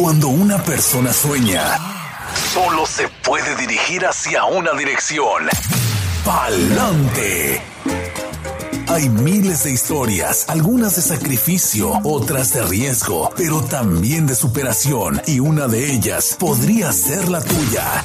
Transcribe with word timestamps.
Cuando 0.00 0.28
una 0.28 0.56
persona 0.62 1.12
sueña, 1.12 1.76
solo 2.54 2.86
se 2.86 3.06
puede 3.22 3.54
dirigir 3.56 4.06
hacia 4.06 4.46
una 4.46 4.72
dirección. 4.72 5.46
Pa'lante. 6.24 7.60
Hay 8.88 9.10
miles 9.10 9.64
de 9.64 9.72
historias, 9.72 10.46
algunas 10.48 10.96
de 10.96 11.02
sacrificio, 11.02 12.00
otras 12.02 12.54
de 12.54 12.62
riesgo, 12.62 13.30
pero 13.36 13.60
también 13.62 14.26
de 14.26 14.34
superación, 14.34 15.20
y 15.26 15.38
una 15.38 15.68
de 15.68 15.92
ellas 15.92 16.34
podría 16.38 16.94
ser 16.94 17.28
la 17.28 17.42
tuya. 17.42 18.02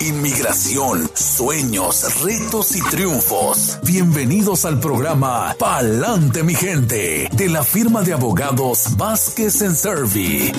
Inmigración, 0.00 1.10
sueños, 1.14 2.22
retos 2.22 2.76
y 2.76 2.82
triunfos. 2.82 3.78
Bienvenidos 3.84 4.66
al 4.66 4.78
programa 4.80 5.56
Pa'lante 5.58 6.42
mi 6.42 6.54
gente, 6.54 7.26
de 7.32 7.48
la 7.48 7.64
firma 7.64 8.02
de 8.02 8.12
abogados 8.12 8.98
Vázquez 8.98 9.62
en 9.62 9.74
Servi. 9.74 10.52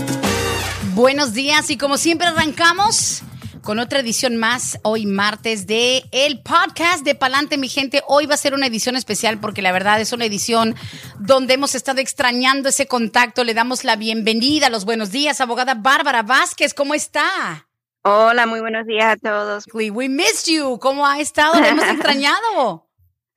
Buenos 1.00 1.32
días 1.32 1.70
y 1.70 1.78
como 1.78 1.98
siempre 1.98 2.28
arrancamos 2.28 3.22
con 3.64 3.80
otra 3.80 4.00
edición 4.00 4.36
más 4.36 4.80
hoy 4.84 5.06
martes 5.06 5.66
de 5.66 6.04
el 6.12 6.42
podcast 6.42 7.06
de 7.06 7.16
Palante 7.16 7.58
mi 7.58 7.70
gente. 7.70 8.04
Hoy 8.06 8.26
va 8.26 8.34
a 8.34 8.38
ser 8.38 8.54
una 8.54 8.68
edición 8.68 8.98
especial 8.98 9.40
porque 9.40 9.62
la 9.62 9.72
verdad 9.72 10.02
es 10.02 10.12
una 10.12 10.26
edición 10.26 10.76
donde 11.18 11.54
hemos 11.54 11.74
estado 11.74 12.02
extrañando 12.02 12.68
ese 12.68 12.86
contacto. 12.86 13.46
Le 13.46 13.54
damos 13.54 13.86
la 13.86 13.96
bienvenida, 13.96 14.70
los 14.70 14.84
buenos 14.84 15.10
días, 15.10 15.40
abogada 15.40 15.74
Bárbara 15.74 16.22
Vázquez, 16.22 16.74
¿cómo 16.74 16.94
está? 16.94 17.66
Hola, 18.04 18.46
muy 18.46 18.60
buenos 18.60 18.86
días 18.86 19.14
a 19.14 19.16
todos. 19.16 19.64
We 19.74 20.10
missed 20.10 20.54
you. 20.54 20.80
¿Cómo 20.80 21.08
ha 21.08 21.22
estado? 21.22 21.62
Le 21.62 21.70
hemos 21.70 21.86
extrañado. 21.88 22.89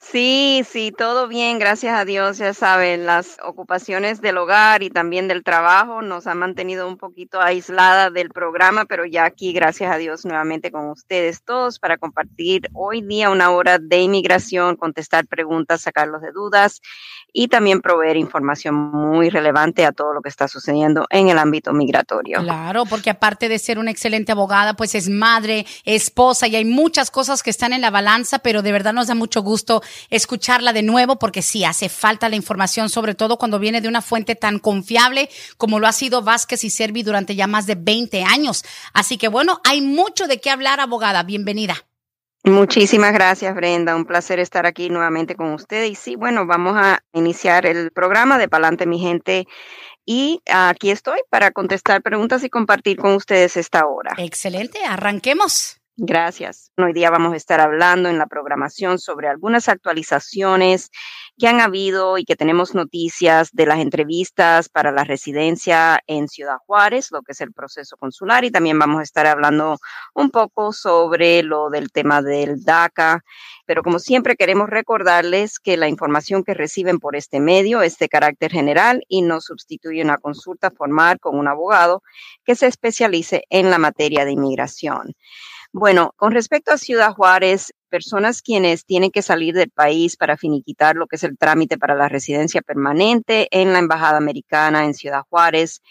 Sí, 0.04 0.62
sí, 0.68 0.90
todo 0.90 1.28
bien, 1.28 1.58
gracias 1.60 1.94
a 1.98 2.04
Dios. 2.04 2.36
Ya 2.36 2.52
saben, 2.52 3.06
las 3.06 3.38
ocupaciones 3.42 4.20
del 4.20 4.36
hogar 4.36 4.82
y 4.82 4.90
también 4.90 5.28
del 5.28 5.44
trabajo 5.44 6.02
nos 6.02 6.26
han 6.26 6.38
mantenido 6.38 6.88
un 6.88 6.98
poquito 6.98 7.40
aislada 7.40 8.10
del 8.10 8.28
programa, 8.28 8.84
pero 8.84 9.06
ya 9.06 9.24
aquí, 9.24 9.52
gracias 9.52 9.90
a 9.92 9.96
Dios, 9.98 10.24
nuevamente 10.26 10.72
con 10.72 10.90
ustedes 10.90 11.42
todos 11.44 11.78
para 11.78 11.98
compartir 11.98 12.68
hoy 12.74 13.00
día 13.00 13.30
una 13.30 13.50
hora 13.52 13.78
de 13.78 14.00
inmigración, 14.00 14.76
contestar 14.76 15.26
preguntas, 15.28 15.82
sacarlos 15.82 16.20
de 16.20 16.32
dudas 16.32 16.82
y 17.32 17.48
también 17.48 17.80
proveer 17.80 18.16
información 18.16 18.74
muy 18.74 19.30
relevante 19.30 19.86
a 19.86 19.92
todo 19.92 20.12
lo 20.12 20.20
que 20.20 20.28
está 20.28 20.48
sucediendo 20.48 21.06
en 21.10 21.28
el 21.28 21.38
ámbito 21.38 21.72
migratorio. 21.72 22.40
Claro, 22.40 22.84
porque 22.84 23.10
aparte 23.10 23.48
de 23.48 23.58
ser 23.58 23.78
una 23.78 23.90
excelente 23.90 24.32
abogada, 24.32 24.74
pues 24.74 24.94
es 24.94 25.08
madre, 25.08 25.66
esposa 25.84 26.46
y 26.46 26.56
hay 26.56 26.64
muchas 26.64 27.10
cosas 27.10 27.42
que 27.42 27.50
están 27.50 27.72
en 27.72 27.80
la 27.80 27.90
balanza, 27.90 28.40
pero 28.40 28.62
de 28.62 28.72
verdad 28.72 28.92
nos 28.92 29.06
da 29.06 29.14
mucho 29.14 29.42
gusto 29.42 29.82
escucharla 30.10 30.72
de 30.72 30.82
nuevo 30.82 31.18
porque 31.18 31.42
sí 31.42 31.64
hace 31.64 31.88
falta 31.88 32.28
la 32.28 32.36
información, 32.36 32.88
sobre 32.88 33.14
todo 33.14 33.38
cuando 33.38 33.58
viene 33.58 33.80
de 33.80 33.88
una 33.88 34.02
fuente 34.02 34.34
tan 34.34 34.58
confiable 34.58 35.30
como 35.56 35.78
lo 35.78 35.86
ha 35.86 35.92
sido 35.92 36.22
Vázquez 36.22 36.64
y 36.64 36.70
Servi 36.70 37.02
durante 37.02 37.34
ya 37.34 37.46
más 37.46 37.66
de 37.66 37.76
20 37.76 38.24
años. 38.24 38.64
Así 38.92 39.16
que 39.16 39.28
bueno, 39.28 39.60
hay 39.64 39.80
mucho 39.80 40.26
de 40.26 40.40
qué 40.40 40.50
hablar, 40.50 40.80
abogada. 40.80 41.22
Bienvenida. 41.22 41.76
Muchísimas 42.44 43.12
gracias, 43.12 43.54
Brenda. 43.54 43.94
Un 43.94 44.04
placer 44.04 44.40
estar 44.40 44.66
aquí 44.66 44.90
nuevamente 44.90 45.36
con 45.36 45.52
usted. 45.52 45.84
Y 45.84 45.94
sí, 45.94 46.16
bueno, 46.16 46.44
vamos 46.46 46.74
a 46.76 47.02
iniciar 47.12 47.66
el 47.66 47.92
programa 47.92 48.36
de 48.38 48.48
Palante, 48.48 48.86
mi 48.86 48.98
gente. 48.98 49.46
Y 50.04 50.40
aquí 50.50 50.90
estoy 50.90 51.20
para 51.30 51.52
contestar 51.52 52.02
preguntas 52.02 52.42
y 52.42 52.50
compartir 52.50 52.96
con 52.96 53.14
ustedes 53.14 53.56
esta 53.56 53.86
hora. 53.86 54.14
Excelente, 54.18 54.84
arranquemos. 54.84 55.81
Gracias. 55.98 56.72
Hoy 56.78 56.94
día 56.94 57.10
vamos 57.10 57.34
a 57.34 57.36
estar 57.36 57.60
hablando 57.60 58.08
en 58.08 58.16
la 58.16 58.26
programación 58.26 58.98
sobre 58.98 59.28
algunas 59.28 59.68
actualizaciones 59.68 60.88
que 61.36 61.48
han 61.48 61.60
habido 61.60 62.16
y 62.16 62.24
que 62.24 62.34
tenemos 62.34 62.74
noticias 62.74 63.50
de 63.52 63.66
las 63.66 63.78
entrevistas 63.78 64.70
para 64.70 64.90
la 64.90 65.04
residencia 65.04 66.00
en 66.06 66.28
Ciudad 66.28 66.56
Juárez, 66.66 67.08
lo 67.10 67.20
que 67.20 67.32
es 67.32 67.42
el 67.42 67.52
proceso 67.52 67.98
consular, 67.98 68.42
y 68.44 68.50
también 68.50 68.78
vamos 68.78 69.00
a 69.00 69.02
estar 69.02 69.26
hablando 69.26 69.76
un 70.14 70.30
poco 70.30 70.72
sobre 70.72 71.42
lo 71.42 71.68
del 71.68 71.92
tema 71.92 72.22
del 72.22 72.64
DACA. 72.64 73.20
Pero 73.66 73.82
como 73.82 73.98
siempre 73.98 74.36
queremos 74.36 74.70
recordarles 74.70 75.58
que 75.58 75.76
la 75.76 75.88
información 75.88 76.42
que 76.42 76.54
reciben 76.54 77.00
por 77.00 77.16
este 77.16 77.38
medio 77.38 77.82
es 77.82 77.98
de 77.98 78.08
carácter 78.08 78.50
general 78.50 79.04
y 79.08 79.20
no 79.20 79.42
sustituye 79.42 80.02
una 80.02 80.16
consulta 80.16 80.70
formal 80.70 81.20
con 81.20 81.38
un 81.38 81.48
abogado 81.48 82.02
que 82.46 82.54
se 82.54 82.66
especialice 82.66 83.44
en 83.50 83.70
la 83.70 83.76
materia 83.76 84.24
de 84.24 84.32
inmigración. 84.32 85.14
Bueno, 85.74 86.12
con 86.16 86.32
respecto 86.32 86.70
a 86.72 86.76
Ciudad 86.76 87.14
Juárez, 87.14 87.72
personas 87.92 88.40
quienes 88.40 88.86
tienen 88.86 89.10
que 89.10 89.20
salir 89.20 89.54
del 89.54 89.70
país 89.70 90.16
para 90.16 90.38
finiquitar 90.38 90.96
lo 90.96 91.06
que 91.06 91.16
es 91.16 91.24
el 91.24 91.36
trámite 91.36 91.76
para 91.76 91.94
la 91.94 92.08
residencia 92.08 92.62
permanente 92.62 93.48
en 93.50 93.74
la 93.74 93.80
Embajada 93.80 94.16
Americana 94.16 94.86
en 94.86 94.94
Ciudad 94.94 95.24
Juárez, 95.28 95.82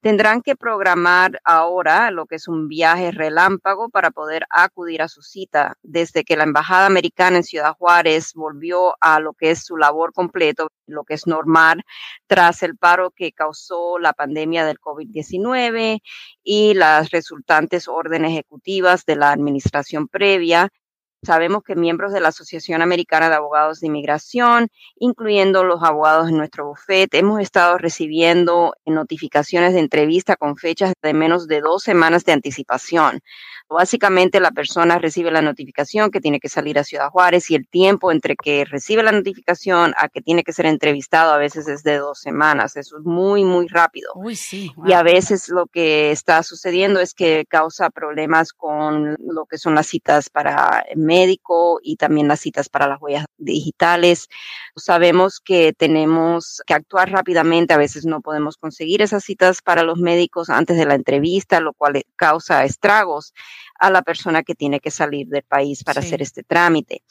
tendrán 0.00 0.40
que 0.40 0.54
programar 0.54 1.40
ahora 1.42 2.12
lo 2.12 2.26
que 2.26 2.36
es 2.36 2.46
un 2.46 2.68
viaje 2.68 3.10
relámpago 3.10 3.88
para 3.88 4.12
poder 4.12 4.44
acudir 4.50 5.02
a 5.02 5.08
su 5.08 5.22
cita. 5.22 5.74
Desde 5.82 6.22
que 6.22 6.36
la 6.36 6.44
Embajada 6.44 6.86
Americana 6.86 7.38
en 7.38 7.42
Ciudad 7.42 7.74
Juárez 7.76 8.34
volvió 8.34 8.94
a 9.00 9.18
lo 9.18 9.32
que 9.32 9.50
es 9.50 9.64
su 9.64 9.76
labor 9.76 10.12
completo, 10.12 10.68
lo 10.86 11.02
que 11.02 11.14
es 11.14 11.26
normal, 11.26 11.82
tras 12.28 12.62
el 12.62 12.76
paro 12.76 13.10
que 13.10 13.32
causó 13.32 13.98
la 13.98 14.12
pandemia 14.12 14.64
del 14.64 14.78
COVID-19 14.78 16.00
y 16.44 16.74
las 16.74 17.10
resultantes 17.10 17.88
órdenes 17.88 18.30
ejecutivas 18.30 19.04
de 19.04 19.16
la 19.16 19.32
administración 19.32 20.06
previa. 20.06 20.70
Sabemos 21.24 21.64
que 21.64 21.74
miembros 21.74 22.12
de 22.12 22.20
la 22.20 22.28
Asociación 22.28 22.80
Americana 22.80 23.28
de 23.28 23.34
Abogados 23.34 23.80
de 23.80 23.88
Inmigración, 23.88 24.68
incluyendo 24.98 25.64
los 25.64 25.82
abogados 25.82 26.28
en 26.28 26.36
nuestro 26.36 26.66
bufete, 26.66 27.18
hemos 27.18 27.40
estado 27.40 27.76
recibiendo 27.76 28.74
notificaciones 28.86 29.72
de 29.72 29.80
entrevista 29.80 30.36
con 30.36 30.56
fechas 30.56 30.92
de 31.02 31.14
menos 31.14 31.48
de 31.48 31.60
dos 31.60 31.82
semanas 31.82 32.24
de 32.24 32.32
anticipación. 32.32 33.20
Básicamente 33.68 34.40
la 34.40 34.50
persona 34.50 34.98
recibe 34.98 35.30
la 35.30 35.42
notificación 35.42 36.10
que 36.10 36.20
tiene 36.20 36.40
que 36.40 36.48
salir 36.48 36.78
a 36.78 36.84
Ciudad 36.84 37.10
Juárez 37.10 37.50
y 37.50 37.54
el 37.54 37.68
tiempo 37.68 38.10
entre 38.10 38.34
que 38.34 38.64
recibe 38.64 39.02
la 39.02 39.12
notificación 39.12 39.92
a 39.98 40.08
que 40.08 40.22
tiene 40.22 40.42
que 40.42 40.54
ser 40.54 40.64
entrevistado 40.64 41.32
a 41.32 41.36
veces 41.36 41.68
es 41.68 41.82
de 41.82 41.98
dos 41.98 42.18
semanas. 42.20 42.76
Eso 42.76 42.96
es 42.98 43.04
muy, 43.04 43.44
muy 43.44 43.66
rápido. 43.68 44.12
Uy, 44.14 44.36
sí. 44.36 44.72
Y 44.86 44.92
a 44.92 45.02
veces 45.02 45.50
lo 45.50 45.66
que 45.66 46.12
está 46.12 46.42
sucediendo 46.42 47.00
es 47.00 47.12
que 47.12 47.44
causa 47.46 47.90
problemas 47.90 48.54
con 48.54 49.16
lo 49.18 49.44
que 49.44 49.58
son 49.58 49.74
las 49.74 49.86
citas 49.86 50.30
para 50.30 50.86
médico 51.08 51.80
y 51.82 51.96
también 51.96 52.28
las 52.28 52.40
citas 52.40 52.68
para 52.68 52.86
las 52.86 53.00
huellas 53.00 53.24
digitales. 53.38 54.28
Sabemos 54.76 55.40
que 55.40 55.72
tenemos 55.72 56.62
que 56.66 56.74
actuar 56.74 57.10
rápidamente. 57.10 57.74
A 57.74 57.78
veces 57.78 58.04
no 58.04 58.20
podemos 58.20 58.56
conseguir 58.56 59.02
esas 59.02 59.24
citas 59.24 59.62
para 59.62 59.82
los 59.82 59.98
médicos 59.98 60.50
antes 60.50 60.76
de 60.76 60.86
la 60.86 60.94
entrevista, 60.94 61.60
lo 61.60 61.72
cual 61.72 62.02
causa 62.16 62.64
estragos 62.64 63.32
a 63.78 63.90
la 63.90 64.02
persona 64.02 64.42
que 64.42 64.54
tiene 64.54 64.80
que 64.80 64.90
salir 64.90 65.28
del 65.28 65.42
país 65.42 65.82
para 65.84 66.00
hacer 66.00 66.20
este 66.22 66.42
trámite. 66.42 67.02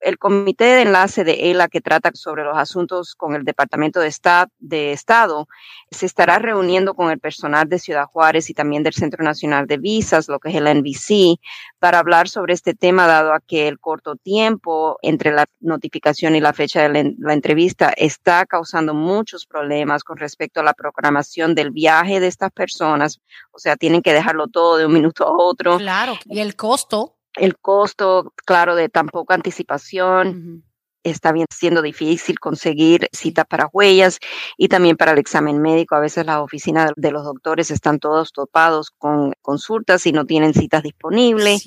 El 0.00 0.18
comité 0.18 0.64
de 0.64 0.82
enlace 0.82 1.24
de 1.24 1.50
ELA 1.50 1.68
que 1.68 1.80
trata 1.80 2.10
sobre 2.14 2.44
los 2.44 2.56
asuntos 2.56 3.14
con 3.14 3.34
el 3.34 3.44
Departamento 3.44 4.00
de, 4.00 4.92
Estado 4.92 5.48
se 5.90 6.06
estará 6.06 6.38
reuniendo 6.38 6.94
con 6.94 7.10
el 7.10 7.18
personal 7.18 7.68
de 7.68 7.78
Ciudad 7.78 8.06
Juárez 8.06 8.50
y 8.50 8.54
también 8.54 8.82
del 8.82 8.92
Centro 8.92 9.24
Nacional 9.24 9.66
de 9.66 9.78
Visas, 9.78 10.28
lo 10.28 10.38
que 10.38 10.50
es 10.50 10.54
el 10.54 10.64
NBC, 10.64 11.40
para 11.78 11.98
hablar 11.98 12.28
sobre 12.28 12.54
este 12.54 12.74
tema, 12.74 13.06
dado 13.06 13.32
a 13.32 13.40
que 13.40 13.68
el 13.68 13.78
corto 13.78 14.16
tiempo 14.16 14.98
entre 15.02 15.32
la 15.32 15.46
notificación 15.60 16.36
y 16.36 16.40
la 16.40 16.52
fecha 16.52 16.88
de 16.88 17.14
la 17.18 17.32
entrevista 17.32 17.92
está 17.96 18.46
causando 18.46 18.94
muchos 18.94 19.46
problemas 19.46 20.04
con 20.04 20.18
respecto 20.18 20.60
a 20.60 20.64
la 20.64 20.74
programación 20.74 21.54
del 21.54 21.70
viaje 21.70 22.20
de 22.20 22.26
estas 22.26 22.52
personas. 22.52 23.20
O 23.52 23.58
sea, 23.58 23.76
tienen 23.76 24.02
que 24.02 24.12
dejarlo 24.12 24.48
todo 24.48 24.76
de 24.76 24.86
un 24.86 24.92
minuto 24.92 25.24
a 25.26 25.36
otro. 25.36 25.78
Claro, 25.78 26.18
y 26.26 26.40
el 26.40 26.54
costo 26.56 27.15
el 27.36 27.56
costo, 27.58 28.32
claro, 28.44 28.74
de 28.74 28.88
tan 28.88 29.06
poca 29.08 29.34
anticipación 29.34 30.64
está 31.10 31.32
bien 31.32 31.46
siendo 31.54 31.82
difícil 31.82 32.38
conseguir 32.38 33.08
citas 33.12 33.46
para 33.46 33.68
huellas 33.72 34.18
y 34.56 34.68
también 34.68 34.96
para 34.96 35.12
el 35.12 35.18
examen 35.18 35.60
médico. 35.60 35.94
A 35.94 36.00
veces 36.00 36.26
las 36.26 36.38
oficinas 36.38 36.92
de 36.96 37.10
los 37.10 37.24
doctores 37.24 37.70
están 37.70 37.98
todos 37.98 38.32
topados 38.32 38.90
con 38.90 39.32
consultas 39.42 40.06
y 40.06 40.12
no 40.12 40.26
tienen 40.26 40.54
citas 40.54 40.82
disponibles. 40.82 41.64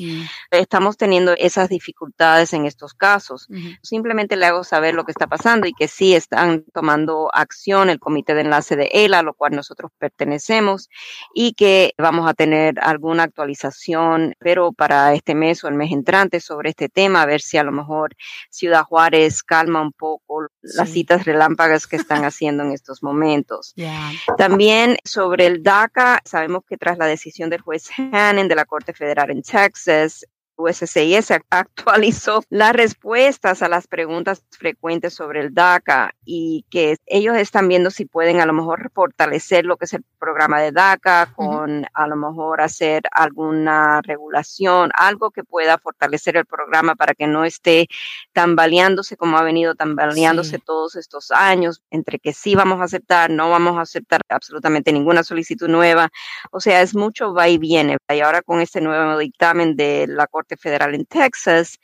Estamos 0.51 0.97
teniendo 0.97 1.33
esas 1.37 1.69
dificultades 1.69 2.53
en 2.53 2.65
estos 2.65 2.93
casos. 2.93 3.47
Simplemente 3.81 4.35
le 4.35 4.45
hago 4.45 4.63
saber 4.63 4.93
lo 4.93 5.05
que 5.05 5.11
está 5.11 5.27
pasando 5.27 5.67
y 5.67 5.73
que 5.73 5.87
sí 5.87 6.13
están 6.13 6.65
tomando 6.73 7.29
acción 7.33 7.89
el 7.89 7.99
comité 7.99 8.33
de 8.33 8.41
enlace 8.41 8.75
de 8.75 8.89
ELA, 8.91 9.19
a 9.19 9.23
lo 9.23 9.33
cual 9.33 9.55
nosotros 9.55 9.91
pertenecemos, 9.97 10.89
y 11.33 11.53
que 11.53 11.93
vamos 11.97 12.29
a 12.29 12.33
tener 12.33 12.75
alguna 12.81 13.23
actualización, 13.23 14.35
pero 14.39 14.71
para 14.73 15.13
este 15.13 15.35
mes 15.35 15.63
o 15.63 15.67
el 15.67 15.75
mes 15.75 15.91
entrante 15.91 16.39
sobre 16.39 16.71
este 16.71 16.89
tema, 16.89 17.21
a 17.21 17.25
ver 17.25 17.41
si 17.41 17.57
a 17.57 17.63
lo 17.63 17.71
mejor 17.71 18.15
Ciudad 18.49 18.83
Juárez 18.83 19.28
calma 19.43 19.81
un 19.81 19.91
poco 19.91 20.47
las 20.61 20.89
citas 20.89 21.25
relámpagas 21.25 21.87
que 21.87 21.95
están 21.95 22.25
haciendo 22.25 22.63
en 22.63 22.71
estos 22.71 23.03
momentos. 23.03 23.73
También 24.37 24.97
sobre 25.03 25.47
el 25.47 25.63
DACA, 25.63 26.21
sabemos 26.25 26.63
que 26.67 26.77
tras 26.77 26.97
la 26.97 27.05
decisión 27.05 27.49
del 27.49 27.61
juez 27.61 27.89
Hannon 27.97 28.47
de 28.47 28.55
la 28.55 28.65
Corte 28.65 28.93
Federal 28.93 29.31
en 29.31 29.41
Texas, 29.41 30.25
USCIS 30.59 31.31
actualizó 31.49 32.43
las 32.49 32.73
respuestas 32.73 33.61
a 33.61 33.69
las 33.69 33.87
preguntas 33.87 34.43
frecuentes 34.51 35.13
sobre 35.13 35.39
el 35.39 35.53
DACA 35.53 36.11
y 36.25 36.65
que 36.69 36.97
ellos 37.05 37.37
están 37.37 37.67
viendo 37.67 37.89
si 37.91 38.05
pueden 38.05 38.41
a 38.41 38.45
lo 38.45 38.53
mejor 38.53 38.91
fortalecer 38.93 39.65
lo 39.65 39.77
que 39.77 39.85
es 39.85 39.93
el 39.93 40.03
programa 40.19 40.59
de 40.59 40.71
DACA 40.71 41.33
con 41.35 41.85
a 41.93 42.07
lo 42.07 42.15
mejor 42.15 42.61
hacer 42.61 43.03
alguna 43.11 44.01
regulación, 44.01 44.91
algo 44.93 45.31
que 45.31 45.43
pueda 45.43 45.77
fortalecer 45.77 46.35
el 46.35 46.45
programa 46.45 46.95
para 46.95 47.13
que 47.13 47.25
no 47.25 47.45
esté 47.45 47.87
tambaleándose 48.33 49.15
como 49.15 49.37
ha 49.37 49.43
venido 49.43 49.75
tambaleándose 49.75 50.59
todos 50.59 50.95
estos 50.95 51.31
años, 51.31 51.81
entre 51.89 52.19
que 52.19 52.33
sí 52.33 52.55
vamos 52.55 52.81
a 52.81 52.83
aceptar, 52.85 53.29
no 53.29 53.49
vamos 53.49 53.77
a 53.77 53.81
aceptar 53.81 54.21
absolutamente 54.29 54.91
ninguna 54.91 55.23
solicitud 55.23 55.69
nueva. 55.69 56.09
O 56.51 56.59
sea, 56.59 56.81
es 56.81 56.95
mucho 56.95 57.33
va 57.33 57.47
y 57.47 57.57
viene. 57.57 57.97
Y 58.09 58.19
ahora 58.19 58.41
con 58.41 58.59
este 58.61 58.81
nuevo 58.81 59.17
dictamen 59.17 59.75
de 59.75 60.05
la 60.07 60.27
Corte 60.27 60.48
Federal 60.57 60.95
en 60.95 61.05
Texas. 61.05 61.79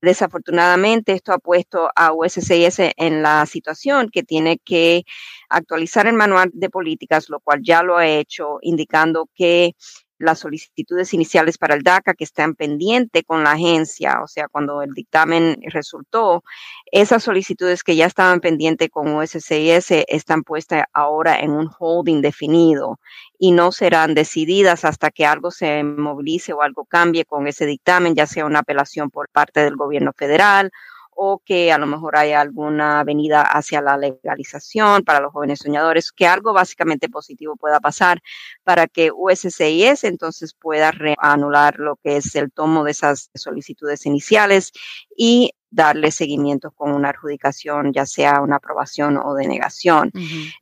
Desafortunadamente, 0.00 1.12
esto 1.12 1.32
ha 1.32 1.38
puesto 1.38 1.90
a 1.94 2.12
USCIS 2.12 2.78
en 2.96 3.22
la 3.22 3.46
situación 3.46 4.10
que 4.10 4.22
tiene 4.22 4.58
que 4.58 5.04
actualizar 5.48 6.06
el 6.06 6.14
manual 6.14 6.50
de 6.52 6.70
políticas, 6.70 7.28
lo 7.28 7.40
cual 7.40 7.60
ya 7.62 7.82
lo 7.82 7.96
ha 7.96 8.06
hecho, 8.06 8.58
indicando 8.62 9.28
que 9.34 9.74
las 10.18 10.40
solicitudes 10.40 11.14
iniciales 11.14 11.58
para 11.58 11.74
el 11.74 11.82
DACA 11.82 12.14
que 12.14 12.24
están 12.24 12.54
pendientes 12.54 13.22
con 13.26 13.44
la 13.44 13.52
agencia, 13.52 14.20
o 14.22 14.26
sea, 14.26 14.48
cuando 14.48 14.82
el 14.82 14.92
dictamen 14.92 15.58
resultó, 15.66 16.42
esas 16.90 17.22
solicitudes 17.22 17.82
que 17.82 17.96
ya 17.96 18.06
estaban 18.06 18.40
pendientes 18.40 18.90
con 18.90 19.14
USCIS 19.14 20.04
están 20.08 20.42
puestas 20.42 20.84
ahora 20.92 21.38
en 21.40 21.52
un 21.52 21.70
holding 21.78 22.20
definido 22.20 22.98
y 23.38 23.52
no 23.52 23.72
serán 23.72 24.14
decididas 24.14 24.84
hasta 24.84 25.10
que 25.10 25.24
algo 25.26 25.50
se 25.50 25.84
movilice 25.84 26.52
o 26.52 26.62
algo 26.62 26.84
cambie 26.84 27.24
con 27.24 27.46
ese 27.46 27.66
dictamen, 27.66 28.14
ya 28.14 28.26
sea 28.26 28.46
una 28.46 28.60
apelación 28.60 29.10
por 29.10 29.28
parte 29.28 29.60
del 29.60 29.76
gobierno 29.76 30.12
federal 30.16 30.72
o 31.20 31.42
que 31.44 31.72
a 31.72 31.78
lo 31.78 31.86
mejor 31.86 32.16
haya 32.16 32.40
alguna 32.40 33.02
venida 33.02 33.42
hacia 33.42 33.82
la 33.82 33.96
legalización 33.96 35.02
para 35.02 35.18
los 35.18 35.32
jóvenes 35.32 35.58
soñadores, 35.58 36.12
que 36.12 36.28
algo 36.28 36.52
básicamente 36.52 37.08
positivo 37.08 37.56
pueda 37.56 37.80
pasar 37.80 38.20
para 38.62 38.86
que 38.86 39.10
USCIS 39.12 40.04
entonces 40.04 40.54
pueda 40.54 40.92
reanular 40.92 41.80
lo 41.80 41.96
que 41.96 42.18
es 42.18 42.36
el 42.36 42.52
tomo 42.52 42.84
de 42.84 42.92
esas 42.92 43.30
solicitudes 43.34 44.06
iniciales 44.06 44.70
y 45.16 45.50
darle 45.70 46.10
seguimiento 46.10 46.70
con 46.70 46.92
una 46.92 47.10
adjudicación, 47.10 47.92
ya 47.92 48.06
sea 48.06 48.40
una 48.40 48.56
aprobación 48.56 49.18
o 49.18 49.34
denegación. 49.34 50.12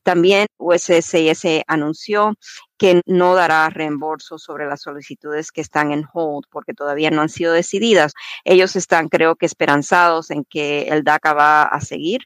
También 0.03 0.47
USCIS 0.59 1.63
anunció 1.67 2.35
que 2.79 3.01
no 3.07 3.35
dará 3.35 3.69
reembolso 3.71 4.39
sobre 4.39 4.67
las 4.67 4.83
solicitudes 4.83 5.51
que 5.51 5.61
están 5.61 5.93
en 5.93 6.05
hold 6.13 6.45
porque 6.51 6.75
todavía 6.75 7.11
no 7.11 7.23
han 7.23 7.29
sido 7.29 7.53
decididas. 7.53 8.13
Ellos 8.45 8.77
están, 8.77 9.09
creo 9.09 9.37
que, 9.37 9.47
esperanzados 9.47 10.31
en 10.31 10.45
que 10.45 10.89
el 10.89 11.03
DACA 11.03 11.33
va 11.33 11.63
a 11.63 11.81
seguir, 11.81 12.21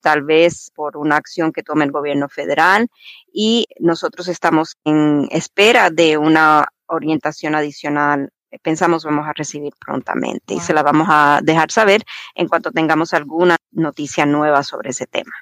tal 0.00 0.22
vez 0.22 0.70
por 0.74 0.96
una 0.96 1.16
acción 1.16 1.52
que 1.52 1.62
tome 1.62 1.84
el 1.84 1.90
gobierno 1.90 2.28
federal 2.28 2.88
y 3.32 3.66
nosotros 3.80 4.28
estamos 4.28 4.76
en 4.84 5.26
espera 5.30 5.90
de 5.90 6.18
una 6.18 6.68
orientación 6.86 7.54
adicional 7.54 8.30
pensamos 8.62 9.04
vamos 9.04 9.26
a 9.26 9.32
recibir 9.32 9.72
prontamente 9.78 10.54
y 10.54 10.60
se 10.60 10.72
la 10.72 10.82
vamos 10.82 11.08
a 11.10 11.40
dejar 11.42 11.70
saber 11.70 12.04
en 12.34 12.48
cuanto 12.48 12.70
tengamos 12.72 13.14
alguna 13.14 13.56
noticia 13.72 14.26
nueva 14.26 14.62
sobre 14.62 14.90
ese 14.90 15.06
tema. 15.06 15.32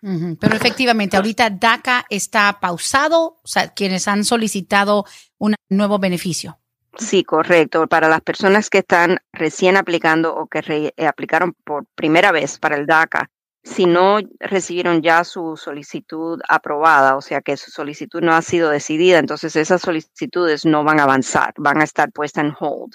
Pero 0.41 0.57
efectivamente, 0.57 1.17
ahorita 1.17 1.51
DACA 1.51 2.07
está 2.11 2.59
pausado, 2.61 3.41
o 3.43 3.47
sea, 3.47 3.69
quienes 3.69 4.09
han 4.09 4.25
solicitado 4.25 5.05
un 5.39 5.55
nuevo 5.69 5.99
beneficio. 5.99 6.59
Sí, 6.97 7.25
correcto. 7.25 7.87
Para 7.89 8.09
las 8.09 8.21
personas 8.21 8.71
que 8.71 8.79
están 8.79 9.19
recién 9.33 9.77
aplicando 9.77 10.35
o 10.35 10.47
que 10.47 10.93
aplicaron 11.07 11.55
por 11.65 11.87
primera 11.95 12.31
vez 12.31 12.59
para 12.59 12.77
el 12.77 12.87
DACA, 12.87 13.31
si 13.65 13.87
no 13.87 14.19
recibieron 14.41 15.03
ya 15.03 15.25
su 15.25 15.57
solicitud 15.57 16.41
aprobada, 16.49 17.17
o 17.17 17.23
sea 17.23 17.41
que 17.41 17.57
su 17.57 17.71
solicitud 17.71 18.21
no 18.23 18.35
ha 18.35 18.43
sido 18.43 18.71
decidida, 18.71 19.19
entonces 19.19 19.57
esas 19.57 19.81
solicitudes 19.81 20.65
no 20.65 20.85
van 20.85 21.01
a 21.01 21.05
avanzar, 21.05 21.55
van 21.57 21.81
a 21.81 21.85
estar 21.85 22.13
puestas 22.13 22.45
en 22.45 22.55
hold. 22.59 22.95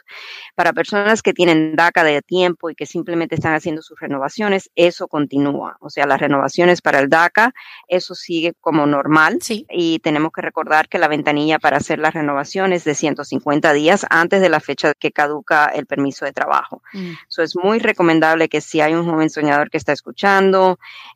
Para 0.55 0.73
personas 0.73 1.21
que 1.21 1.33
tienen 1.33 1.75
DACA 1.75 2.03
de 2.03 2.21
tiempo 2.21 2.69
y 2.69 2.75
que 2.75 2.85
simplemente 2.85 3.35
están 3.35 3.55
haciendo 3.55 3.81
sus 3.81 3.99
renovaciones, 3.99 4.69
eso 4.75 5.07
continúa. 5.07 5.77
O 5.81 5.89
sea, 5.89 6.05
las 6.05 6.19
renovaciones 6.19 6.81
para 6.81 6.99
el 6.99 7.09
DACA, 7.09 7.53
eso 7.87 8.13
sigue 8.13 8.53
como 8.61 8.85
normal. 8.85 9.39
Sí. 9.41 9.65
Y 9.69 9.99
tenemos 9.99 10.31
que 10.31 10.41
recordar 10.41 10.87
que 10.87 10.99
la 10.99 11.07
ventanilla 11.07 11.57
para 11.59 11.77
hacer 11.77 11.99
las 11.99 12.13
renovaciones 12.13 12.69
es 12.79 12.83
de 12.83 12.95
150 12.95 13.73
días 13.73 14.05
antes 14.09 14.41
de 14.41 14.49
la 14.49 14.59
fecha 14.59 14.93
que 14.93 15.11
caduca 15.11 15.65
el 15.65 15.85
permiso 15.85 16.25
de 16.25 16.33
trabajo. 16.33 16.81
Eso 16.93 17.41
mm. 17.41 17.45
es 17.45 17.55
muy 17.55 17.79
recomendable 17.79 18.49
que 18.49 18.61
si 18.61 18.81
hay 18.81 18.93
un 18.93 19.05
joven 19.05 19.29
soñador 19.29 19.69
que 19.69 19.77
está 19.77 19.93
escuchando, 19.93 20.58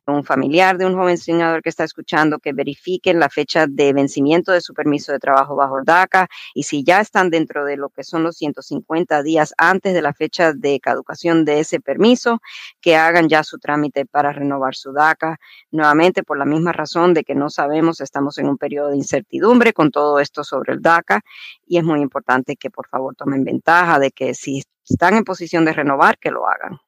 un 0.06 0.24
familiar 0.24 0.78
de 0.78 0.86
un 0.86 0.96
joven 0.96 1.18
soñador 1.18 1.62
que 1.62 1.70
está 1.70 1.84
escuchando, 1.84 2.40
que 2.40 2.54
verifiquen 2.54 3.20
la 3.20 3.30
fecha 3.30 3.68
de 3.68 3.94
vencimiento 3.94 4.52
de 4.52 4.62
su 4.62 4.74
permiso 4.74 5.12
de 5.12 5.20
trabajo 5.20 5.56
bajo 5.56 5.82
DACA 5.84 6.28
y 6.54 6.64
si 6.64 6.84
ya 6.84 7.00
están 7.00 7.30
dentro 7.30 7.66
de 7.66 7.78
lo 7.78 7.90
que 7.90 8.04
son 8.04 8.24
los 8.24 8.38
150 8.38 9.24
días 9.24 9.54
antes 9.58 9.94
de 9.94 10.02
la 10.02 10.14
fecha 10.14 10.54
de 10.54 10.80
caducación 10.80 11.46
de 11.46 11.60
ese 11.60 11.80
permiso, 11.80 12.42
que 12.82 12.96
hagan 12.96 13.30
ya 13.30 13.44
su 13.44 13.60
trámite 13.60 14.06
para 14.06 14.32
renovar 14.32 14.76
su 14.76 14.92
DACA. 14.92 15.38
Nuevamente, 15.72 16.24
por 16.24 16.38
la 16.38 16.46
misma 16.46 16.72
razón 16.72 17.14
de 17.14 17.24
que 17.24 17.36
no 17.36 17.50
sabemos, 17.50 18.02
estamos 18.02 18.38
en 18.38 18.48
un 18.48 18.58
periodo 18.58 18.90
de 18.90 18.98
incertidumbre 18.98 19.74
con 19.74 19.92
todo 19.92 20.20
esto 20.20 20.44
sobre 20.44 20.74
el 20.74 20.82
DACA 20.82 21.22
y 21.66 21.78
es 21.78 21.84
muy 21.84 22.02
importante 22.02 22.56
que 22.56 22.70
por 22.70 22.88
favor 22.88 23.16
tomen 23.16 23.44
ventaja 23.44 24.00
de 24.00 24.12
que 24.12 24.34
si 24.34 24.64
están 24.88 25.16
en 25.16 25.24
posición 25.24 25.66
de 25.66 25.74
renovar, 25.74 26.18
que 26.18 26.32
lo 26.32 26.48
hagan. 26.48 26.80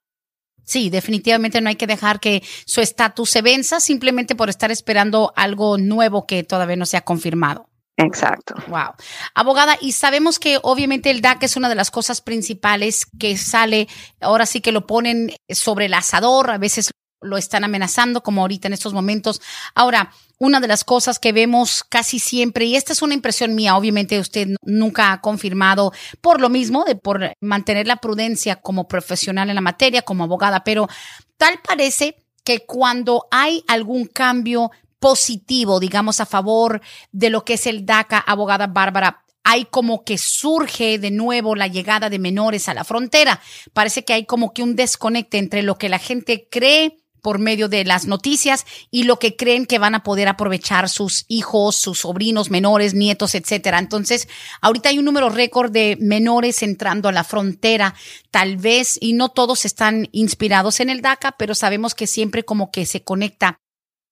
Sí, 0.66 0.90
definitivamente 0.90 1.62
no 1.62 1.70
hay 1.70 1.76
que 1.76 1.88
dejar 1.88 2.20
que 2.20 2.44
su 2.66 2.82
estatus 2.82 3.30
se 3.30 3.42
venza 3.42 3.80
simplemente 3.80 4.36
por 4.36 4.50
estar 4.50 4.72
esperando 4.72 5.32
algo 5.36 5.78
nuevo 5.78 6.26
que 6.26 6.44
todavía 6.44 6.76
no 6.76 6.86
se 6.86 6.98
ha 6.98 7.02
confirmado. 7.02 7.70
Exacto. 7.98 8.56
Wow. 8.68 8.94
Abogada, 9.36 9.78
y 9.80 9.94
sabemos 9.94 10.38
que 10.38 10.60
obviamente 10.62 11.10
el 11.12 11.22
DAC 11.22 11.44
es 11.44 11.56
una 11.56 11.70
de 11.70 11.76
las 11.76 11.92
cosas 11.92 12.20
principales 12.20 13.06
que 13.18 13.38
sale, 13.38 13.88
ahora 14.20 14.46
sí 14.46 14.60
que 14.60 14.74
lo 14.74 14.86
ponen 14.86 15.32
sobre 15.50 15.86
el 15.86 15.94
asador, 15.94 16.52
a 16.52 16.58
veces 16.58 16.92
lo 17.26 17.38
están 17.38 17.64
amenazando, 17.64 18.22
como 18.22 18.42
ahorita 18.42 18.68
en 18.68 18.74
estos 18.74 18.94
momentos. 18.94 19.42
Ahora, 19.74 20.12
una 20.38 20.60
de 20.60 20.68
las 20.68 20.84
cosas 20.84 21.20
que 21.20 21.32
vemos 21.32 21.84
casi 21.84 22.20
siempre, 22.20 22.66
y 22.66 22.76
esta 22.76 22.94
es 22.94 23.02
una 23.02 23.14
impresión 23.14 23.56
mía, 23.56 23.76
obviamente 23.76 24.20
usted 24.20 24.50
nunca 24.64 25.12
ha 25.12 25.22
confirmado 25.22 25.92
por 26.22 26.42
lo 26.42 26.50
mismo, 26.50 26.84
de 26.84 26.96
por 26.96 27.34
mantener 27.42 27.88
la 27.88 27.98
prudencia 27.98 28.58
como 28.58 28.88
profesional 28.88 29.50
en 29.50 29.56
la 29.56 29.62
materia, 29.62 30.02
como 30.02 30.24
abogada, 30.24 30.64
pero 30.64 30.88
tal 31.38 31.60
parece 31.66 32.18
que 32.44 32.66
cuando 32.66 33.28
hay 33.32 33.64
algún 33.68 34.06
cambio 34.06 34.72
positivo, 35.00 35.80
digamos, 35.80 36.20
a 36.20 36.26
favor 36.26 36.82
de 37.12 37.30
lo 37.30 37.46
que 37.46 37.54
es 37.54 37.68
el 37.68 37.86
DACA, 37.86 38.20
abogada 38.20 38.68
Bárbara, 38.68 39.26
hay 39.44 39.66
como 39.66 40.04
que 40.04 40.18
surge 40.18 40.98
de 40.98 41.12
nuevo 41.12 41.56
la 41.56 41.68
llegada 41.68 42.10
de 42.10 42.18
menores 42.18 42.68
a 42.68 42.74
la 42.74 42.84
frontera. 42.84 43.40
Parece 43.74 44.04
que 44.04 44.14
hay 44.14 44.26
como 44.26 44.54
que 44.54 44.64
un 44.64 44.76
desconecte 44.76 45.38
entre 45.38 45.62
lo 45.62 45.78
que 45.78 45.88
la 45.88 46.00
gente 46.00 46.48
cree 46.50 46.98
por 47.26 47.40
medio 47.40 47.70
de 47.70 47.84
las 47.86 48.06
noticias 48.06 48.68
y 48.92 49.06
lo 49.06 49.18
que 49.18 49.36
creen 49.36 49.66
que 49.66 49.80
van 49.80 49.96
a 49.96 50.04
poder 50.04 50.28
aprovechar 50.28 50.90
sus 50.90 51.26
hijos, 51.28 51.76
sus 51.76 52.02
sobrinos 52.02 52.52
menores, 52.52 52.94
nietos, 52.94 53.34
etcétera. 53.34 53.80
Entonces, 53.80 54.28
ahorita 54.62 54.90
hay 54.90 55.00
un 55.00 55.06
número 55.06 55.30
récord 55.30 55.72
de 55.72 55.98
menores 56.00 56.62
entrando 56.62 57.10
a 57.10 57.12
la 57.12 57.24
frontera, 57.24 57.96
tal 58.30 58.58
vez, 58.58 59.00
y 59.02 59.14
no 59.14 59.30
todos 59.30 59.66
están 59.66 60.08
inspirados 60.12 60.80
en 60.80 60.92
el 60.92 61.02
DACA, 61.02 61.32
pero 61.32 61.56
sabemos 61.56 61.96
que 61.96 62.06
siempre 62.06 62.44
como 62.44 62.70
que 62.70 62.86
se 62.86 63.04
conecta. 63.04 63.58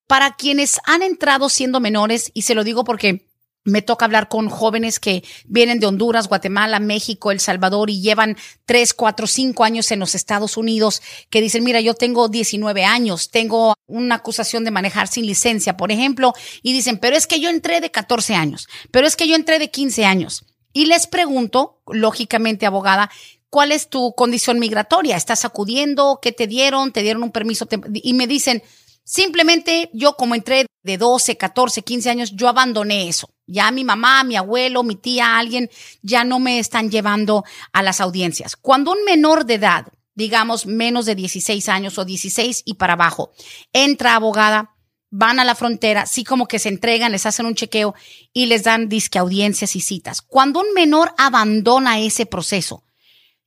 Para 0.08 0.36
quienes 0.36 0.79
han 0.84 1.03
entrado 1.03 1.50
siendo 1.50 1.79
menores, 1.79 2.32
y 2.34 2.41
se 2.41 2.55
lo 2.55 2.63
digo 2.63 2.84
porque 2.84 3.27
me 3.63 3.82
toca 3.82 4.05
hablar 4.05 4.27
con 4.27 4.50
jóvenes 4.50 5.00
que 5.00 5.24
vienen 5.46 5.79
de 5.79 5.88
Honduras, 5.88 6.27
Guatemala, 6.27 6.79
México, 6.79 7.32
El 7.32 7.39
Salvador 7.39 7.89
y 7.89 8.01
llevan 8.01 8.38
tres, 8.65 8.93
cuatro, 8.93 9.27
cinco 9.27 9.63
años 9.63 9.91
en 9.91 10.00
los 10.00 10.15
Estados 10.15 10.58
Unidos 10.58 11.01
que 11.29 11.41
dicen, 11.41 11.63
mira, 11.63 11.79
yo 11.82 11.93
tengo 11.93 12.29
19 12.29 12.84
años, 12.84 13.29
tengo 13.29 13.75
una 13.88 14.15
acusación 14.15 14.63
de 14.63 14.72
manejar 14.72 15.08
sin 15.08 15.25
licencia, 15.25 15.77
por 15.77 15.91
ejemplo, 15.91 16.34
y 16.62 16.74
dicen, 16.74 16.98
pero 16.98 17.15
es 17.15 17.27
que 17.27 17.39
yo 17.39 17.50
entré 17.50 17.82
de 17.82 17.91
14 17.91 18.36
años, 18.36 18.67
pero 18.91 19.08
es 19.08 19.15
que 19.15 19.27
yo 19.27 19.36
entré 19.36 19.60
de 19.60 19.70
15 19.70 20.05
años. 20.05 20.46
Y 20.74 20.86
les 20.86 21.05
pregunto, 21.08 21.82
lógicamente, 21.86 22.65
abogada, 22.65 23.12
¿cuál 23.50 23.72
es 23.72 23.89
tu 23.89 24.13
condición 24.15 24.58
migratoria? 24.58 25.15
¿Estás 25.15 25.46
acudiendo? 25.46 26.20
¿Qué 26.20 26.32
te 26.32 26.48
dieron? 26.48 26.91
¿Te 26.91 27.03
dieron 27.03 27.22
un 27.22 27.32
permiso? 27.32 27.67
Y 27.93 28.13
me 28.13 28.25
dicen, 28.25 28.63
Simplemente 29.03 29.89
yo 29.93 30.15
como 30.15 30.36
entré 30.36 30.65
de 30.84 30.98
12, 30.98 31.38
14, 31.38 31.82
15 31.82 32.10
años, 32.10 32.32
yo 32.36 32.48
abandoné 32.48 33.10
eso. 33.10 33.29
Ya 33.46 33.72
mi 33.72 33.84
mamá, 33.84 34.24
mi 34.24 34.36
abuelo, 34.36 34.84
mi 34.84 34.96
tía, 34.96 35.38
alguien 35.38 35.70
ya 36.02 36.24
no 36.24 36.40
me 36.40 36.60
están 36.60 36.90
llevando 36.90 37.44
a 37.72 37.84
las 37.84 38.00
audiencias. 38.02 38.56
Cuando 38.56 38.92
un 38.92 39.04
menor 39.04 39.46
de 39.46 39.56
edad, 39.56 39.88
digamos 40.16 40.66
menos 40.66 41.06
de 41.06 41.16
16 41.16 41.68
años 41.70 41.98
o 41.98 42.06
16 42.06 42.64
y 42.66 42.76
para 42.76 42.94
abajo, 42.94 43.32
entra 43.74 44.16
abogada, 44.16 44.76
van 45.10 45.40
a 45.40 45.46
la 45.46 45.56
frontera, 45.56 46.06
sí 46.06 46.24
como 46.24 46.48
que 46.48 46.58
se 46.58 46.70
entregan, 46.70 47.12
les 47.12 47.26
hacen 47.26 47.46
un 47.46 47.56
chequeo 47.56 47.94
y 48.32 48.48
les 48.48 48.64
dan 48.64 48.90
disque 48.90 49.20
audiencias 49.20 49.76
y 49.76 49.82
citas. 49.82 50.22
Cuando 50.22 50.60
un 50.60 50.74
menor 50.74 51.14
abandona 51.18 52.00
ese 52.00 52.26
proceso, 52.26 52.84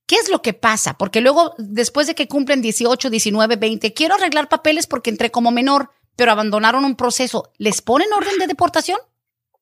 ¿Qué 0.06 0.14
es 0.14 0.28
lo 0.28 0.40
que 0.40 0.52
pasa? 0.52 0.96
Porque 0.96 1.20
luego, 1.20 1.54
después 1.58 2.06
de 2.06 2.14
que 2.14 2.28
cumplen 2.28 2.62
18, 2.62 3.10
19, 3.10 3.56
20, 3.56 3.92
quiero 3.92 4.14
arreglar 4.14 4.48
papeles 4.48 4.86
porque 4.86 5.10
entré 5.10 5.32
como 5.32 5.50
menor, 5.50 5.90
pero 6.14 6.30
abandonaron 6.30 6.84
un 6.84 6.94
proceso. 6.94 7.50
¿Les 7.58 7.82
ponen 7.82 8.12
orden 8.12 8.38
de 8.38 8.46
deportación? 8.46 9.00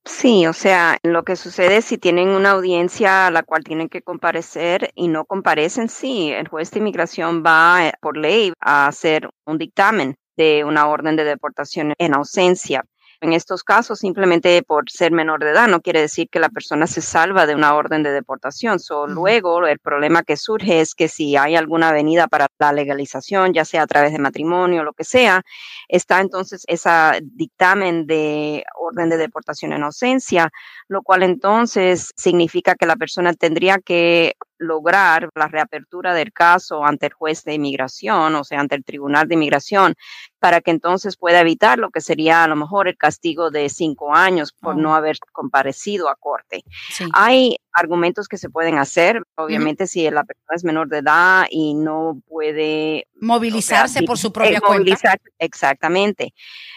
Sí, 0.07 0.47
o 0.47 0.53
sea, 0.53 0.99
lo 1.03 1.25
que 1.25 1.35
sucede 1.35 1.81
si 1.81 1.97
tienen 1.97 2.29
una 2.29 2.51
audiencia 2.51 3.27
a 3.27 3.31
la 3.31 3.43
cual 3.43 3.65
tienen 3.65 3.89
que 3.89 4.03
comparecer 4.03 4.91
y 4.95 5.09
no 5.09 5.25
comparecen, 5.25 5.89
sí, 5.89 6.31
el 6.31 6.47
juez 6.49 6.71
de 6.71 6.81
inmigración 6.81 7.43
va 7.45 7.89
eh, 7.89 7.93
por 8.03 8.19
ley 8.19 8.53
a 8.61 8.87
hacer 8.87 9.31
un 9.47 9.57
dictamen 9.57 10.17
de 10.37 10.65
una 10.65 10.89
orden 10.89 11.17
de 11.17 11.25
deportación 11.25 11.95
en 11.97 12.15
ausencia. 12.15 12.85
En 13.25 13.33
estos 13.33 13.65
casos, 13.65 14.01
simplemente 14.01 14.63
por 14.63 14.91
ser 14.91 15.11
menor 15.11 15.43
de 15.43 15.53
edad, 15.53 15.67
no 15.67 15.81
quiere 15.81 16.03
decir 16.03 16.29
que 16.29 16.39
la 16.39 16.51
persona 16.51 16.87
se 16.87 17.01
salva 17.01 17.47
de 17.47 17.55
una 17.55 17.75
orden 17.75 18.03
de 18.03 18.11
deportación. 18.11 18.79
So, 18.79 19.07
Luego, 19.07 19.67
el 19.67 19.79
problema 19.79 20.25
que 20.25 20.37
surge 20.37 20.83
es 20.83 20.95
que 20.95 21.09
si 21.09 21.35
hay 21.35 21.57
alguna 21.57 21.89
avenida 21.89 22.27
para 22.27 22.49
la 22.59 22.75
legalización, 22.75 23.55
ya 23.55 23.65
sea 23.65 23.85
a 23.85 23.87
través 23.87 24.13
de 24.13 24.19
matrimonio 24.19 24.83
o 24.83 24.85
lo 24.85 24.93
que 24.93 25.05
sea, 25.05 25.41
está 25.89 26.21
entonces 26.21 26.65
ese 26.67 26.91
dictamen 27.23 28.07
de 28.07 28.63
orden 28.79 29.09
de 29.09 29.17
deportación 29.17 29.73
en 29.73 29.85
ausencia, 29.85 30.51
lo 30.89 31.01
cual 31.01 31.23
entonces 31.23 32.13
significa 32.17 32.75
que 32.75 32.85
la 32.85 32.97
persona 32.97 33.33
tendría 33.33 33.79
que 33.79 34.35
lograr 34.59 35.29
la 35.35 35.49
reapertura 35.49 36.15
del 36.15 36.33
caso 36.33 36.85
ante 36.85 37.07
el 37.07 37.13
juez 37.13 37.45
de 37.45 37.55
inmigración, 37.55 38.35
o 38.35 38.45
sea, 38.45 38.61
ante 38.61 38.75
el 38.75 38.85
tribunal 38.85 39.29
de 39.29 39.35
inmigración, 39.35 39.95
para 40.39 40.61
que 40.61 40.71
entonces 40.71 41.17
pueda 41.17 41.41
evitar 41.41 41.79
lo 41.79 41.91
que 41.91 42.01
sería 42.01 42.45
a 42.45 42.49
lo 42.49 42.57
mejor 42.57 42.89
el 42.89 42.97
castigo 42.97 43.51
de 43.51 43.69
cinco 43.69 44.15
años 44.15 44.53
por 44.53 44.77
no 44.77 44.93
oh. 44.93 44.95
haber 44.95 45.17
comparecido 45.33 46.09
a 46.09 46.17
corte. 46.17 46.65
Hay 47.13 47.57
argumentos 47.73 48.29
que 48.29 48.39
se 48.39 48.51
pueden 48.51 48.79
hacer, 48.79 49.23
obviamente 49.37 49.87
si 49.87 50.09
la 50.11 50.25
persona 50.25 50.55
es 50.55 50.65
menor 50.65 50.89
de 50.89 50.99
edad 50.99 51.47
y 51.51 51.75
no 51.75 52.21
puede 52.29 53.09
movilizarse 53.25 54.03
por 54.03 54.19
su 54.19 54.33
propia 54.33 54.61
cuenta. 54.61 55.17
Exactamente 55.39 56.33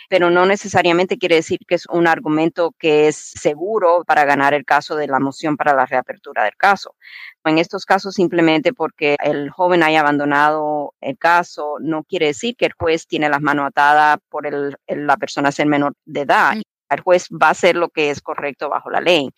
pero 0.10 0.30
no 0.30 0.46
necesariamente 0.46 1.18
quiere 1.18 1.36
decir 1.36 1.60
que 1.68 1.76
es 1.76 1.86
un 1.88 2.08
argumento 2.08 2.74
que 2.80 3.08
es 3.08 3.16
seguro 3.18 4.04
para 4.06 4.26
ganar 4.26 4.54
el 4.54 4.66
caso 4.66 4.96
de 4.96 5.08
la 5.08 5.20
moción 5.20 5.58
para 5.58 5.74
la 5.74 5.86
reapertura 5.86 6.44
del 6.44 6.56
caso. 6.56 6.96
En 7.44 7.58
estos 7.58 7.86
casos, 7.86 8.14
simplemente 8.16 8.74
porque 8.74 9.16
el 9.24 9.50
joven 9.50 9.84
haya 9.84 10.02
abandonado 10.02 10.94
el 11.02 11.18
caso, 11.18 11.78
no 11.80 12.04
quiere 12.04 12.28
decir 12.28 12.56
que 12.56 12.66
el 12.66 12.74
juez 12.74 13.08
tiene 13.08 13.30
las 13.30 13.42
manos 13.42 13.68
atadas 13.68 14.18
por 14.30 14.48
el, 14.48 14.76
la 14.88 15.18
persona 15.18 15.52
ser 15.52 15.68
menor 15.68 15.94
de 16.06 16.22
edad. 16.22 16.56
El 16.90 17.02
juez 17.02 17.28
va 17.32 17.48
a 17.48 17.52
hacer 17.52 17.76
lo 17.76 17.90
que 17.90 18.10
es 18.10 18.22
correcto 18.22 18.70
bajo 18.70 18.90
la 18.90 19.02
ley. 19.02 19.30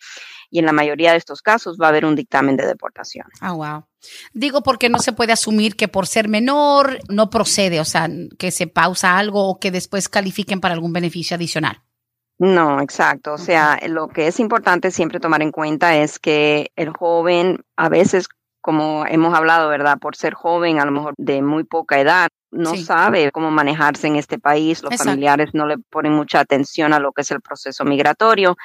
Y 0.50 0.58
en 0.58 0.66
la 0.66 0.72
mayoría 0.72 1.12
de 1.12 1.18
estos 1.18 1.42
casos 1.42 1.78
va 1.80 1.86
a 1.86 1.88
haber 1.90 2.04
un 2.04 2.16
dictamen 2.16 2.56
de 2.56 2.66
deportación. 2.66 3.26
Ah, 3.40 3.52
wow. 3.52 3.84
Digo 4.32 4.62
porque 4.62 4.88
no 4.88 4.98
se 4.98 5.12
puede 5.12 5.32
asumir 5.32 5.76
que 5.76 5.88
por 5.88 6.06
ser 6.06 6.28
menor 6.28 6.98
no 7.08 7.30
procede, 7.30 7.80
o 7.80 7.84
sea, 7.84 8.08
que 8.38 8.50
se 8.50 8.66
pausa 8.66 9.18
algo 9.18 9.48
o 9.48 9.58
que 9.58 9.70
después 9.70 10.08
califiquen 10.08 10.60
para 10.60 10.74
algún 10.74 10.92
beneficio 10.92 11.36
adicional. 11.36 11.82
No, 12.38 12.80
exacto. 12.80 13.34
O 13.34 13.38
sea, 13.38 13.78
lo 13.86 14.08
que 14.08 14.26
es 14.26 14.40
importante 14.40 14.90
siempre 14.90 15.20
tomar 15.20 15.42
en 15.42 15.52
cuenta 15.52 15.96
es 15.96 16.18
que 16.18 16.72
el 16.74 16.90
joven 16.90 17.62
a 17.76 17.90
veces 17.90 18.28
como 18.60 19.06
hemos 19.06 19.34
hablado, 19.34 19.68
¿verdad? 19.68 19.98
Por 19.98 20.16
ser 20.16 20.34
joven, 20.34 20.80
a 20.80 20.84
lo 20.84 20.92
mejor 20.92 21.14
de 21.16 21.42
muy 21.42 21.64
poca 21.64 22.00
edad, 22.00 22.28
no 22.50 22.76
sabe 22.76 23.30
cómo 23.30 23.50
manejarse 23.50 24.08
en 24.08 24.16
este 24.16 24.38
país, 24.38 24.82
los 24.82 24.96
familiares 24.96 25.50
no 25.52 25.66
le 25.66 25.78
ponen 25.78 26.12
mucha 26.12 26.40
atención 26.40 26.92
a 26.92 26.98
lo 26.98 27.12
que 27.12 27.22
es 27.22 27.30
el 27.30 27.40
proceso 27.40 27.84
migratorio 27.84 28.56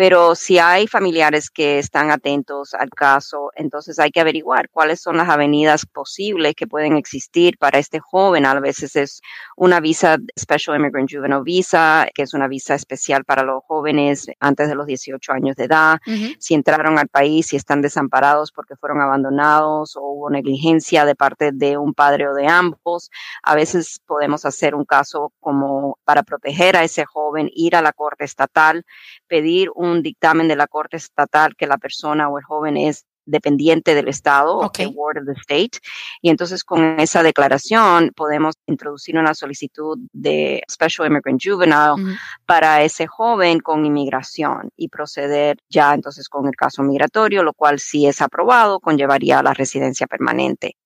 pero 0.00 0.34
si 0.34 0.58
hay 0.58 0.86
familiares 0.86 1.50
que 1.50 1.78
están 1.78 2.10
atentos 2.10 2.72
al 2.72 2.88
caso, 2.88 3.50
entonces 3.54 3.98
hay 3.98 4.10
que 4.10 4.20
averiguar 4.20 4.70
cuáles 4.70 5.02
son 5.02 5.18
las 5.18 5.28
avenidas 5.28 5.84
posibles 5.84 6.54
que 6.54 6.66
pueden 6.66 6.96
existir 6.96 7.58
para 7.58 7.78
este 7.78 8.00
joven. 8.00 8.46
A 8.46 8.58
veces 8.60 8.96
es 8.96 9.20
una 9.58 9.78
visa 9.78 10.16
Special 10.38 10.78
Immigrant 10.78 11.12
Juvenile 11.12 11.42
Visa, 11.44 12.08
que 12.14 12.22
es 12.22 12.32
una 12.32 12.48
visa 12.48 12.76
especial 12.76 13.26
para 13.26 13.42
los 13.42 13.62
jóvenes 13.64 14.28
antes 14.40 14.70
de 14.70 14.74
los 14.74 14.86
18 14.86 15.32
años 15.32 15.54
de 15.56 15.64
edad. 15.64 15.98
Si 16.38 16.54
entraron 16.54 16.98
al 16.98 17.08
país 17.08 17.52
y 17.52 17.56
están 17.56 17.82
desamparados 17.82 18.52
porque 18.52 18.76
fueron 18.76 19.02
abandonados 19.02 19.96
o 19.96 20.00
hubo 20.00 20.30
negligencia 20.30 21.04
de 21.04 21.14
parte 21.14 21.50
de 21.52 21.76
un 21.76 21.92
padre 21.92 22.26
o 22.26 22.32
de 22.32 22.46
ambos, 22.46 23.10
a 23.42 23.54
veces 23.54 24.00
podemos 24.06 24.46
hacer 24.46 24.74
un 24.74 24.86
caso 24.86 25.34
como 25.40 25.98
para 26.04 26.22
proteger 26.22 26.78
a 26.78 26.84
ese 26.84 27.04
joven, 27.04 27.50
ir 27.52 27.76
a 27.76 27.82
la 27.82 27.92
corte 27.92 28.24
estatal, 28.24 28.86
pedir 29.30 29.70
un 29.76 30.02
dictamen 30.02 30.48
de 30.48 30.56
la 30.56 30.66
Corte 30.66 30.96
Estatal 30.96 31.54
que 31.54 31.68
la 31.68 31.78
persona 31.78 32.28
o 32.28 32.36
el 32.36 32.44
joven 32.44 32.76
es 32.76 33.06
dependiente 33.26 33.94
del 33.94 34.08
Estado 34.08 34.58
o 34.58 34.72
que 34.72 34.86
ward 34.88 35.18
of 35.18 35.26
the 35.26 35.40
state. 35.40 35.78
Y 36.20 36.30
entonces 36.30 36.64
con 36.64 36.98
esa 36.98 37.22
declaración 37.22 38.10
podemos 38.16 38.56
introducir 38.66 39.16
una 39.16 39.34
solicitud 39.34 39.98
de 40.12 40.64
Special 40.68 41.06
Immigrant 41.06 41.40
Juvenile 41.40 42.18
para 42.44 42.82
ese 42.82 43.06
joven 43.06 43.60
con 43.60 43.86
inmigración 43.86 44.70
y 44.76 44.88
proceder 44.88 45.58
ya 45.68 45.94
entonces 45.94 46.28
con 46.28 46.48
el 46.48 46.56
caso 46.56 46.82
migratorio, 46.82 47.44
lo 47.44 47.52
cual 47.52 47.78
si 47.78 48.06
es 48.06 48.20
aprobado 48.20 48.80
conllevaría 48.80 49.38
a 49.38 49.44
la 49.44 49.54
residencia 49.54 50.08
permanente. 50.08 50.76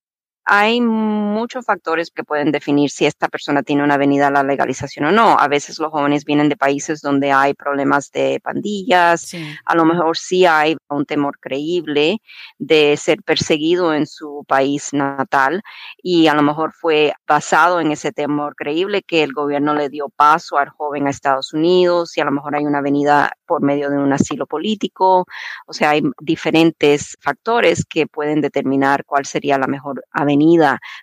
Hay 0.47 0.81
muchos 0.83 1.65
factores 1.65 2.11
que 2.11 2.23
pueden 2.23 2.53
definir 2.53 2.91
si 2.91 3.07
esta 3.07 3.29
persona 3.29 3.63
tiene 3.63 3.83
una 3.83 3.95
avenida 3.95 4.27
a 4.27 4.31
la 4.31 4.43
legalización 4.43 5.07
o 5.07 5.13
no. 5.13 5.39
A 5.39 5.49
veces 5.49 5.79
los 5.79 5.91
jóvenes 5.91 6.27
vienen 6.27 6.51
de 6.51 6.57
países 6.57 7.01
donde 7.01 7.33
hay 7.33 7.55
problemas 7.55 8.11
de 8.13 8.41
pandillas. 8.43 9.33
A 9.65 9.75
lo 9.75 9.87
mejor 9.87 10.19
sí 10.19 10.45
hay 10.45 10.77
un 10.89 11.07
temor 11.07 11.39
creíble 11.41 12.21
de 12.59 12.97
ser 12.99 13.23
perseguido 13.23 13.95
en 13.95 14.07
su 14.07 14.45
país 14.47 14.93
natal 14.93 15.63
y 16.03 16.27
a 16.27 16.35
lo 16.35 16.43
mejor 16.43 16.75
fue 16.75 17.15
basado 17.27 17.81
en 17.81 17.91
ese 17.91 18.13
temor 18.13 18.55
creíble 18.55 19.03
que 19.03 19.23
el 19.23 19.33
gobierno 19.33 19.75
le 19.75 19.89
dio 19.89 20.11
paso 20.11 20.59
al 20.59 20.69
joven 20.69 21.07
a 21.07 21.11
Estados 21.11 21.55
Unidos 21.55 22.19
y 22.19 22.21
a 22.21 22.27
lo 22.27 22.33
mejor 22.33 22.55
hay 22.55 22.67
una 22.67 22.79
avenida 22.79 23.33
por 23.47 23.63
medio 23.63 23.89
de 23.89 23.97
un 23.97 24.13
asilo 24.13 24.47
político. 24.47 25.25
O 25.67 25.73
sea, 25.73 25.91
hay 25.91 26.03
diferentes 26.21 27.17
factores 27.21 27.87
que 27.89 28.07
pueden 28.07 28.43
determinar 28.43 29.07
cuál 29.07 29.25
sería 29.25 29.57
la 29.57 29.67
mejor 29.67 30.05
avenida 30.13 30.34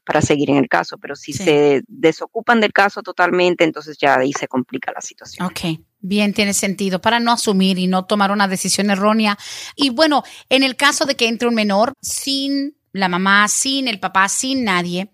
para 0.05 0.21
seguir 0.21 0.49
en 0.49 0.57
el 0.57 0.67
caso, 0.67 0.97
pero 0.97 1.15
si 1.15 1.33
se 1.33 1.83
desocupan 1.87 2.61
del 2.61 2.73
caso 2.73 3.01
totalmente, 3.01 3.63
entonces 3.63 3.97
ya 3.99 4.19
ahí 4.19 4.33
se 4.33 4.47
complica 4.47 4.91
la 4.91 5.01
situación. 5.01 5.45
Ok. 5.45 5.79
Bien, 5.99 6.33
tiene 6.33 6.53
sentido 6.53 6.99
para 6.99 7.19
no 7.19 7.31
asumir 7.31 7.77
y 7.77 7.87
no 7.87 8.05
tomar 8.05 8.31
una 8.31 8.47
decisión 8.47 8.89
errónea. 8.89 9.37
Y 9.75 9.91
bueno, 9.91 10.23
en 10.49 10.63
el 10.63 10.75
caso 10.75 11.05
de 11.05 11.15
que 11.15 11.27
entre 11.27 11.47
un 11.47 11.53
menor 11.53 11.93
sin 12.01 12.75
la 12.91 13.07
mamá, 13.07 13.47
sin 13.47 13.87
el 13.87 13.99
papá, 13.99 14.27
sin 14.27 14.63
nadie, 14.63 15.11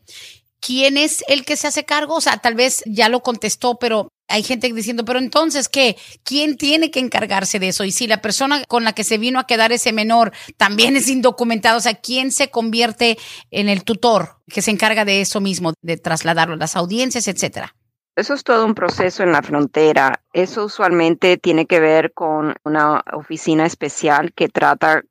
¿quién 0.60 0.98
es 0.98 1.24
el 1.28 1.46
que 1.46 1.58
se 1.58 1.68
hace 1.68 1.86
cargo? 1.86 2.16
O 2.16 2.22
sea, 2.22 2.38
tal 2.38 2.56
vez 2.56 2.84
ya 2.86 3.10
lo 3.10 3.22
contestó, 3.22 3.78
pero 3.78 4.10
hay 4.28 4.44
gente 4.44 4.72
diciendo, 4.74 5.06
pero 5.06 5.20
entonces, 5.20 5.70
¿qué? 5.70 5.98
¿Quién 6.24 6.58
tiene 6.58 6.92
que 6.92 7.00
encargarse 7.00 7.60
de 7.60 7.70
eso? 7.70 7.84
Y 7.84 7.92
si 7.92 8.08
la 8.08 8.22
persona 8.22 8.64
con 8.66 8.84
la 8.84 8.94
que 8.94 9.04
se 9.04 9.18
vino 9.18 9.40
a 9.40 9.48
quedar 9.48 9.72
ese 9.72 9.94
menor 9.94 10.34
también 10.58 10.98
es 10.98 11.08
indocumentado, 11.08 11.78
o 11.78 11.82
sea, 11.82 11.96
¿quién 11.96 12.32
se 12.32 12.50
convierte 12.50 13.18
en 13.52 13.70
el 13.70 13.84
tutor 13.84 14.42
que 14.48 14.62
se 14.62 14.72
encarga 14.72 15.06
de 15.06 15.22
eso 15.22 15.40
mismo, 15.40 15.74
de 15.82 15.98
trasladarlo 15.98 16.56
a 16.56 16.58
las 16.58 16.76
audiencias, 16.76 17.28
etcétera? 17.28 17.76
Eso 18.16 18.34
es 18.34 18.44
todo 18.44 18.66
un 18.66 18.74
proceso 18.74 19.22
en 19.22 19.32
la 19.32 19.44
frontera. 19.44 20.24
Eso 20.34 20.66
usualmente 20.66 21.38
tiene 21.38 21.68
que 21.68 21.80
ver 21.80 22.14
con 22.14 22.56
una 22.64 23.04
oficina 23.14 23.66
especial 23.66 24.34
que 24.34 24.50
trata 24.50 25.04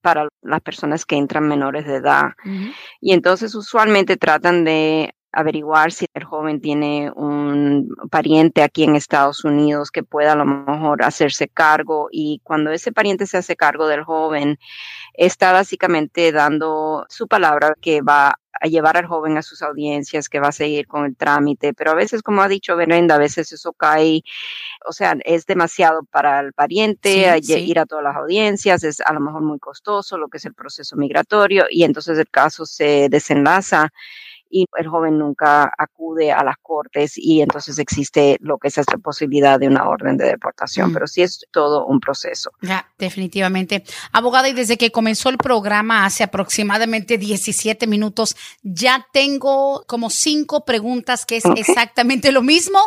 para 0.00 0.28
las 0.42 0.60
personas 0.60 1.04
que 1.04 1.16
entran 1.16 1.48
menores 1.48 1.84
de 1.84 1.96
edad. 1.96 2.34
Y 3.00 3.12
entonces 3.12 3.54
usualmente 3.56 4.16
tratan 4.16 4.62
de 4.62 5.14
averiguar 5.34 5.92
si 5.92 6.06
el 6.14 6.24
joven 6.24 6.60
tiene 6.60 7.10
un 7.14 7.88
pariente 8.10 8.62
aquí 8.62 8.84
en 8.84 8.96
Estados 8.96 9.44
Unidos 9.44 9.90
que 9.90 10.02
pueda 10.02 10.32
a 10.32 10.36
lo 10.36 10.44
mejor 10.44 11.02
hacerse 11.02 11.48
cargo. 11.48 12.08
Y 12.10 12.40
cuando 12.44 12.70
ese 12.70 12.92
pariente 12.92 13.26
se 13.26 13.38
hace 13.38 13.56
cargo 13.56 13.86
del 13.88 14.04
joven, 14.04 14.58
está 15.14 15.52
básicamente 15.52 16.32
dando 16.32 17.06
su 17.08 17.28
palabra 17.28 17.74
que 17.80 18.00
va 18.02 18.38
a 18.60 18.68
llevar 18.68 18.96
al 18.96 19.06
joven 19.06 19.36
a 19.36 19.42
sus 19.42 19.62
audiencias, 19.62 20.28
que 20.28 20.40
va 20.40 20.48
a 20.48 20.52
seguir 20.52 20.86
con 20.86 21.04
el 21.04 21.16
trámite, 21.16 21.74
pero 21.74 21.90
a 21.90 21.94
veces, 21.94 22.22
como 22.22 22.40
ha 22.40 22.48
dicho 22.48 22.76
Berenda, 22.76 23.16
a 23.16 23.18
veces 23.18 23.52
eso 23.52 23.72
cae, 23.72 24.22
o 24.86 24.92
sea, 24.92 25.16
es 25.24 25.46
demasiado 25.46 26.04
para 26.04 26.40
el 26.40 26.52
pariente 26.52 27.38
ir 27.42 27.78
a 27.78 27.86
todas 27.86 28.04
las 28.04 28.16
audiencias, 28.16 28.84
es 28.84 29.00
a 29.00 29.12
lo 29.12 29.20
mejor 29.20 29.42
muy 29.42 29.58
costoso 29.58 30.18
lo 30.18 30.28
que 30.28 30.38
es 30.38 30.44
el 30.44 30.54
proceso 30.54 30.96
migratorio 30.96 31.66
y 31.68 31.84
entonces 31.84 32.16
el 32.18 32.28
caso 32.28 32.64
se 32.64 33.08
desenlaza 33.10 33.92
y 34.54 34.66
el 34.78 34.86
joven 34.86 35.18
nunca 35.18 35.72
acude 35.76 36.30
a 36.30 36.44
las 36.44 36.58
cortes 36.62 37.14
y 37.16 37.42
entonces 37.42 37.76
existe 37.80 38.38
lo 38.40 38.56
que 38.58 38.68
es 38.68 38.78
esta 38.78 38.96
posibilidad 38.98 39.58
de 39.58 39.66
una 39.66 39.88
orden 39.88 40.16
de 40.16 40.26
deportación, 40.26 40.90
mm. 40.90 40.94
pero 40.94 41.08
sí 41.08 41.22
es 41.22 41.44
todo 41.50 41.84
un 41.86 41.98
proceso. 41.98 42.52
Ya, 42.62 42.88
definitivamente. 42.96 43.82
Abogada, 44.12 44.48
y 44.48 44.52
desde 44.52 44.78
que 44.78 44.92
comenzó 44.92 45.28
el 45.28 45.38
programa 45.38 46.04
hace 46.04 46.22
aproximadamente 46.22 47.18
17 47.18 47.88
minutos, 47.88 48.36
ya 48.62 49.04
tengo 49.12 49.82
como 49.88 50.08
cinco 50.08 50.64
preguntas 50.64 51.26
que 51.26 51.38
es 51.38 51.44
exactamente 51.56 52.30
lo 52.30 52.42
mismo, 52.42 52.78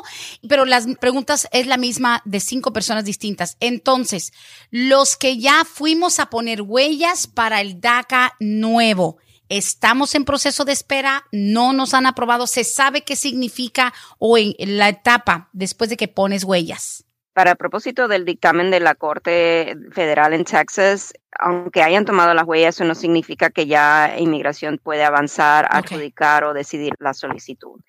pero 0.47 0.63
las 0.63 0.88
preguntas 1.01 1.50
es 1.51 1.67
la 1.67 1.75
misma 1.75 2.21
de 2.24 2.39
cinco 2.39 2.71
personas 2.71 3.03
distintas. 3.03 3.57
Entonces, 3.59 4.31
los 4.71 5.17
que 5.17 5.38
ya 5.38 5.65
fuimos 5.65 6.21
a 6.21 6.29
poner 6.29 6.62
huellas 6.62 7.27
para 7.27 7.59
el 7.59 7.81
DACA 7.81 8.36
nuevo, 8.39 9.17
estamos 9.50 10.16
en 10.16 10.25
proceso 10.25 10.66
de 10.66 10.74
espera, 10.74 11.25
no 11.32 11.74
nos 11.74 11.94
han 11.94 12.06
aprobado, 12.06 12.48
se 12.48 12.63
sabe 12.63 13.04
qué 13.04 13.16
significa 13.16 13.94
o 14.20 14.38
en 14.38 14.56
la 14.77 14.89
etapa 14.89 15.50
después 15.54 15.89
de 15.89 15.98
que 15.98 16.08
pones 16.08 16.44
huellas. 16.44 17.07
Para 17.38 17.51
el 17.51 17.58
propósito 17.58 18.08
del 18.08 18.25
dictamen 18.25 18.72
de 18.72 18.79
la 18.79 18.96
Corte 18.96 19.75
Federal 19.91 20.34
en 20.34 20.44
Texas, 20.44 21.13
aunque 21.39 21.84
hayan 21.84 22.03
tomado 22.03 22.34
las 22.34 22.48
huellas, 22.48 22.74
eso 22.74 22.84
no 22.84 22.96
significa 22.96 23.51
que 23.51 23.67
ya 23.67 24.15
inmigración 24.17 24.79
puede 24.79 25.03
avanzar, 25.03 25.67
adjudicar 25.70 26.46
o 26.46 26.56
decidir 26.56 26.96
la 26.98 27.13
solicitud. 27.13 27.79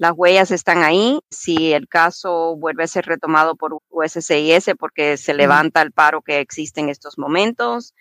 Las 0.00 0.14
huellas 0.16 0.50
están 0.50 0.82
ahí. 0.82 1.20
Si 1.30 1.72
el 1.74 1.86
caso 1.86 2.56
vuelve 2.56 2.82
a 2.82 2.88
ser 2.88 3.06
retomado 3.06 3.54
por 3.54 3.78
USCIS 3.88 4.72
porque 4.76 5.16
se 5.16 5.32
levanta 5.32 5.80
el 5.80 5.92
paro 5.92 6.20
que 6.20 6.40
existe 6.40 6.80
en 6.80 6.88
estos 6.88 7.18
momentos, 7.18 7.94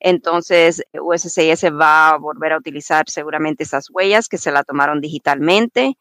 entonces 0.00 0.82
USCIS 0.98 1.64
va 1.78 2.08
a 2.08 2.16
volver 2.16 2.54
a 2.54 2.56
utilizar 2.56 3.04
seguramente 3.10 3.64
esas 3.64 3.90
huellas 3.90 4.28
que 4.28 4.38
se 4.38 4.50
la 4.50 4.64
tomaron 4.64 5.02
digitalmente 5.02 5.98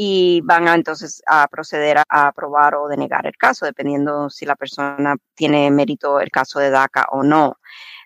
y 0.00 0.42
van 0.42 0.68
a 0.68 0.76
entonces 0.76 1.20
a 1.26 1.48
proceder 1.48 1.98
a, 1.98 2.04
aprobar 2.08 2.76
o 2.76 2.86
denegar 2.86 3.26
el 3.26 3.36
caso, 3.36 3.66
dependiendo 3.66 4.30
si 4.30 4.46
la 4.46 4.54
persona 4.54 5.16
tiene 5.34 5.72
mérito 5.72 6.20
el 6.20 6.30
caso 6.30 6.60
de 6.60 6.70
DACA 6.70 7.08
o 7.10 7.24
no. 7.24 7.56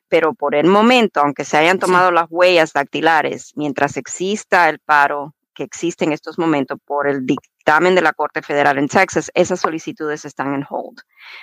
Pero 0.08 0.32
por 0.32 0.54
el 0.54 0.68
momento, 0.68 1.20
aunque 1.20 1.44
se 1.44 1.58
hayan 1.58 1.78
tomado 1.78 2.10
las 2.10 2.28
huellas 2.30 2.72
dactilares, 2.72 3.52
mientras 3.56 3.98
exista 3.98 4.70
el 4.70 4.78
paro 4.78 5.34
que 5.54 5.64
existe 5.64 6.06
en 6.06 6.12
estos 6.12 6.38
momentos 6.38 6.78
por 6.82 7.06
el 7.06 7.26
dictamen 7.26 7.94
de 7.94 8.00
la 8.00 8.14
Corte 8.14 8.40
Federal 8.40 8.78
en 8.78 8.88
Texas, 8.88 9.30
esas 9.34 9.60
solicitudes 9.60 10.24
están 10.24 10.54
en 10.54 10.64
hold. 10.66 10.98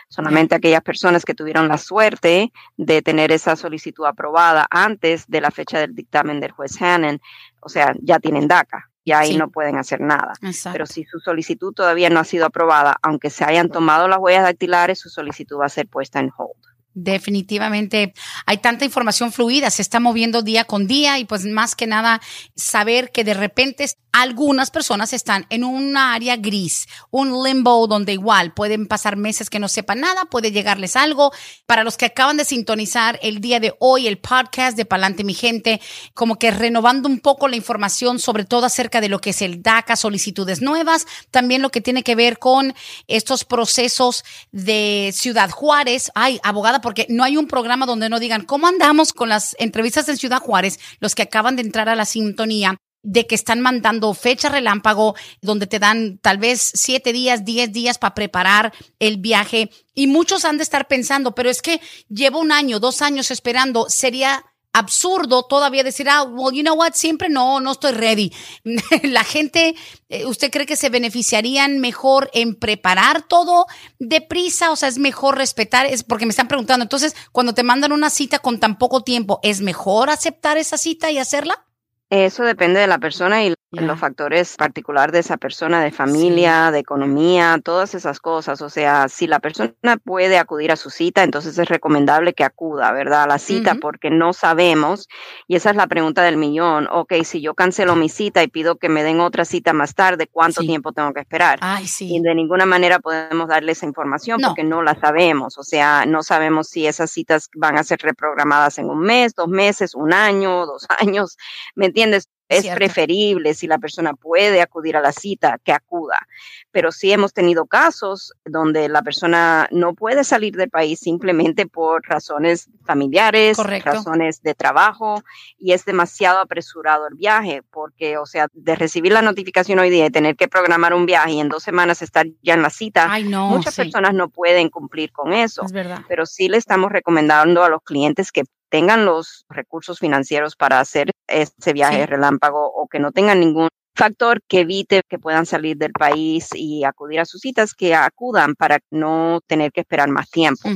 Solamente 0.07 0.55
aquellas 0.55 0.81
personas 0.81 1.25
que 1.25 1.35
tuvieron 1.35 1.67
la 1.67 1.77
suerte 1.77 2.51
de 2.75 3.01
tener 3.03 3.31
esa 3.31 3.55
solicitud 3.55 4.05
aprobada 4.07 4.65
antes 4.71 5.27
de 5.27 5.41
la 5.41 5.51
fecha 5.51 5.77
del 5.77 5.93
dictamen 5.93 6.39
del 6.39 6.53
juez 6.53 6.81
Hannon, 6.81 7.21
o 7.59 7.69
sea, 7.69 7.93
ya 8.01 8.17
tienen 8.17 8.47
DACA 8.47 8.88
y 9.09 9.11
ahí 9.11 9.37
no 9.37 9.49
pueden 9.49 9.75
hacer 9.77 10.01
nada. 10.01 10.33
Pero 10.71 10.85
si 10.85 11.03
su 11.03 11.19
solicitud 11.19 11.73
todavía 11.73 12.11
no 12.11 12.19
ha 12.19 12.23
sido 12.23 12.45
aprobada, 12.45 12.97
aunque 13.01 13.31
se 13.31 13.43
hayan 13.43 13.69
tomado 13.69 14.07
las 14.07 14.19
huellas 14.19 14.43
dactilares, 14.43 14.99
su 14.99 15.09
solicitud 15.09 15.57
va 15.57 15.65
a 15.65 15.69
ser 15.69 15.87
puesta 15.87 16.19
en 16.19 16.31
hold. 16.37 16.68
Definitivamente 16.93 18.13
hay 18.45 18.57
tanta 18.57 18.83
información 18.83 19.31
fluida, 19.31 19.69
se 19.69 19.81
está 19.81 19.99
moviendo 19.99 20.41
día 20.41 20.63
con 20.65 20.87
día 20.87 21.19
y 21.19 21.25
pues 21.25 21.45
más 21.45 21.75
que 21.75 21.87
nada 21.87 22.19
saber 22.55 23.11
que 23.11 23.23
de 23.23 23.35
repente 23.35 23.85
algunas 24.11 24.71
personas 24.71 25.13
están 25.13 25.45
en 25.49 25.63
un 25.63 25.95
área 25.95 26.35
gris, 26.35 26.87
un 27.11 27.43
limbo 27.43 27.85
donde 27.87 28.13
igual 28.13 28.53
pueden 28.53 28.87
pasar 28.87 29.17
meses 29.17 29.49
que 29.49 29.59
no 29.59 29.67
sepan 29.67 29.99
nada, 29.99 30.25
puede 30.25 30.51
llegarles 30.51 30.95
algo. 30.95 31.31
Para 31.67 31.83
los 31.83 31.95
que 31.95 32.05
acaban 32.05 32.37
de 32.37 32.45
sintonizar 32.45 33.19
el 33.21 33.39
día 33.39 33.59
de 33.59 33.75
hoy 33.79 34.07
el 34.07 34.17
podcast 34.17 34.75
de 34.75 34.85
Palante 34.85 35.23
mi 35.23 35.35
gente, 35.35 35.79
como 36.13 36.39
que 36.39 36.49
renovando 36.49 37.07
un 37.07 37.19
poco 37.19 37.47
la 37.47 37.55
información 37.55 38.17
sobre 38.19 38.45
todo 38.45 38.65
acerca 38.65 38.99
de 38.99 39.09
lo 39.09 39.19
que 39.19 39.29
es 39.29 39.41
el 39.41 39.61
DACA, 39.61 39.95
solicitudes 39.95 40.61
nuevas, 40.61 41.05
también 41.29 41.61
lo 41.61 41.69
que 41.69 41.81
tiene 41.81 42.03
que 42.03 42.15
ver 42.15 42.39
con 42.39 42.73
estos 43.07 43.45
procesos 43.45 44.23
de 44.51 45.11
Ciudad 45.13 45.51
Juárez. 45.51 46.11
Ay, 46.15 46.39
abogada 46.43 46.78
porque 46.81 47.05
no 47.09 47.23
hay 47.23 47.37
un 47.37 47.47
programa 47.47 47.85
donde 47.85 48.09
no 48.09 48.19
digan 48.19 48.45
cómo 48.45 48.67
andamos 48.67 49.13
con 49.13 49.29
las 49.29 49.55
entrevistas 49.59 50.07
en 50.09 50.17
Ciudad 50.17 50.39
Juárez, 50.39 50.79
los 50.99 51.15
que 51.15 51.23
acaban 51.23 51.55
de 51.55 51.61
entrar 51.63 51.89
a 51.89 51.95
la 51.95 52.05
sintonía 52.05 52.77
de 53.01 53.27
que 53.27 53.35
están 53.35 53.61
mandando 53.61 54.13
fecha 54.13 54.49
relámpago, 54.49 55.15
donde 55.41 55.67
te 55.67 55.79
dan 55.79 56.17
tal 56.17 56.37
vez 56.37 56.71
siete 56.73 57.13
días, 57.13 57.45
diez 57.45 57.71
días 57.71 57.97
para 57.97 58.13
preparar 58.13 58.73
el 58.99 59.17
viaje. 59.17 59.69
Y 59.93 60.07
muchos 60.07 60.45
han 60.45 60.57
de 60.57 60.63
estar 60.63 60.87
pensando, 60.87 61.33
pero 61.33 61.49
es 61.49 61.61
que 61.61 61.79
llevo 62.09 62.39
un 62.39 62.51
año, 62.51 62.79
dos 62.79 63.01
años 63.01 63.31
esperando, 63.31 63.85
sería 63.89 64.43
absurdo 64.79 65.43
todavía 65.43 65.83
decir, 65.83 66.09
ah, 66.09 66.23
well, 66.23 66.55
you 66.55 66.63
know 66.63 66.75
what, 66.75 66.93
siempre 66.93 67.29
no, 67.29 67.59
no 67.59 67.71
estoy 67.71 67.91
ready. 67.91 68.33
La 69.03 69.23
gente, 69.23 69.75
eh, 70.09 70.25
¿usted 70.25 70.51
cree 70.51 70.65
que 70.65 70.75
se 70.75 70.89
beneficiarían 70.89 71.79
mejor 71.79 72.29
en 72.33 72.55
preparar 72.55 73.21
todo 73.21 73.67
deprisa? 73.99 74.71
O 74.71 74.75
sea, 74.75 74.89
es 74.89 74.97
mejor 74.97 75.37
respetar, 75.37 75.85
es 75.85 76.03
porque 76.03 76.25
me 76.25 76.31
están 76.31 76.47
preguntando, 76.47 76.83
entonces, 76.83 77.15
cuando 77.31 77.53
te 77.53 77.63
mandan 77.63 77.91
una 77.91 78.09
cita 78.09 78.39
con 78.39 78.59
tan 78.59 78.77
poco 78.77 79.03
tiempo, 79.03 79.39
¿es 79.43 79.61
mejor 79.61 80.09
aceptar 80.09 80.57
esa 80.57 80.77
cita 80.77 81.11
y 81.11 81.19
hacerla? 81.19 81.65
Eso 82.09 82.43
depende 82.43 82.79
de 82.79 82.87
la 82.87 82.97
persona 82.97 83.43
y 83.43 83.53
los 83.71 83.99
factores 83.99 84.55
particulares 84.57 85.13
de 85.13 85.19
esa 85.19 85.37
persona, 85.37 85.81
de 85.81 85.91
familia, 85.91 86.71
de 86.71 86.79
economía, 86.79 87.59
todas 87.63 87.93
esas 87.93 88.19
cosas. 88.19 88.61
O 88.61 88.69
sea, 88.69 89.07
si 89.09 89.27
la 89.27 89.39
persona 89.39 89.73
puede 90.03 90.37
acudir 90.39 90.71
a 90.71 90.75
su 90.75 90.89
cita, 90.89 91.23
entonces 91.23 91.57
es 91.57 91.69
recomendable 91.69 92.33
que 92.33 92.43
acuda, 92.43 92.91
¿verdad? 92.91 93.23
A 93.23 93.27
la 93.27 93.37
cita, 93.37 93.75
porque 93.75 94.09
no 94.09 94.33
sabemos, 94.33 95.07
y 95.47 95.55
esa 95.55 95.69
es 95.69 95.75
la 95.75 95.87
pregunta 95.87 96.23
del 96.23 96.37
millón, 96.37 96.87
ok, 96.91 97.13
si 97.23 97.41
yo 97.41 97.53
cancelo 97.53 97.95
mi 97.95 98.09
cita 98.09 98.41
y 98.41 98.47
pido 98.47 98.77
que 98.77 98.89
me 98.89 99.03
den 99.03 99.19
otra 99.19 99.45
cita 99.45 99.73
más 99.73 99.93
tarde, 99.93 100.27
¿cuánto 100.27 100.61
tiempo 100.61 100.91
tengo 100.91 101.13
que 101.13 101.21
esperar? 101.21 101.59
Ay, 101.61 101.87
sí. 101.87 102.15
Y 102.15 102.21
de 102.21 102.33
ninguna 102.33 102.65
manera 102.65 102.99
podemos 102.99 103.47
darle 103.47 103.73
esa 103.73 103.85
información 103.85 104.41
porque 104.41 104.63
no 104.63 104.81
la 104.81 104.95
sabemos. 104.99 105.57
O 105.57 105.63
sea, 105.63 106.05
no 106.05 106.23
sabemos 106.23 106.69
si 106.69 106.87
esas 106.87 107.11
citas 107.11 107.49
van 107.55 107.77
a 107.77 107.83
ser 107.83 107.99
reprogramadas 108.01 108.77
en 108.79 108.89
un 108.89 108.99
mes, 108.99 109.35
dos 109.35 109.47
meses, 109.47 109.93
un 109.93 110.13
año, 110.13 110.65
dos 110.65 110.85
años, 110.99 111.37
¿me 111.75 111.87
entiendes? 111.87 112.27
Es 112.49 112.67
preferible, 112.67 113.53
si 113.53 113.67
la 113.67 113.77
persona 113.77 114.13
puede 114.13 114.61
acudir 114.61 114.97
a 114.97 115.01
la 115.01 115.11
cita, 115.11 115.59
que 115.63 115.71
acuda. 115.71 116.27
Pero 116.71 116.91
sí 116.91 117.11
hemos 117.11 117.33
tenido 117.33 117.65
casos 117.65 118.33
donde 118.45 118.89
la 118.89 119.01
persona 119.01 119.67
no 119.71 119.93
puede 119.93 120.23
salir 120.23 120.55
del 120.55 120.69
país 120.69 120.99
simplemente 120.99 121.65
por 121.65 122.03
razones 122.07 122.69
familiares, 122.85 123.57
razones 123.83 124.41
de 124.41 124.53
trabajo, 124.53 125.23
y 125.57 125.73
es 125.73 125.85
demasiado 125.85 126.39
apresurado 126.39 127.07
el 127.07 127.15
viaje, 127.15 127.63
porque, 127.71 128.17
o 128.17 128.25
sea, 128.25 128.47
de 128.53 128.75
recibir 128.75 129.11
la 129.11 129.21
notificación 129.21 129.79
hoy 129.79 129.89
día 129.89 130.05
y 130.05 130.09
tener 130.11 130.35
que 130.35 130.47
programar 130.47 130.93
un 130.93 131.05
viaje 131.05 131.33
y 131.33 131.39
en 131.39 131.49
dos 131.49 131.63
semanas 131.63 132.01
estar 132.01 132.25
ya 132.41 132.53
en 132.53 132.61
la 132.61 132.69
cita, 132.69 133.09
muchas 133.25 133.75
personas 133.75 134.13
no 134.13 134.29
pueden 134.29 134.69
cumplir 134.69 135.11
con 135.11 135.33
eso. 135.33 135.63
Pero 136.07 136.25
sí 136.25 136.49
le 136.49 136.57
estamos 136.57 136.91
recomendando 136.91 137.63
a 137.63 137.69
los 137.69 137.81
clientes 137.83 138.31
que 138.31 138.43
tengan 138.69 139.05
los 139.05 139.45
recursos 139.49 139.99
financieros 139.99 140.55
para 140.55 140.79
hacer 140.79 141.11
ese 141.27 141.73
viaje 141.73 142.05
relámpago 142.05 142.71
o 142.71 142.87
que 142.87 142.99
no 142.99 143.11
tengan 143.11 143.39
ningún 143.39 143.67
factor 143.99 144.41
que 144.47 144.61
evite 144.61 145.01
que 145.07 145.19
puedan 145.19 145.45
salir 145.45 145.77
del 145.77 145.91
país 145.91 146.49
y 146.55 146.85
acudir 146.85 147.19
a 147.19 147.25
sus 147.25 147.41
citas, 147.41 147.73
que 147.73 147.93
acudan 147.93 148.55
para 148.55 148.79
no 148.91 149.41
tener 149.45 149.73
que 149.73 149.81
esperar 149.81 150.09
más 150.09 150.29
tiempo, 150.29 150.69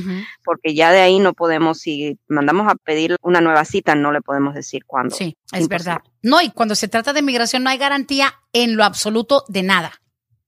porque 0.44 0.74
ya 0.74 0.92
de 0.92 1.00
ahí 1.00 1.18
no 1.18 1.32
podemos, 1.32 1.78
si 1.78 2.18
mandamos 2.28 2.70
a 2.70 2.74
pedir 2.74 3.16
una 3.22 3.40
nueva 3.40 3.64
cita, 3.64 3.94
no 3.94 4.12
le 4.12 4.20
podemos 4.20 4.54
decir 4.54 4.84
cuándo. 4.84 5.16
Sí, 5.16 5.36
es 5.52 5.68
verdad. 5.68 6.02
No, 6.22 6.42
y 6.42 6.50
cuando 6.50 6.74
se 6.74 6.88
trata 6.88 7.14
de 7.14 7.22
migración 7.22 7.62
no 7.62 7.70
hay 7.70 7.78
garantía 7.78 8.34
en 8.52 8.76
lo 8.76 8.84
absoluto 8.84 9.44
de 9.48 9.62
nada. 9.62 9.92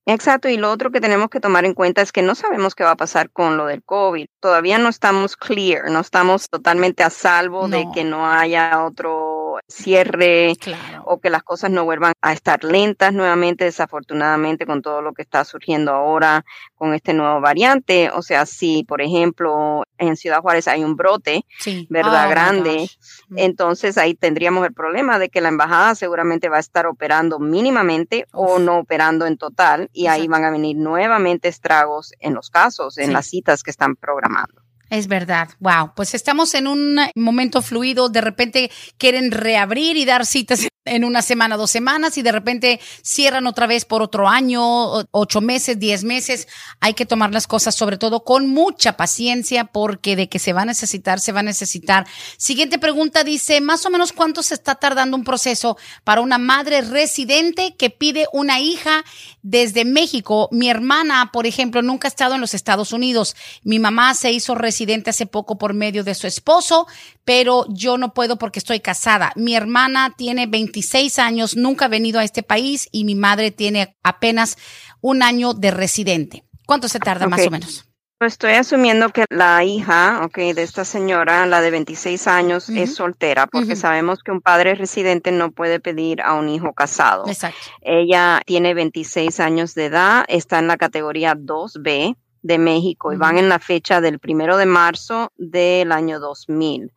Exacto, 0.08 0.48
y 0.48 0.56
lo 0.56 0.70
otro 0.70 0.92
que 0.92 1.00
tenemos 1.00 1.30
que 1.30 1.40
tomar 1.40 1.64
en 1.64 1.74
cuenta 1.74 2.00
es 2.00 2.12
que 2.12 2.22
no 2.22 2.36
sabemos 2.36 2.76
qué 2.76 2.84
va 2.84 2.92
a 2.92 2.96
pasar 2.96 3.30
con 3.30 3.56
lo 3.56 3.66
del 3.66 3.82
COVID. 3.82 4.26
Todavía 4.38 4.78
no 4.78 4.88
estamos 4.88 5.36
clear, 5.36 5.90
no 5.90 5.98
estamos 5.98 6.48
totalmente 6.48 7.02
a 7.02 7.10
salvo 7.10 7.66
de 7.66 7.86
que 7.92 8.04
no 8.04 8.30
haya 8.30 8.84
otro 8.84 9.35
cierre 9.68 10.54
o 11.04 11.18
que 11.20 11.30
las 11.30 11.42
cosas 11.42 11.70
no 11.70 11.84
vuelvan 11.84 12.12
a 12.20 12.32
estar 12.32 12.64
lentas 12.64 13.12
nuevamente, 13.12 13.64
desafortunadamente, 13.64 14.66
con 14.66 14.82
todo 14.82 15.02
lo 15.02 15.12
que 15.12 15.22
está 15.22 15.44
surgiendo 15.44 15.92
ahora 15.92 16.44
con 16.74 16.94
este 16.94 17.14
nuevo 17.14 17.40
variante. 17.40 18.10
O 18.10 18.22
sea, 18.22 18.46
si, 18.46 18.84
por 18.84 19.00
ejemplo, 19.00 19.84
en 19.98 20.16
Ciudad 20.16 20.40
Juárez 20.40 20.68
hay 20.68 20.84
un 20.84 20.96
brote, 20.96 21.44
¿verdad? 21.88 22.26
Oh, 22.26 22.30
Grande, 22.30 22.90
mm. 23.28 23.38
entonces 23.38 23.98
ahí 23.98 24.14
tendríamos 24.14 24.66
el 24.66 24.72
problema 24.72 25.18
de 25.18 25.28
que 25.28 25.40
la 25.40 25.48
embajada 25.48 25.94
seguramente 25.94 26.48
va 26.48 26.56
a 26.56 26.60
estar 26.60 26.86
operando 26.86 27.38
mínimamente 27.38 28.26
o 28.32 28.58
no 28.58 28.78
operando 28.78 29.26
en 29.26 29.36
total 29.36 29.88
y 29.92 30.06
ahí 30.06 30.28
van 30.28 30.44
a 30.44 30.50
venir 30.50 30.76
nuevamente 30.76 31.48
estragos 31.48 32.12
en 32.18 32.34
los 32.34 32.50
casos, 32.50 32.98
en 32.98 33.12
las 33.12 33.26
citas 33.26 33.62
que 33.62 33.70
están 33.70 33.96
programando. 33.96 34.65
Es 34.90 35.08
verdad, 35.08 35.48
wow. 35.58 35.92
Pues 35.96 36.14
estamos 36.14 36.54
en 36.54 36.68
un 36.68 36.98
momento 37.16 37.60
fluido, 37.60 38.08
de 38.08 38.20
repente 38.20 38.70
quieren 38.98 39.32
reabrir 39.32 39.96
y 39.96 40.04
dar 40.04 40.24
citas 40.26 40.68
en 40.86 41.04
una 41.04 41.20
semana, 41.20 41.56
dos 41.56 41.70
semanas 41.70 42.16
y 42.16 42.22
de 42.22 42.32
repente 42.32 42.80
cierran 43.02 43.46
otra 43.46 43.66
vez 43.66 43.84
por 43.84 44.02
otro 44.02 44.28
año, 44.28 44.62
ocho 45.10 45.40
meses, 45.40 45.78
diez 45.78 46.04
meses. 46.04 46.48
Hay 46.80 46.94
que 46.94 47.04
tomar 47.04 47.32
las 47.32 47.46
cosas 47.46 47.74
sobre 47.74 47.98
todo 47.98 48.24
con 48.24 48.48
mucha 48.48 48.96
paciencia 48.96 49.64
porque 49.64 50.16
de 50.16 50.28
que 50.28 50.38
se 50.38 50.52
va 50.52 50.62
a 50.62 50.66
necesitar, 50.66 51.20
se 51.20 51.32
va 51.32 51.40
a 51.40 51.42
necesitar. 51.42 52.06
Siguiente 52.38 52.78
pregunta 52.78 53.24
dice, 53.24 53.60
más 53.60 53.84
o 53.84 53.90
menos 53.90 54.12
cuánto 54.12 54.42
se 54.42 54.54
está 54.54 54.76
tardando 54.76 55.16
un 55.16 55.24
proceso 55.24 55.76
para 56.04 56.20
una 56.20 56.38
madre 56.38 56.80
residente 56.80 57.74
que 57.76 57.90
pide 57.90 58.26
una 58.32 58.60
hija 58.60 59.04
desde 59.42 59.84
México. 59.84 60.48
Mi 60.52 60.70
hermana, 60.70 61.30
por 61.32 61.46
ejemplo, 61.46 61.82
nunca 61.82 62.08
ha 62.08 62.10
estado 62.10 62.34
en 62.34 62.40
los 62.40 62.54
Estados 62.54 62.92
Unidos. 62.92 63.36
Mi 63.62 63.78
mamá 63.78 64.14
se 64.14 64.32
hizo 64.32 64.54
residente 64.54 65.10
hace 65.10 65.26
poco 65.26 65.58
por 65.58 65.74
medio 65.74 66.04
de 66.04 66.14
su 66.14 66.26
esposo, 66.26 66.86
pero 67.26 67.66
yo 67.68 67.98
no 67.98 68.14
puedo 68.14 68.38
porque 68.38 68.60
estoy 68.60 68.78
casada. 68.78 69.32
Mi 69.34 69.56
hermana 69.56 70.14
tiene 70.16 70.46
26 70.46 71.18
años, 71.18 71.56
nunca 71.56 71.86
ha 71.86 71.88
venido 71.88 72.20
a 72.20 72.24
este 72.24 72.44
país 72.44 72.88
y 72.92 73.04
mi 73.04 73.16
madre 73.16 73.50
tiene 73.50 73.96
apenas 74.04 74.56
un 75.00 75.24
año 75.24 75.52
de 75.52 75.72
residente. 75.72 76.44
¿Cuánto 76.66 76.88
se 76.88 77.00
tarda 77.00 77.26
más 77.26 77.44
o 77.44 77.50
menos? 77.50 77.84
Pues 78.18 78.34
estoy 78.34 78.52
asumiendo 78.52 79.10
que 79.10 79.24
la 79.28 79.62
hija, 79.64 80.22
ok, 80.24 80.36
de 80.54 80.62
esta 80.62 80.84
señora, 80.84 81.44
la 81.46 81.60
de 81.60 81.70
26 81.70 82.28
años, 82.28 82.68
es 82.70 82.94
soltera, 82.94 83.46
porque 83.46 83.76
sabemos 83.76 84.20
que 84.22 84.30
un 84.30 84.40
padre 84.40 84.74
residente 84.74 85.32
no 85.32 85.50
puede 85.50 85.80
pedir 85.80 86.22
a 86.22 86.34
un 86.34 86.48
hijo 86.48 86.72
casado. 86.72 87.26
Exacto. 87.26 87.58
Ella 87.82 88.40
tiene 88.46 88.72
26 88.72 89.38
años 89.40 89.74
de 89.74 89.86
edad, 89.86 90.24
está 90.28 90.60
en 90.60 90.68
la 90.68 90.76
categoría 90.78 91.34
2B 91.34 92.16
de 92.40 92.58
México 92.58 93.12
y 93.12 93.16
van 93.16 93.36
en 93.36 93.48
la 93.48 93.58
fecha 93.58 94.00
del 94.00 94.20
primero 94.20 94.56
de 94.56 94.66
marzo 94.66 95.32
del 95.36 95.90
año 95.92 96.20
2000 96.20 96.92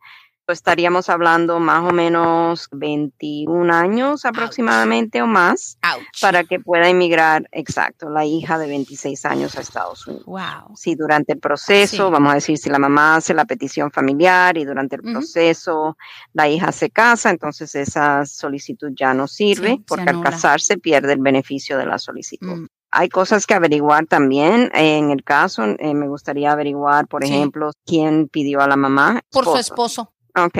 estaríamos 0.50 1.08
hablando 1.08 1.60
más 1.60 1.88
o 1.88 1.92
menos 1.92 2.68
21 2.72 3.72
años 3.72 4.24
aproximadamente 4.24 5.22
o 5.22 5.26
más 5.26 5.78
para 6.20 6.44
que 6.44 6.60
pueda 6.60 6.88
emigrar, 6.88 7.48
exacto, 7.52 8.10
la 8.10 8.24
hija 8.24 8.58
de 8.58 8.66
26 8.66 9.24
años 9.24 9.56
a 9.56 9.60
Estados 9.60 10.06
Unidos. 10.06 10.26
Wow. 10.26 10.76
Si 10.76 10.94
durante 10.94 11.32
el 11.32 11.40
proceso, 11.40 12.10
vamos 12.10 12.32
a 12.32 12.34
decir, 12.34 12.58
si 12.58 12.70
la 12.70 12.78
mamá 12.78 13.16
hace 13.16 13.34
la 13.34 13.44
petición 13.44 13.90
familiar 13.90 14.56
y 14.56 14.64
durante 14.64 14.96
el 14.96 15.02
proceso 15.02 15.96
la 16.32 16.48
hija 16.48 16.72
se 16.72 16.90
casa, 16.90 17.30
entonces 17.30 17.74
esa 17.74 18.24
solicitud 18.26 18.92
ya 18.94 19.14
no 19.14 19.26
sirve 19.26 19.80
porque 19.86 20.10
al 20.10 20.22
casarse 20.22 20.78
pierde 20.78 21.12
el 21.12 21.20
beneficio 21.20 21.78
de 21.78 21.86
la 21.86 21.98
solicitud. 21.98 22.56
Mm. 22.56 22.66
Hay 22.92 23.08
cosas 23.08 23.46
que 23.46 23.54
averiguar 23.54 24.06
también. 24.06 24.70
En 24.74 25.10
el 25.10 25.22
caso, 25.22 25.62
eh, 25.64 25.94
me 25.94 26.08
gustaría 26.08 26.50
averiguar, 26.50 27.06
por 27.06 27.24
ejemplo, 27.24 27.70
quién 27.86 28.28
pidió 28.28 28.60
a 28.60 28.66
la 28.66 28.76
mamá. 28.76 29.20
Por 29.30 29.44
su 29.44 29.56
esposo. 29.56 30.12
Ok. 30.36 30.58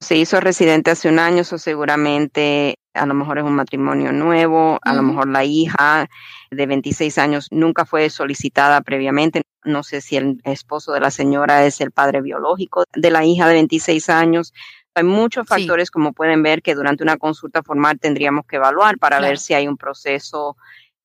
Se 0.00 0.16
hizo 0.16 0.40
residente 0.40 0.90
hace 0.90 1.08
un 1.08 1.18
año, 1.18 1.42
o 1.50 1.58
seguramente 1.58 2.76
a 2.92 3.06
lo 3.06 3.14
mejor 3.14 3.38
es 3.38 3.44
un 3.44 3.54
matrimonio 3.54 4.12
nuevo, 4.12 4.78
a 4.82 4.94
lo 4.94 5.02
mejor 5.02 5.28
la 5.28 5.44
hija 5.44 6.08
de 6.50 6.66
26 6.66 7.18
años 7.18 7.48
nunca 7.50 7.84
fue 7.84 8.10
solicitada 8.10 8.80
previamente. 8.80 9.42
No 9.64 9.82
sé 9.82 10.00
si 10.00 10.16
el 10.16 10.40
esposo 10.44 10.92
de 10.92 11.00
la 11.00 11.10
señora 11.10 11.66
es 11.66 11.80
el 11.80 11.92
padre 11.92 12.22
biológico 12.22 12.84
de 12.94 13.10
la 13.10 13.24
hija 13.24 13.48
de 13.48 13.54
26 13.54 14.08
años. 14.08 14.52
Hay 14.94 15.04
muchos 15.04 15.46
factores, 15.46 15.90
como 15.90 16.12
pueden 16.12 16.42
ver, 16.42 16.62
que 16.62 16.74
durante 16.74 17.02
una 17.02 17.18
consulta 17.18 17.62
formal 17.62 17.98
tendríamos 17.98 18.46
que 18.46 18.56
evaluar 18.56 18.98
para 18.98 19.20
ver 19.20 19.38
si 19.38 19.52
hay 19.52 19.68
un 19.68 19.76
proceso 19.76 20.56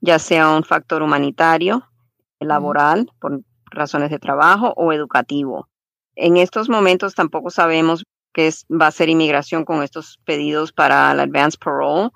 ya 0.00 0.18
sea 0.18 0.50
un 0.50 0.64
factor 0.64 1.02
humanitario, 1.02 1.88
laboral, 2.40 3.10
por 3.20 3.40
razones 3.70 4.10
de 4.10 4.18
trabajo 4.18 4.72
o 4.76 4.92
educativo. 4.92 5.68
En 6.16 6.36
estos 6.36 6.68
momentos 6.68 7.14
tampoco 7.14 7.50
sabemos 7.50 8.04
qué 8.32 8.50
va 8.70 8.88
a 8.88 8.92
ser 8.92 9.08
inmigración 9.08 9.64
con 9.64 9.82
estos 9.82 10.18
pedidos 10.24 10.72
para 10.72 11.12
el 11.12 11.20
advance 11.20 11.56
parole. 11.56 12.10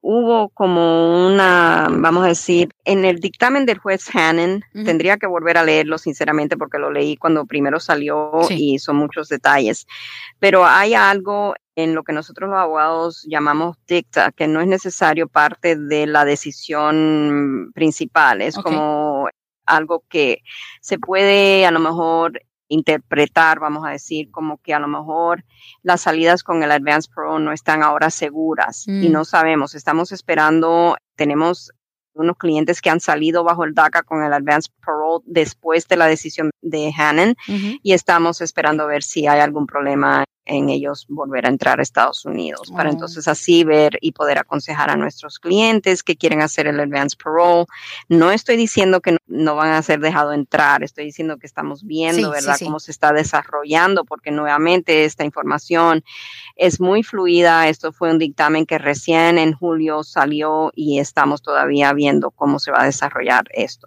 Hubo 0.00 0.48
como 0.50 1.26
una, 1.26 1.88
vamos 1.90 2.24
a 2.24 2.28
decir, 2.28 2.70
en 2.84 3.04
el 3.04 3.18
dictamen 3.18 3.66
del 3.66 3.78
juez 3.78 4.08
Hannon, 4.14 4.62
tendría 4.84 5.16
que 5.16 5.26
volver 5.26 5.58
a 5.58 5.64
leerlo 5.64 5.98
sinceramente 5.98 6.56
porque 6.56 6.78
lo 6.78 6.90
leí 6.90 7.16
cuando 7.16 7.44
primero 7.44 7.80
salió 7.80 8.30
y 8.50 8.78
son 8.78 8.96
muchos 8.96 9.28
detalles, 9.28 9.86
pero 10.38 10.64
hay 10.64 10.94
algo 10.94 11.54
en 11.76 11.94
lo 11.94 12.04
que 12.04 12.12
nosotros 12.12 12.50
los 12.50 12.58
abogados 12.58 13.26
llamamos 13.28 13.76
dicta, 13.86 14.32
que 14.32 14.46
no 14.46 14.60
es 14.60 14.66
necesario 14.66 15.28
parte 15.28 15.76
de 15.76 16.06
la 16.06 16.24
decisión 16.24 17.72
principal, 17.74 18.42
es 18.42 18.56
como 18.56 19.28
algo 19.66 20.04
que 20.08 20.42
se 20.80 20.98
puede 20.98 21.66
a 21.66 21.70
lo 21.70 21.80
mejor 21.80 22.40
interpretar, 22.68 23.60
vamos 23.60 23.86
a 23.86 23.90
decir, 23.90 24.30
como 24.30 24.58
que 24.58 24.74
a 24.74 24.78
lo 24.78 24.88
mejor 24.88 25.44
las 25.82 26.02
salidas 26.02 26.42
con 26.42 26.62
el 26.62 26.70
Advance 26.70 27.10
Pro 27.14 27.38
no 27.38 27.52
están 27.52 27.82
ahora 27.82 28.10
seguras 28.10 28.86
y 28.86 29.08
mm. 29.08 29.12
no 29.12 29.24
sabemos, 29.24 29.74
estamos 29.74 30.12
esperando, 30.12 30.96
tenemos 31.16 31.72
unos 32.14 32.36
clientes 32.36 32.80
que 32.80 32.90
han 32.90 33.00
salido 33.00 33.42
bajo 33.42 33.64
el 33.64 33.74
DACA 33.74 34.02
con 34.02 34.22
el 34.22 34.32
Advance 34.32 34.70
Parole 34.84 35.24
después 35.26 35.88
de 35.88 35.96
la 35.96 36.06
decisión 36.06 36.50
de 36.62 36.92
Hannon 36.96 37.34
y 37.82 37.92
estamos 37.92 38.40
esperando 38.40 38.86
ver 38.86 39.02
si 39.02 39.26
hay 39.26 39.40
algún 39.40 39.66
problema 39.66 40.24
en 40.46 40.68
ellos 40.68 41.06
volver 41.08 41.46
a 41.46 41.48
entrar 41.48 41.80
a 41.80 41.82
Estados 41.82 42.24
Unidos, 42.24 42.70
para 42.70 42.90
entonces 42.90 43.28
así 43.28 43.64
ver 43.64 43.98
y 44.00 44.12
poder 44.12 44.38
aconsejar 44.38 44.90
a 44.90 44.96
nuestros 44.96 45.38
clientes 45.38 46.02
que 46.02 46.16
quieren 46.16 46.42
hacer 46.42 46.66
el 46.66 46.78
advance 46.80 47.16
parole. 47.16 47.66
No 48.08 48.30
estoy 48.30 48.56
diciendo 48.56 49.00
que 49.00 49.16
no 49.26 49.56
van 49.56 49.72
a 49.72 49.82
ser 49.82 50.00
dejados 50.00 50.34
entrar, 50.34 50.82
estoy 50.82 51.06
diciendo 51.06 51.38
que 51.38 51.46
estamos 51.46 51.84
viendo, 51.84 52.30
¿verdad?, 52.30 52.56
cómo 52.62 52.78
se 52.80 52.90
está 52.90 53.12
desarrollando, 53.12 54.04
porque 54.04 54.30
nuevamente 54.30 55.04
esta 55.04 55.24
información 55.24 56.04
es 56.56 56.80
muy 56.80 57.02
fluida. 57.02 57.68
Esto 57.68 57.92
fue 57.92 58.10
un 58.10 58.18
dictamen 58.18 58.66
que 58.66 58.78
recién 58.78 59.38
en 59.38 59.52
julio 59.54 60.04
salió 60.04 60.70
y 60.74 60.98
estamos 60.98 61.42
todavía 61.42 61.92
viendo 61.92 62.30
cómo 62.30 62.58
se 62.58 62.70
va 62.70 62.82
a 62.82 62.86
desarrollar 62.86 63.44
esto. 63.52 63.86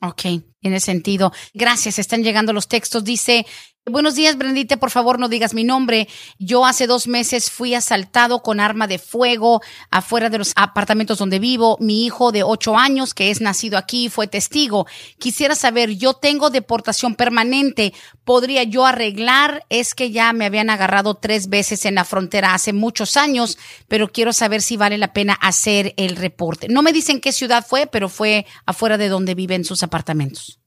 Ok, 0.00 0.22
tiene 0.60 0.80
sentido. 0.80 1.32
Gracias, 1.54 1.98
están 1.98 2.22
llegando 2.22 2.52
los 2.52 2.68
textos. 2.68 3.04
Dice, 3.04 3.46
Buenos 3.84 4.14
días, 4.14 4.38
Brendite. 4.38 4.76
Por 4.76 4.90
favor, 4.90 5.18
no 5.18 5.28
digas 5.28 5.54
mi 5.54 5.64
nombre. 5.64 6.06
Yo 6.38 6.64
hace 6.64 6.86
dos 6.86 7.08
meses 7.08 7.50
fui 7.50 7.74
asaltado 7.74 8.40
con 8.40 8.60
arma 8.60 8.86
de 8.86 9.00
fuego 9.00 9.60
afuera 9.90 10.30
de 10.30 10.38
los 10.38 10.52
apartamentos 10.54 11.18
donde 11.18 11.40
vivo. 11.40 11.78
Mi 11.80 12.06
hijo 12.06 12.30
de 12.30 12.44
ocho 12.44 12.78
años, 12.78 13.12
que 13.12 13.32
es 13.32 13.40
nacido 13.40 13.76
aquí, 13.76 14.08
fue 14.08 14.28
testigo. 14.28 14.86
Quisiera 15.18 15.56
saber, 15.56 15.96
yo 15.96 16.14
tengo 16.14 16.50
deportación 16.50 17.16
permanente. 17.16 17.92
¿Podría 18.22 18.62
yo 18.62 18.86
arreglar? 18.86 19.66
Es 19.68 19.96
que 19.96 20.12
ya 20.12 20.32
me 20.32 20.44
habían 20.44 20.70
agarrado 20.70 21.16
tres 21.16 21.48
veces 21.48 21.84
en 21.84 21.96
la 21.96 22.04
frontera 22.04 22.54
hace 22.54 22.72
muchos 22.72 23.16
años, 23.16 23.58
pero 23.88 24.12
quiero 24.12 24.32
saber 24.32 24.62
si 24.62 24.76
vale 24.76 24.96
la 24.96 25.12
pena 25.12 25.32
hacer 25.32 25.92
el 25.96 26.14
reporte. 26.14 26.68
No 26.68 26.82
me 26.82 26.92
dicen 26.92 27.20
qué 27.20 27.32
ciudad 27.32 27.66
fue, 27.66 27.88
pero 27.88 28.08
fue 28.08 28.46
afuera 28.64 28.96
de 28.96 29.08
donde 29.08 29.34
viven 29.34 29.64
sus 29.64 29.82
apartamentos. 29.82 30.61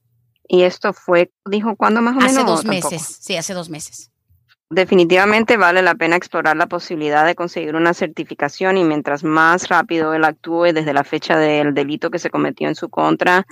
Y 0.48 0.62
esto 0.62 0.92
fue, 0.92 1.30
dijo, 1.44 1.76
¿cuándo 1.76 2.02
más 2.02 2.14
o 2.14 2.18
menos? 2.18 2.36
Hace 2.36 2.44
dos 2.44 2.64
meses, 2.64 3.18
sí, 3.20 3.36
hace 3.36 3.54
dos 3.54 3.68
meses. 3.68 4.10
Definitivamente 4.68 5.56
vale 5.56 5.80
la 5.80 5.94
pena 5.94 6.16
explorar 6.16 6.56
la 6.56 6.66
posibilidad 6.66 7.24
de 7.24 7.36
conseguir 7.36 7.76
una 7.76 7.94
certificación 7.94 8.76
y 8.76 8.82
mientras 8.82 9.22
más 9.22 9.68
rápido 9.68 10.12
él 10.12 10.24
actúe 10.24 10.72
desde 10.72 10.92
la 10.92 11.04
fecha 11.04 11.38
del 11.38 11.72
delito 11.72 12.10
que 12.10 12.18
se 12.18 12.30
cometió 12.30 12.66
en 12.66 12.74
su 12.74 12.88
contra, 12.88 13.46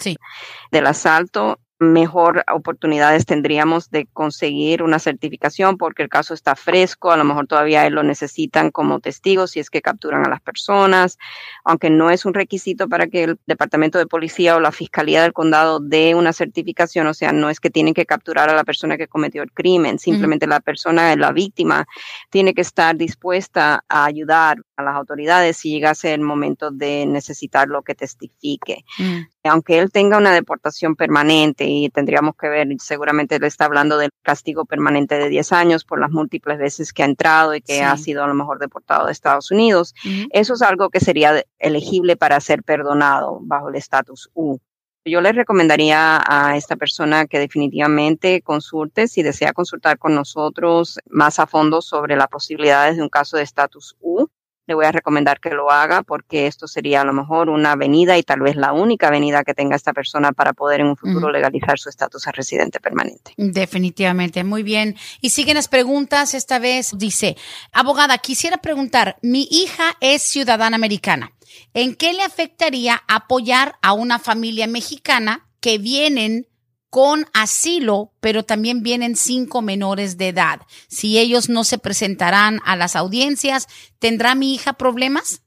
del 0.72 0.86
asalto, 0.86 1.60
mejor 1.78 2.44
oportunidades 2.52 3.26
tendríamos 3.26 3.90
de 3.90 4.06
conseguir 4.12 4.82
una 4.82 4.98
certificación 4.98 5.76
porque 5.76 6.02
el 6.02 6.08
caso 6.08 6.32
está 6.32 6.54
fresco, 6.54 7.10
a 7.10 7.16
lo 7.16 7.24
mejor 7.24 7.46
todavía 7.46 7.88
lo 7.90 8.02
necesitan 8.02 8.70
como 8.70 9.00
testigo 9.00 9.46
si 9.46 9.60
es 9.60 9.70
que 9.70 9.82
capturan 9.82 10.24
a 10.24 10.28
las 10.28 10.40
personas, 10.40 11.18
aunque 11.64 11.90
no 11.90 12.10
es 12.10 12.24
un 12.24 12.34
requisito 12.34 12.88
para 12.88 13.08
que 13.08 13.24
el 13.24 13.38
Departamento 13.46 13.98
de 13.98 14.06
Policía 14.06 14.56
o 14.56 14.60
la 14.60 14.72
Fiscalía 14.72 15.22
del 15.22 15.32
Condado 15.32 15.80
dé 15.80 16.14
una 16.14 16.32
certificación, 16.32 17.06
o 17.06 17.14
sea, 17.14 17.32
no 17.32 17.50
es 17.50 17.60
que 17.60 17.70
tienen 17.70 17.94
que 17.94 18.06
capturar 18.06 18.50
a 18.50 18.54
la 18.54 18.64
persona 18.64 18.96
que 18.96 19.08
cometió 19.08 19.42
el 19.42 19.52
crimen, 19.52 19.98
simplemente 19.98 20.46
la 20.46 20.60
persona, 20.60 21.14
la 21.16 21.32
víctima, 21.32 21.86
tiene 22.30 22.54
que 22.54 22.60
estar 22.60 22.96
dispuesta 22.96 23.84
a 23.88 24.04
ayudar 24.04 24.58
a 24.76 24.82
las 24.82 24.96
autoridades 24.96 25.56
si 25.56 25.70
llegase 25.70 26.14
el 26.14 26.20
momento 26.20 26.70
de 26.70 27.06
necesitar 27.06 27.68
lo 27.68 27.82
que 27.82 27.94
testifique. 27.94 28.84
Mm. 28.98 29.20
Aunque 29.44 29.78
él 29.78 29.90
tenga 29.90 30.18
una 30.18 30.32
deportación 30.32 30.96
permanente 30.96 31.63
y 31.66 31.88
tendríamos 31.90 32.34
que 32.36 32.48
ver, 32.48 32.68
seguramente 32.78 33.36
él 33.36 33.44
está 33.44 33.66
hablando 33.66 33.98
del 33.98 34.10
castigo 34.22 34.64
permanente 34.64 35.18
de 35.18 35.28
10 35.28 35.52
años 35.52 35.84
por 35.84 36.00
las 36.00 36.10
múltiples 36.10 36.58
veces 36.58 36.92
que 36.92 37.02
ha 37.02 37.06
entrado 37.06 37.54
y 37.54 37.60
que 37.60 37.82
ha 37.82 37.96
sido 37.96 38.24
a 38.24 38.26
lo 38.26 38.34
mejor 38.34 38.58
deportado 38.58 39.06
de 39.06 39.12
Estados 39.12 39.50
Unidos, 39.50 39.94
eso 40.30 40.54
es 40.54 40.62
algo 40.62 40.90
que 40.90 41.00
sería 41.00 41.44
elegible 41.58 42.16
para 42.16 42.40
ser 42.40 42.62
perdonado 42.62 43.38
bajo 43.42 43.68
el 43.68 43.76
estatus 43.76 44.30
U. 44.34 44.58
Yo 45.06 45.20
le 45.20 45.32
recomendaría 45.32 46.22
a 46.26 46.56
esta 46.56 46.76
persona 46.76 47.26
que 47.26 47.38
definitivamente 47.38 48.40
consulte 48.40 49.06
si 49.06 49.22
desea 49.22 49.52
consultar 49.52 49.98
con 49.98 50.14
nosotros 50.14 50.98
más 51.10 51.38
a 51.38 51.46
fondo 51.46 51.82
sobre 51.82 52.16
las 52.16 52.28
posibilidades 52.28 52.96
de 52.96 53.02
un 53.02 53.10
caso 53.10 53.36
de 53.36 53.42
estatus 53.42 53.96
U 54.00 54.28
le 54.66 54.74
voy 54.74 54.86
a 54.86 54.92
recomendar 54.92 55.40
que 55.40 55.50
lo 55.50 55.70
haga 55.70 56.02
porque 56.02 56.46
esto 56.46 56.66
sería 56.66 57.02
a 57.02 57.04
lo 57.04 57.12
mejor 57.12 57.48
una 57.48 57.72
avenida 57.72 58.16
y 58.16 58.22
tal 58.22 58.40
vez 58.40 58.56
la 58.56 58.72
única 58.72 59.08
avenida 59.08 59.44
que 59.44 59.54
tenga 59.54 59.76
esta 59.76 59.92
persona 59.92 60.32
para 60.32 60.52
poder 60.52 60.80
en 60.80 60.88
un 60.88 60.96
futuro 60.96 61.30
legalizar 61.30 61.78
su 61.78 61.88
estatus 61.88 62.26
a 62.26 62.32
residente 62.32 62.80
permanente. 62.80 63.32
Definitivamente, 63.36 64.44
muy 64.44 64.62
bien. 64.62 64.96
Y 65.20 65.30
siguen 65.30 65.56
las 65.56 65.68
preguntas, 65.68 66.34
esta 66.34 66.58
vez 66.58 66.92
dice, 66.96 67.36
abogada, 67.72 68.18
quisiera 68.18 68.58
preguntar, 68.58 69.16
mi 69.22 69.46
hija 69.50 69.96
es 70.00 70.22
ciudadana 70.22 70.76
americana. 70.76 71.32
¿En 71.72 71.94
qué 71.94 72.12
le 72.12 72.22
afectaría 72.22 73.02
apoyar 73.06 73.76
a 73.82 73.92
una 73.92 74.18
familia 74.18 74.66
mexicana 74.66 75.46
que 75.60 75.78
vienen 75.78 76.46
con 76.94 77.26
asilo, 77.32 78.12
pero 78.20 78.44
también 78.44 78.84
vienen 78.84 79.16
cinco 79.16 79.62
menores 79.62 80.16
de 80.16 80.28
edad. 80.28 80.60
Si 80.86 81.18
ellos 81.18 81.48
no 81.48 81.64
se 81.64 81.76
presentarán 81.76 82.60
a 82.64 82.76
las 82.76 82.94
audiencias, 82.94 83.66
¿tendrá 83.98 84.36
mi 84.36 84.54
hija 84.54 84.74
problemas? 84.74 85.42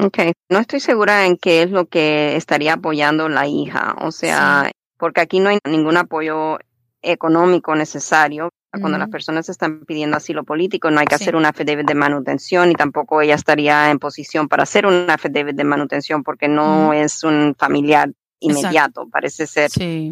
Ok, 0.00 0.20
no 0.48 0.60
estoy 0.60 0.80
segura 0.80 1.26
en 1.26 1.36
qué 1.36 1.64
es 1.64 1.70
lo 1.70 1.84
que 1.84 2.36
estaría 2.36 2.72
apoyando 2.72 3.28
la 3.28 3.46
hija, 3.46 3.94
o 4.00 4.10
sea, 4.10 4.70
porque 4.96 5.20
aquí 5.20 5.38
no 5.38 5.50
hay 5.50 5.58
ningún 5.68 5.98
apoyo 5.98 6.56
económico 7.02 7.74
necesario. 7.74 8.48
Cuando 8.80 8.96
las 8.96 9.10
personas 9.10 9.50
están 9.50 9.84
pidiendo 9.84 10.16
asilo 10.16 10.44
político, 10.44 10.90
no 10.90 10.98
hay 10.98 11.06
que 11.06 11.14
hacer 11.14 11.36
una 11.36 11.50
affidavit 11.50 11.86
de 11.86 11.94
manutención 11.94 12.70
y 12.70 12.74
tampoco 12.74 13.20
ella 13.20 13.34
estaría 13.34 13.90
en 13.90 13.98
posición 13.98 14.48
para 14.48 14.62
hacer 14.62 14.86
una 14.86 15.12
affidavit 15.12 15.56
de 15.56 15.64
manutención 15.64 16.24
porque 16.24 16.48
no 16.48 16.94
es 16.94 17.22
un 17.22 17.54
familiar 17.54 18.10
inmediato, 18.40 19.08
parece 19.10 19.46
ser 19.46 19.70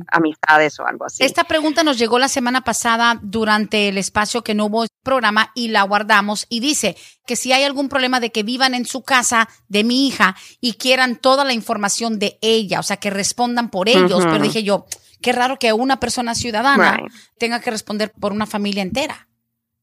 amistades 0.08 0.78
o 0.80 0.86
algo 0.86 1.04
así. 1.04 1.24
Esta 1.24 1.44
pregunta 1.44 1.82
nos 1.82 1.98
llegó 1.98 2.18
la 2.18 2.28
semana 2.28 2.62
pasada 2.62 3.18
durante 3.22 3.88
el 3.88 3.98
espacio 3.98 4.42
que 4.42 4.54
no 4.54 4.66
hubo 4.66 4.86
programa 5.02 5.50
y 5.54 5.68
la 5.68 5.82
guardamos 5.82 6.46
y 6.48 6.60
dice 6.60 6.96
que 7.26 7.36
si 7.36 7.52
hay 7.52 7.64
algún 7.64 7.88
problema 7.88 8.20
de 8.20 8.30
que 8.30 8.42
vivan 8.42 8.74
en 8.74 8.86
su 8.86 9.02
casa 9.02 9.48
de 9.68 9.84
mi 9.84 10.06
hija 10.06 10.36
y 10.60 10.74
quieran 10.74 11.16
toda 11.16 11.44
la 11.44 11.52
información 11.52 12.18
de 12.18 12.38
ella, 12.40 12.80
o 12.80 12.82
sea, 12.82 12.96
que 12.96 13.10
respondan 13.10 13.70
por 13.70 13.88
ellos, 13.88 14.24
pero 14.24 14.42
dije 14.42 14.62
yo, 14.62 14.86
qué 15.20 15.32
raro 15.32 15.58
que 15.58 15.72
una 15.72 16.00
persona 16.00 16.34
ciudadana 16.34 16.98
tenga 17.38 17.60
que 17.60 17.70
responder 17.70 18.12
por 18.12 18.32
una 18.32 18.46
familia 18.46 18.82
entera. 18.82 19.28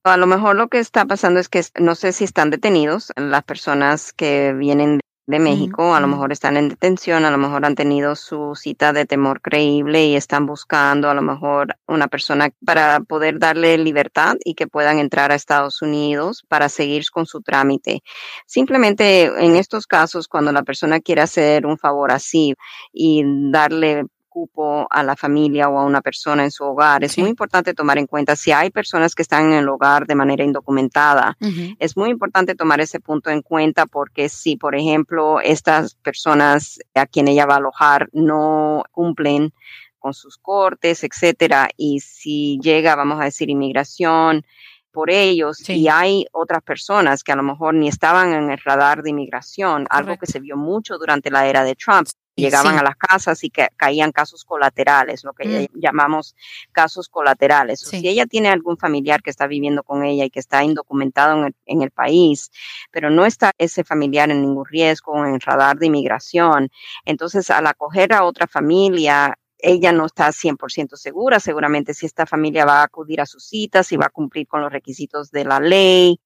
A 0.03 0.17
lo 0.17 0.27
mejor 0.27 0.55
lo 0.55 0.69
que 0.69 0.79
está 0.79 1.05
pasando 1.05 1.39
es 1.39 1.49
que 1.49 1.63
no 1.79 1.95
sé 1.95 2.13
si 2.13 2.23
están 2.23 2.49
detenidos 2.49 3.11
las 3.15 3.43
personas 3.43 4.13
que 4.13 4.53
vienen 4.53 5.01
de 5.29 5.37
México, 5.37 5.93
a 5.93 5.99
lo 5.99 6.07
mejor 6.07 6.31
están 6.31 6.57
en 6.57 6.69
detención, 6.69 7.23
a 7.23 7.29
lo 7.29 7.37
mejor 7.37 7.63
han 7.63 7.75
tenido 7.75 8.15
su 8.15 8.55
cita 8.55 8.93
de 8.93 9.05
temor 9.05 9.41
creíble 9.41 10.07
y 10.07 10.15
están 10.15 10.47
buscando 10.47 11.07
a 11.07 11.13
lo 11.13 11.21
mejor 11.21 11.75
una 11.87 12.07
persona 12.07 12.49
para 12.65 12.99
poder 13.01 13.37
darle 13.37 13.77
libertad 13.77 14.37
y 14.43 14.55
que 14.55 14.65
puedan 14.65 14.97
entrar 14.97 15.31
a 15.31 15.35
Estados 15.35 15.83
Unidos 15.83 16.43
para 16.47 16.67
seguir 16.67 17.03
con 17.13 17.27
su 17.27 17.41
trámite. 17.41 18.01
Simplemente 18.47 19.25
en 19.25 19.55
estos 19.55 19.85
casos, 19.85 20.27
cuando 20.27 20.51
la 20.51 20.63
persona 20.63 20.99
quiere 20.99 21.21
hacer 21.21 21.67
un 21.67 21.77
favor 21.77 22.11
así 22.11 22.55
y 22.91 23.23
darle 23.51 24.05
cupo 24.29 24.87
a 24.89 25.03
la 25.03 25.15
familia 25.15 25.69
o 25.69 25.79
a 25.79 25.85
una 25.85 26.01
persona 26.01 26.43
en 26.43 26.51
su 26.51 26.63
hogar. 26.63 27.03
Es 27.03 27.17
muy 27.17 27.29
importante 27.29 27.73
tomar 27.73 27.97
en 27.97 28.07
cuenta 28.07 28.35
si 28.35 28.51
hay 28.51 28.69
personas 28.69 29.15
que 29.15 29.21
están 29.21 29.47
en 29.47 29.59
el 29.59 29.69
hogar 29.69 30.05
de 30.07 30.15
manera 30.15 30.43
indocumentada. 30.43 31.37
Es 31.79 31.97
muy 31.97 32.09
importante 32.09 32.55
tomar 32.55 32.79
ese 32.79 32.99
punto 32.99 33.29
en 33.29 33.41
cuenta 33.41 33.85
porque 33.85 34.29
si, 34.29 34.55
por 34.55 34.75
ejemplo, 34.75 35.41
estas 35.41 35.95
personas 35.95 36.79
a 36.95 37.05
quien 37.05 37.27
ella 37.27 37.45
va 37.45 37.55
a 37.55 37.57
alojar 37.57 38.09
no 38.13 38.83
cumplen 38.91 39.53
con 39.97 40.13
sus 40.13 40.37
cortes, 40.37 41.03
etcétera, 41.03 41.67
y 41.75 41.99
si 41.99 42.57
llega, 42.61 42.95
vamos 42.95 43.19
a 43.19 43.25
decir, 43.25 43.49
inmigración, 43.49 44.45
por 44.91 45.09
ellos 45.11 45.69
y 45.69 45.87
hay 45.87 46.25
otras 46.31 46.63
personas 46.63 47.23
que 47.23 47.31
a 47.31 47.35
lo 47.35 47.43
mejor 47.43 47.73
ni 47.73 47.87
estaban 47.87 48.33
en 48.33 48.49
el 48.49 48.57
radar 48.57 49.03
de 49.03 49.11
inmigración, 49.11 49.85
algo 49.89 50.17
que 50.17 50.25
se 50.25 50.39
vio 50.39 50.57
mucho 50.57 50.97
durante 50.97 51.29
la 51.29 51.47
era 51.47 51.63
de 51.63 51.75
Trump 51.75 52.07
llegaban 52.39 52.77
a 52.77 52.83
las 52.83 52.95
casas 52.95 53.43
y 53.43 53.49
que 53.49 53.67
caían 53.75 54.11
casos 54.11 54.45
colaterales, 54.45 55.23
lo 55.23 55.33
que 55.33 55.69
mm. 55.71 55.79
llamamos 55.79 56.35
casos 56.71 57.09
colaterales. 57.09 57.79
si 57.79 58.07
ella 58.07 58.25
tiene 58.25 58.49
algún 58.49 58.77
familiar 58.77 59.21
que 59.21 59.29
está 59.29 59.47
viviendo 59.47 59.83
con 59.83 60.03
ella 60.03 60.25
y 60.25 60.29
que 60.29 60.39
está 60.39 60.63
indocumentado 60.63 61.47
en 61.65 61.81
el, 61.81 61.91
país, 61.91 62.51
pero 62.91 63.09
no 63.09 63.25
está 63.25 63.51
ese 63.57 63.83
familiar 63.83 64.29
en 64.29 64.41
ningún 64.41 64.65
riesgo, 64.65 65.25
en 65.25 65.39
radar 65.39 65.77
de 65.77 65.87
inmigración, 65.87 66.69
entonces 67.03 67.49
al 67.49 67.67
acoger 67.67 68.13
a 68.13 68.23
otra 68.23 68.47
familia, 68.47 69.37
ella 69.57 69.91
no 69.91 70.05
está 70.05 70.29
100% 70.29 70.95
segura, 70.95 71.39
seguramente 71.39 71.93
si 71.93 72.05
esta 72.05 72.25
familia 72.25 72.65
va 72.65 72.81
a 72.81 72.83
acudir 72.83 73.21
a 73.21 73.25
sus 73.25 73.43
citas, 73.43 73.87
si 73.87 73.97
va 73.97 74.05
a 74.05 74.09
cumplir 74.09 74.47
con 74.47 74.61
los 74.61 74.71
requisitos 74.71 75.31
de 75.31 75.45
la 75.45 75.59
ley, 75.59 76.19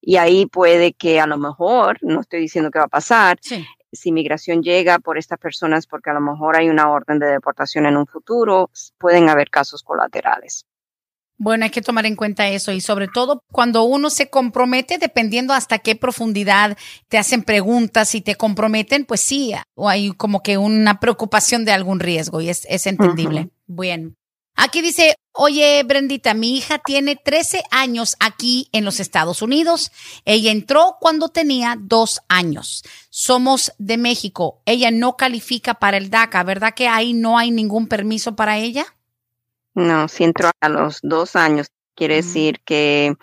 y 0.00 0.16
ahí 0.16 0.46
puede 0.46 0.92
que 0.92 1.20
a 1.20 1.26
lo 1.26 1.36
mejor, 1.36 1.98
no 2.02 2.20
estoy 2.20 2.40
diciendo 2.40 2.70
que 2.70 2.78
va 2.78 2.86
a 2.86 2.88
pasar, 2.88 3.38
si 3.92 4.12
migración 4.12 4.62
llega 4.62 4.98
por 4.98 5.18
estas 5.18 5.38
personas 5.38 5.86
porque 5.86 6.10
a 6.10 6.14
lo 6.14 6.20
mejor 6.20 6.56
hay 6.56 6.68
una 6.68 6.90
orden 6.90 7.18
de 7.18 7.26
deportación 7.26 7.86
en 7.86 7.96
un 7.96 8.06
futuro, 8.06 8.70
pueden 8.98 9.28
haber 9.28 9.50
casos 9.50 9.82
colaterales. 9.82 10.64
Bueno, 11.42 11.64
hay 11.64 11.70
que 11.70 11.80
tomar 11.80 12.04
en 12.04 12.16
cuenta 12.16 12.48
eso 12.48 12.70
y 12.70 12.82
sobre 12.82 13.08
todo 13.08 13.42
cuando 13.50 13.84
uno 13.84 14.10
se 14.10 14.28
compromete, 14.28 14.98
dependiendo 14.98 15.54
hasta 15.54 15.78
qué 15.78 15.96
profundidad 15.96 16.76
te 17.08 17.16
hacen 17.16 17.44
preguntas 17.44 18.14
y 18.14 18.20
te 18.20 18.34
comprometen, 18.34 19.06
pues 19.06 19.22
sí, 19.22 19.54
o 19.74 19.88
hay 19.88 20.10
como 20.12 20.42
que 20.42 20.58
una 20.58 21.00
preocupación 21.00 21.64
de 21.64 21.72
algún 21.72 21.98
riesgo 21.98 22.42
y 22.42 22.50
es, 22.50 22.86
entendible. 22.86 23.48
Bien. 23.66 24.18
Aquí 24.62 24.82
dice, 24.82 25.16
oye, 25.32 25.82
Brendita, 25.84 26.34
mi 26.34 26.54
hija 26.54 26.78
tiene 26.78 27.16
13 27.16 27.62
años 27.70 28.14
aquí 28.20 28.68
en 28.72 28.84
los 28.84 29.00
Estados 29.00 29.40
Unidos. 29.40 29.90
Ella 30.26 30.52
entró 30.52 30.98
cuando 31.00 31.30
tenía 31.30 31.78
dos 31.80 32.20
años. 32.28 32.84
Somos 33.08 33.72
de 33.78 33.96
México. 33.96 34.60
Ella 34.66 34.90
no 34.90 35.16
califica 35.16 35.72
para 35.72 35.96
el 35.96 36.10
DACA, 36.10 36.42
¿verdad 36.42 36.74
que 36.74 36.88
ahí 36.88 37.14
no 37.14 37.38
hay 37.38 37.50
ningún 37.50 37.86
permiso 37.86 38.36
para 38.36 38.58
ella? 38.58 38.84
No, 39.72 40.08
si 40.08 40.24
entró 40.24 40.50
a 40.60 40.68
los 40.68 40.98
dos 41.02 41.36
años, 41.36 41.68
quiere 41.94 42.16
decir 42.16 42.60
que 42.62 43.14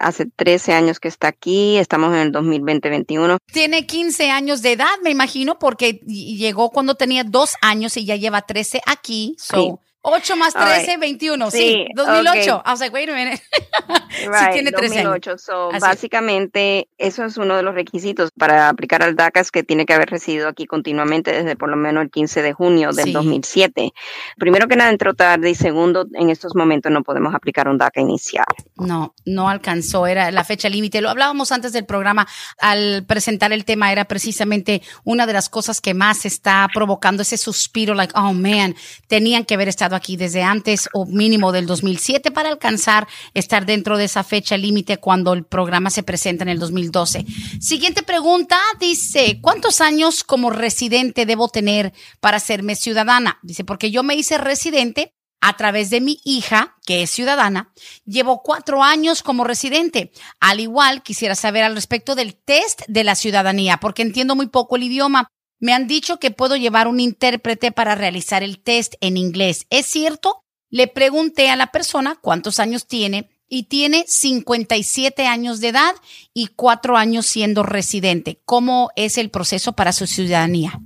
hace 0.00 0.24
13 0.24 0.72
años 0.72 1.00
que 1.00 1.08
está 1.08 1.28
aquí, 1.28 1.76
estamos 1.76 2.14
en 2.14 2.20
el 2.20 2.32
2020-21. 2.32 3.36
Tiene 3.52 3.86
15 3.86 4.30
años 4.30 4.62
de 4.62 4.72
edad, 4.72 4.96
me 5.02 5.10
imagino, 5.10 5.58
porque 5.58 6.00
llegó 6.06 6.70
cuando 6.70 6.94
tenía 6.94 7.24
dos 7.24 7.56
años 7.60 7.98
y 7.98 8.06
ya 8.06 8.16
lleva 8.16 8.40
13 8.40 8.80
aquí. 8.86 9.36
So, 9.38 9.80
8 10.02 10.36
más 10.36 10.54
13, 10.54 10.96
21. 10.96 11.50
Sí, 11.50 11.86
2008. 11.94 12.62
I 12.64 12.70
was 12.70 12.80
like, 12.80 12.94
wait 12.94 13.08
a 13.08 13.14
minute. 13.14 13.42
sí, 14.10 14.46
tiene 14.52 14.70
13 14.70 15.02
2008. 15.02 15.38
So, 15.38 15.70
básicamente, 15.80 16.88
eso 16.98 17.24
es 17.24 17.36
uno 17.36 17.56
de 17.56 17.62
los 17.62 17.74
requisitos 17.74 18.30
para 18.30 18.68
aplicar 18.68 19.02
al 19.02 19.16
DACA, 19.16 19.40
es 19.40 19.50
que 19.50 19.62
tiene 19.62 19.86
que 19.86 19.94
haber 19.94 20.08
residido 20.08 20.48
aquí 20.48 20.66
continuamente 20.66 21.32
desde 21.32 21.56
por 21.56 21.68
lo 21.68 21.76
menos 21.76 22.04
el 22.04 22.10
15 22.10 22.42
de 22.42 22.52
junio 22.52 22.92
del 22.92 23.12
2007. 23.12 23.92
Primero 24.38 24.68
que 24.68 24.76
nada, 24.76 24.90
entró 24.90 25.14
tarde 25.14 25.50
y 25.50 25.54
segundo, 25.54 26.06
en 26.14 26.30
estos 26.30 26.54
momentos 26.54 26.92
no 26.92 27.02
podemos 27.02 27.34
aplicar 27.34 27.68
un 27.68 27.78
DACA 27.78 28.00
inicial. 28.00 28.46
No, 28.76 29.14
no 29.24 29.48
alcanzó, 29.48 30.06
era 30.06 30.30
la 30.30 30.44
fecha 30.44 30.68
límite. 30.68 31.00
Lo 31.00 31.10
hablábamos 31.10 31.52
antes 31.52 31.72
del 31.72 31.86
programa, 31.86 32.26
al 32.58 33.04
presentar 33.06 33.52
el 33.52 33.64
tema, 33.64 33.92
era 33.92 34.04
precisamente 34.04 34.82
una 35.04 35.26
de 35.26 35.32
las 35.32 35.48
cosas 35.48 35.80
que 35.80 35.92
más 35.92 36.24
está 36.24 36.68
provocando 36.72 37.22
ese 37.22 37.36
suspiro, 37.36 37.94
like, 37.94 38.12
oh 38.16 38.32
man, 38.32 38.74
tenían 39.08 39.44
que 39.44 39.54
haber 39.54 39.68
estado 39.68 39.97
aquí 39.98 40.16
desde 40.16 40.42
antes 40.42 40.88
o 40.94 41.04
mínimo 41.04 41.52
del 41.52 41.66
2007 41.66 42.30
para 42.30 42.48
alcanzar 42.48 43.06
estar 43.34 43.66
dentro 43.66 43.98
de 43.98 44.04
esa 44.04 44.24
fecha 44.24 44.56
límite 44.56 44.96
cuando 44.96 45.32
el 45.34 45.44
programa 45.44 45.90
se 45.90 46.02
presenta 46.02 46.44
en 46.44 46.48
el 46.48 46.58
2012. 46.58 47.26
Siguiente 47.60 48.02
pregunta 48.02 48.58
dice, 48.80 49.38
¿cuántos 49.42 49.80
años 49.80 50.24
como 50.24 50.50
residente 50.50 51.26
debo 51.26 51.48
tener 51.48 51.92
para 52.20 52.40
serme 52.40 52.74
ciudadana? 52.74 53.38
Dice, 53.42 53.64
porque 53.64 53.90
yo 53.90 54.02
me 54.02 54.14
hice 54.14 54.38
residente 54.38 55.14
a 55.40 55.56
través 55.56 55.90
de 55.90 56.00
mi 56.00 56.20
hija, 56.24 56.76
que 56.84 57.02
es 57.02 57.10
ciudadana, 57.10 57.72
llevo 58.04 58.42
cuatro 58.42 58.82
años 58.82 59.22
como 59.22 59.44
residente. 59.44 60.10
Al 60.40 60.60
igual, 60.60 61.02
quisiera 61.02 61.34
saber 61.34 61.64
al 61.64 61.74
respecto 61.74 62.14
del 62.14 62.34
test 62.34 62.82
de 62.88 63.04
la 63.04 63.14
ciudadanía, 63.14 63.78
porque 63.78 64.02
entiendo 64.02 64.34
muy 64.34 64.48
poco 64.48 64.76
el 64.76 64.84
idioma. 64.84 65.30
Me 65.60 65.72
han 65.72 65.86
dicho 65.86 66.18
que 66.18 66.30
puedo 66.30 66.56
llevar 66.56 66.86
un 66.86 67.00
intérprete 67.00 67.72
para 67.72 67.94
realizar 67.94 68.42
el 68.42 68.60
test 68.60 68.94
en 69.00 69.16
inglés. 69.16 69.66
¿Es 69.70 69.86
cierto? 69.86 70.44
Le 70.70 70.86
pregunté 70.86 71.50
a 71.50 71.56
la 71.56 71.68
persona 71.68 72.16
cuántos 72.20 72.60
años 72.60 72.86
tiene 72.86 73.28
y 73.48 73.64
tiene 73.64 74.04
57 74.06 75.26
años 75.26 75.60
de 75.60 75.68
edad 75.68 75.94
y 76.34 76.48
cuatro 76.48 76.96
años 76.96 77.26
siendo 77.26 77.62
residente. 77.62 78.40
¿Cómo 78.44 78.90
es 78.94 79.18
el 79.18 79.30
proceso 79.30 79.72
para 79.72 79.92
su 79.92 80.06
ciudadanía? 80.06 80.78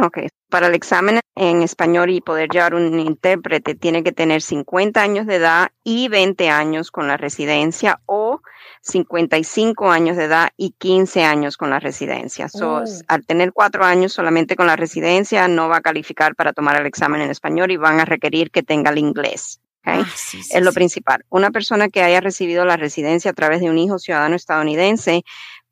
Ok, 0.00 0.18
para 0.50 0.66
el 0.66 0.74
examen 0.74 1.20
en 1.34 1.62
español 1.62 2.10
y 2.10 2.20
poder 2.20 2.50
llevar 2.50 2.74
un 2.74 3.00
intérprete 3.00 3.74
tiene 3.74 4.02
que 4.02 4.12
tener 4.12 4.42
50 4.42 5.00
años 5.02 5.26
de 5.26 5.36
edad 5.36 5.70
y 5.82 6.08
20 6.08 6.50
años 6.50 6.90
con 6.90 7.08
la 7.08 7.16
residencia 7.16 8.00
o 8.04 8.42
55 8.86 9.90
años 9.90 10.16
de 10.16 10.24
edad 10.24 10.50
y 10.56 10.70
15 10.78 11.24
años 11.24 11.56
con 11.56 11.70
la 11.70 11.80
residencia. 11.80 12.48
So, 12.48 12.76
oh. 12.76 12.84
Al 13.08 13.26
tener 13.26 13.52
cuatro 13.52 13.84
años 13.84 14.12
solamente 14.12 14.56
con 14.56 14.66
la 14.66 14.76
residencia, 14.76 15.48
no 15.48 15.68
va 15.68 15.78
a 15.78 15.80
calificar 15.80 16.34
para 16.36 16.52
tomar 16.52 16.80
el 16.80 16.86
examen 16.86 17.20
en 17.20 17.30
español 17.30 17.70
y 17.70 17.76
van 17.76 18.00
a 18.00 18.04
requerir 18.04 18.50
que 18.50 18.62
tenga 18.62 18.90
el 18.90 18.98
inglés. 18.98 19.60
Ah, 19.84 20.04
es 20.50 20.62
lo 20.62 20.72
principal. 20.72 21.24
Una 21.28 21.52
persona 21.52 21.88
que 21.88 22.02
haya 22.02 22.20
recibido 22.20 22.64
la 22.64 22.76
residencia 22.76 23.30
a 23.30 23.34
través 23.34 23.60
de 23.60 23.70
un 23.70 23.78
hijo 23.78 24.00
ciudadano 24.00 24.34
estadounidense 24.34 25.24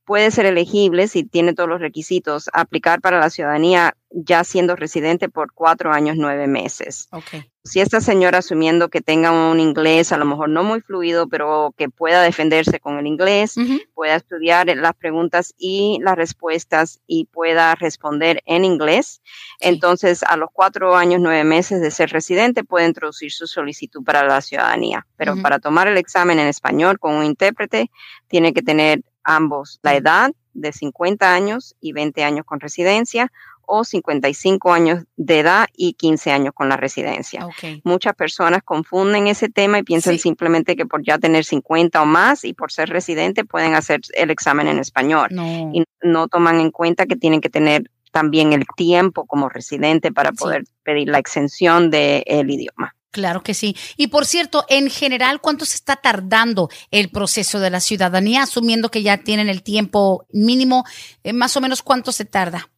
puede 0.04 0.30
ser 0.30 0.46
elegible 0.46 1.08
si 1.08 1.24
tiene 1.24 1.54
todos 1.54 1.68
los 1.68 1.80
requisitos, 1.80 2.50
aplicar 2.52 3.00
para 3.00 3.18
la 3.18 3.30
ciudadanía 3.30 3.94
ya 4.10 4.44
siendo 4.44 4.76
residente 4.76 5.28
por 5.28 5.52
cuatro 5.52 5.92
años, 5.92 6.16
nueve 6.16 6.46
meses. 6.46 7.08
Okay. 7.10 7.50
Si 7.64 7.80
esta 7.80 8.00
señora, 8.00 8.38
asumiendo 8.38 8.90
que 8.90 9.00
tenga 9.00 9.32
un 9.32 9.58
inglés, 9.58 10.12
a 10.12 10.18
lo 10.18 10.26
mejor 10.26 10.50
no 10.50 10.62
muy 10.62 10.82
fluido, 10.82 11.28
pero 11.28 11.74
que 11.78 11.88
pueda 11.88 12.22
defenderse 12.22 12.78
con 12.78 12.98
el 12.98 13.06
inglés, 13.06 13.56
pueda 13.94 14.16
estudiar 14.16 14.66
las 14.76 14.94
preguntas 14.94 15.54
y 15.56 15.98
las 16.02 16.14
respuestas 16.14 17.00
y 17.06 17.24
pueda 17.24 17.74
responder 17.74 18.42
en 18.44 18.66
inglés, 18.66 19.22
entonces 19.60 20.22
a 20.22 20.36
los 20.36 20.50
cuatro 20.52 20.94
años, 20.94 21.22
nueve 21.22 21.42
meses 21.42 21.80
de 21.80 21.90
ser 21.90 22.10
residente 22.10 22.64
puede 22.64 22.86
introducir 22.86 23.32
su 23.32 23.46
solicitud 23.46 24.04
para 24.04 24.24
la 24.24 24.42
ciudadanía. 24.42 25.06
Pero 25.16 25.40
para 25.40 25.58
tomar 25.58 25.88
el 25.88 25.96
examen 25.96 26.38
en 26.38 26.48
español 26.48 26.98
con 26.98 27.14
un 27.14 27.24
intérprete, 27.24 27.90
tiene 28.28 28.52
que 28.52 28.62
tener 28.62 29.00
ambos 29.24 29.80
la 29.82 29.94
edad 29.94 30.30
de 30.52 30.72
50 30.72 31.34
años 31.34 31.74
y 31.80 31.92
20 31.92 32.22
años 32.22 32.44
con 32.46 32.60
residencia 32.60 33.32
o 33.66 33.84
55 33.84 34.72
años 34.72 35.04
de 35.16 35.40
edad 35.40 35.66
y 35.74 35.94
15 35.94 36.32
años 36.32 36.54
con 36.54 36.68
la 36.68 36.76
residencia. 36.76 37.46
Muchas 37.82 38.14
personas 38.14 38.62
confunden 38.62 39.26
ese 39.26 39.48
tema 39.48 39.78
y 39.78 39.82
piensan 39.82 40.18
simplemente 40.18 40.76
que 40.76 40.86
por 40.86 41.02
ya 41.02 41.18
tener 41.18 41.44
50 41.44 42.02
o 42.02 42.06
más 42.06 42.44
y 42.44 42.52
por 42.52 42.72
ser 42.72 42.90
residente 42.90 43.44
pueden 43.44 43.74
hacer 43.74 44.00
el 44.14 44.30
examen 44.30 44.68
en 44.68 44.78
español. 44.78 45.28
Y 45.72 45.84
no 46.02 46.28
toman 46.28 46.60
en 46.60 46.70
cuenta 46.70 47.06
que 47.06 47.16
tienen 47.16 47.40
que 47.40 47.50
tener 47.50 47.90
también 48.12 48.52
el 48.52 48.64
tiempo 48.76 49.26
como 49.26 49.48
residente 49.48 50.12
para 50.12 50.32
poder 50.32 50.64
pedir 50.84 51.08
la 51.08 51.18
exención 51.18 51.90
del 51.90 52.50
idioma. 52.50 52.94
Claro 53.14 53.44
que 53.44 53.54
sí. 53.54 53.76
Y 53.96 54.08
por 54.08 54.26
cierto, 54.26 54.64
en 54.68 54.90
general, 54.90 55.40
¿cuánto 55.40 55.64
se 55.64 55.76
está 55.76 55.94
tardando 55.94 56.68
el 56.90 57.10
proceso 57.10 57.60
de 57.60 57.70
la 57.70 57.78
ciudadanía? 57.78 58.42
Asumiendo 58.42 58.90
que 58.90 59.04
ya 59.04 59.18
tienen 59.18 59.48
el 59.48 59.62
tiempo 59.62 60.26
mínimo, 60.32 60.84
eh, 61.22 61.32
más 61.32 61.56
o 61.56 61.60
menos 61.60 61.80
cuánto 61.80 62.10
se 62.10 62.24
tarda. 62.24 62.70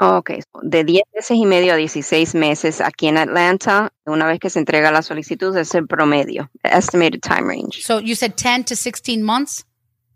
Ok, 0.00 0.32
de 0.62 0.82
10 0.82 1.04
meses 1.14 1.36
y 1.36 1.46
medio 1.46 1.74
a 1.74 1.76
16 1.76 2.34
meses 2.34 2.80
aquí 2.80 3.06
en 3.06 3.16
Atlanta, 3.16 3.92
una 4.06 4.26
vez 4.26 4.40
que 4.40 4.50
se 4.50 4.58
entrega 4.58 4.90
la 4.90 5.02
solicitud, 5.02 5.56
es 5.56 5.72
el 5.76 5.86
promedio, 5.86 6.50
estimated 6.64 7.20
time 7.20 7.42
range. 7.42 7.82
So 7.82 8.00
you 8.00 8.16
said 8.16 8.32
10 8.34 8.64
to 8.64 8.74
16 8.74 9.22
months? 9.22 9.64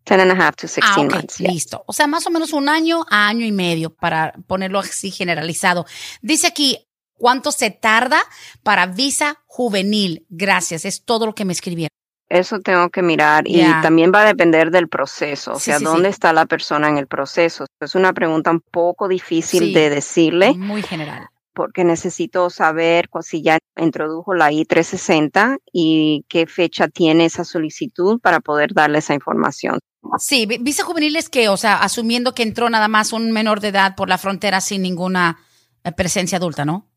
10 0.07 0.19
and 0.19 0.33
a 0.33 0.35
half 0.35 0.57
to 0.57 0.67
16 0.67 0.83
ah, 0.85 1.15
months. 1.15 1.39
Listo. 1.39 1.85
O 1.87 1.93
sea, 1.93 2.09
más 2.09 2.27
o 2.27 2.31
menos 2.31 2.53
un 2.53 2.69
año 2.69 3.07
a 3.09 3.29
año 3.29 3.47
y 3.47 3.53
medio 3.53 3.91
para 3.95 4.33
ponerlo 4.49 4.81
así 4.81 5.13
generalizado. 5.13 5.87
Dice 6.23 6.49
aquí, 6.49 6.89
¿Cuánto 7.21 7.53
se 7.53 7.71
tarda 7.71 8.19
para 8.63 8.87
visa 8.87 9.43
juvenil? 9.45 10.25
Gracias, 10.31 10.87
es 10.87 11.05
todo 11.05 11.27
lo 11.27 11.35
que 11.35 11.45
me 11.45 11.53
escribieron. 11.53 11.91
Eso 12.31 12.61
tengo 12.61 12.89
que 12.89 13.03
mirar 13.03 13.47
y 13.47 13.61
también 13.83 14.11
va 14.15 14.23
a 14.23 14.25
depender 14.25 14.71
del 14.71 14.89
proceso, 14.89 15.53
o 15.53 15.59
sea, 15.59 15.81
dónde 15.81 16.09
está 16.09 16.33
la 16.33 16.47
persona 16.47 16.89
en 16.89 16.97
el 16.97 17.09
proceso. 17.09 17.67
Es 17.79 17.95
una 17.95 18.15
pregunta 18.15 18.51
un 18.51 18.61
poco 18.61 19.07
difícil 19.07 19.75
de 19.75 19.91
decirle. 19.91 20.55
Muy 20.55 20.83
general. 20.83 21.29
Porque 21.53 21.85
necesito 21.85 22.49
saber 22.49 23.11
si 23.21 23.43
ya 23.43 23.59
introdujo 23.77 24.33
la 24.33 24.51
I-360 24.51 25.59
y 25.75 26.25
qué 26.27 26.47
fecha 26.47 26.89
tiene 26.89 27.27
esa 27.27 27.45
solicitud 27.45 28.19
para 28.19 28.41
poder 28.41 28.73
darle 28.73 29.01
esa 29.01 29.13
información. 29.13 29.79
Sí, 30.19 30.47
visa 30.47 30.85
juvenil 30.85 31.17
es 31.17 31.29
que, 31.29 31.51
o 31.51 31.59
sea, 31.59 31.83
asumiendo 31.83 32.33
que 32.33 32.45
entró 32.45 32.71
nada 32.71 32.89
más 32.89 33.13
un 33.13 33.31
menor 33.31 33.61
de 33.61 33.69
edad 33.69 33.95
por 33.95 34.09
la 34.09 34.17
frontera 34.17 34.63
sin 34.63 34.81
ninguna 34.81 35.39
eh, 35.85 35.93
presencia 35.93 36.39
adulta, 36.39 36.65
¿no? 36.65 36.89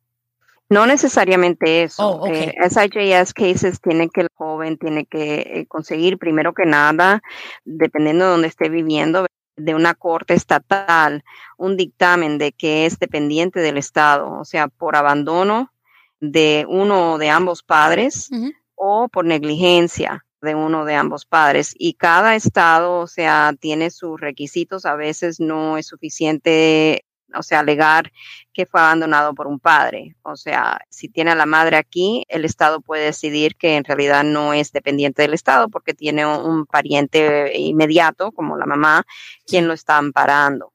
No 0.70 0.88
necesariamente 0.88 1.84
eso. 1.84 2.08
Oh, 2.08 2.28
okay. 2.28 2.52
eh, 2.56 2.70
SIJS 2.70 3.34
cases 3.34 3.82
tiene 3.82 4.10
que 4.10 4.22
el 4.22 4.30
joven 4.34 4.78
tiene 4.78 5.06
que 5.06 5.36
eh, 5.42 5.66
conseguir 5.68 6.18
primero 6.18 6.54
que 6.54 6.66
nada, 6.66 7.22
dependiendo 7.64 8.26
de 8.26 8.32
donde 8.32 8.48
esté 8.48 8.70
viviendo, 8.70 9.26
de 9.56 9.76
una 9.76 9.94
corte 9.94 10.34
estatal, 10.34 11.24
un 11.58 11.78
dictamen 11.78 12.38
de 12.38 12.54
que 12.54 12.86
es 12.86 12.98
dependiente 12.98 13.60
del 13.60 13.78
Estado, 13.78 14.32
o 14.40 14.46
sea, 14.46 14.68
por 14.68 14.96
abandono 14.96 15.72
de 16.20 16.66
uno 16.68 17.14
o 17.14 17.18
de 17.18 17.30
ambos 17.30 17.62
padres 17.62 18.30
o 18.76 19.10
por 19.10 19.26
negligencia 19.26 20.26
de 20.42 20.56
uno 20.56 20.86
de 20.86 20.96
ambos 20.96 21.26
padres. 21.26 21.74
Y 21.78 21.94
cada 21.94 22.36
estado, 22.36 23.00
o 23.00 23.08
sea, 23.08 23.54
tiene 23.60 23.90
sus 23.90 24.20
requisitos. 24.20 24.86
A 24.86 24.96
veces 24.96 25.40
no 25.40 25.78
es 25.78 25.88
suficiente 25.88 27.06
o 27.36 27.44
sea, 27.44 27.60
alegar 27.60 28.12
que 28.54 28.66
fue 28.66 28.80
abandonado 28.82 29.34
por 29.34 29.48
un 29.48 29.60
padre. 29.60 30.16
O 30.22 30.36
sea, 30.36 30.80
si 30.90 31.10
tiene 31.10 31.32
a 31.32 31.36
la 31.36 31.46
madre 31.46 31.78
aquí, 31.78 32.26
el 32.30 32.46
Estado 32.46 32.82
puede 32.82 33.06
decidir 33.06 33.56
que 33.56 33.76
en 33.78 33.84
realidad 33.84 34.24
no 34.24 34.54
es 34.54 34.72
dependiente 34.72 35.22
del 35.24 35.34
Estado 35.34 35.70
porque 35.70 35.94
tiene 35.94 36.26
un 36.26 36.66
pariente 36.66 37.52
inmediato, 37.58 38.32
como 38.32 38.58
la 38.58 38.66
mamá, 38.66 39.06
quien 39.46 39.68
lo 39.68 39.74
está 39.74 39.98
amparando. 39.98 40.74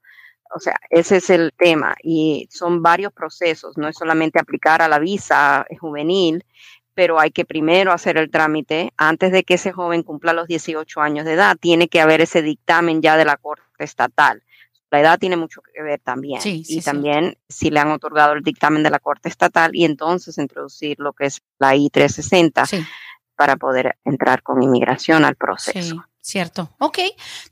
O 0.54 0.60
sea, 0.60 0.76
ese 0.90 1.18
es 1.18 1.30
el 1.30 1.52
tema 1.56 1.94
y 2.02 2.48
son 2.50 2.82
varios 2.82 3.12
procesos, 3.12 3.76
no 3.76 3.86
es 3.86 3.96
solamente 3.96 4.38
aplicar 4.38 4.80
a 4.80 4.88
la 4.88 4.98
visa 4.98 5.66
juvenil, 5.78 6.44
pero 6.94 7.20
hay 7.20 7.30
que 7.30 7.44
primero 7.44 7.92
hacer 7.92 8.16
el 8.16 8.30
trámite 8.30 8.92
antes 8.96 9.30
de 9.30 9.44
que 9.44 9.54
ese 9.54 9.72
joven 9.72 10.02
cumpla 10.02 10.32
los 10.32 10.48
18 10.48 11.00
años 11.00 11.24
de 11.26 11.34
edad. 11.34 11.56
Tiene 11.60 11.88
que 11.88 12.00
haber 12.00 12.20
ese 12.22 12.42
dictamen 12.42 13.02
ya 13.02 13.16
de 13.16 13.24
la 13.24 13.36
Corte 13.36 13.62
Estatal 13.78 14.42
la 14.90 15.00
edad 15.00 15.18
tiene 15.18 15.36
mucho 15.36 15.60
que 15.60 15.82
ver 15.82 16.00
también. 16.00 16.40
y 16.44 16.80
también 16.80 17.36
si 17.48 17.70
le 17.70 17.80
han 17.80 17.90
otorgado 17.90 18.32
el 18.32 18.42
dictamen 18.42 18.82
de 18.82 18.90
la 18.90 18.98
Corte 18.98 19.28
Estatal 19.28 19.74
y 19.74 19.84
entonces 19.84 20.38
introducir 20.38 20.98
lo 20.98 21.12
que 21.12 21.26
es 21.26 21.42
la 21.58 21.76
I-360 21.76 22.86
para 23.36 23.56
poder 23.56 23.98
entrar 24.04 24.42
con 24.42 24.62
inmigración 24.62 25.24
al 25.24 25.36
proceso. 25.36 26.04
Cierto. 26.20 26.70
Ok, 26.78 26.98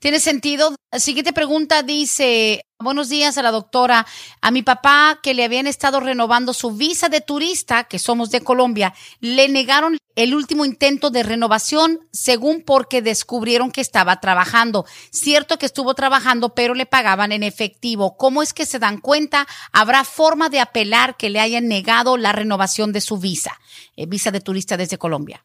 tiene 0.01 0.21
sentido. 0.21 0.75
Siguiente 0.93 1.33
pregunta 1.33 1.83
dice, 1.83 2.67
buenos 2.79 3.09
días 3.09 3.39
a 3.39 3.43
la 3.43 3.51
doctora. 3.51 4.07
A 4.41 4.51
mi 4.51 4.63
papá 4.63 5.19
que 5.23 5.35
le 5.35 5.45
habían 5.45 5.67
estado 5.67 6.01
renovando 6.01 6.53
su 6.53 6.73
visa 6.73 7.09
de 7.09 7.21
turista, 7.21 7.85
que 7.85 7.99
somos 7.99 8.31
de 8.31 8.43
Colombia, 8.43 8.93
le 9.21 9.49
negaron 9.49 9.99
el 10.15 10.35
último 10.35 10.65
intento 10.65 11.11
de 11.11 11.23
renovación 11.23 12.01
según 12.13 12.63
porque 12.63 13.03
descubrieron 13.03 13.71
que 13.71 13.81
estaba 13.81 14.21
trabajando. 14.21 14.85
Cierto 15.11 15.59
que 15.59 15.67
estuvo 15.67 15.95
trabajando, 15.95 16.55
pero 16.55 16.75
le 16.75 16.87
pagaban 16.87 17.33
en 17.33 17.43
efectivo. 17.43 18.17
¿Cómo 18.17 18.43
es 18.43 18.53
que 18.53 18.67
se 18.67 18.79
dan 18.79 18.99
cuenta? 18.99 19.47
¿Habrá 19.73 20.05
forma 20.05 20.49
de 20.49 20.61
apelar 20.61 21.17
que 21.17 21.31
le 21.31 21.41
hayan 21.41 21.69
negado 21.69 22.17
la 22.17 22.33
renovación 22.33 22.93
de 22.93 23.01
su 23.01 23.19
visa, 23.19 23.59
eh, 23.97 24.07
visa 24.07 24.31
de 24.31 24.41
turista 24.41 24.77
desde 24.77 24.99
Colombia? 24.99 25.45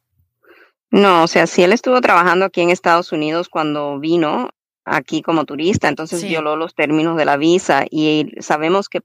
No, 0.91 1.23
o 1.23 1.27
sea, 1.27 1.47
si 1.47 1.63
él 1.63 1.71
estuvo 1.71 2.01
trabajando 2.01 2.45
aquí 2.45 2.61
en 2.61 2.69
Estados 2.69 3.11
Unidos 3.13 3.47
cuando 3.49 3.97
vino, 3.99 4.49
aquí 4.83 5.21
como 5.21 5.45
turista, 5.45 5.87
entonces 5.87 6.23
violó 6.23 6.55
los 6.55 6.73
términos 6.73 7.15
de 7.15 7.25
la 7.25 7.37
visa 7.37 7.85
y 7.89 8.31
sabemos 8.39 8.89
que 8.89 9.01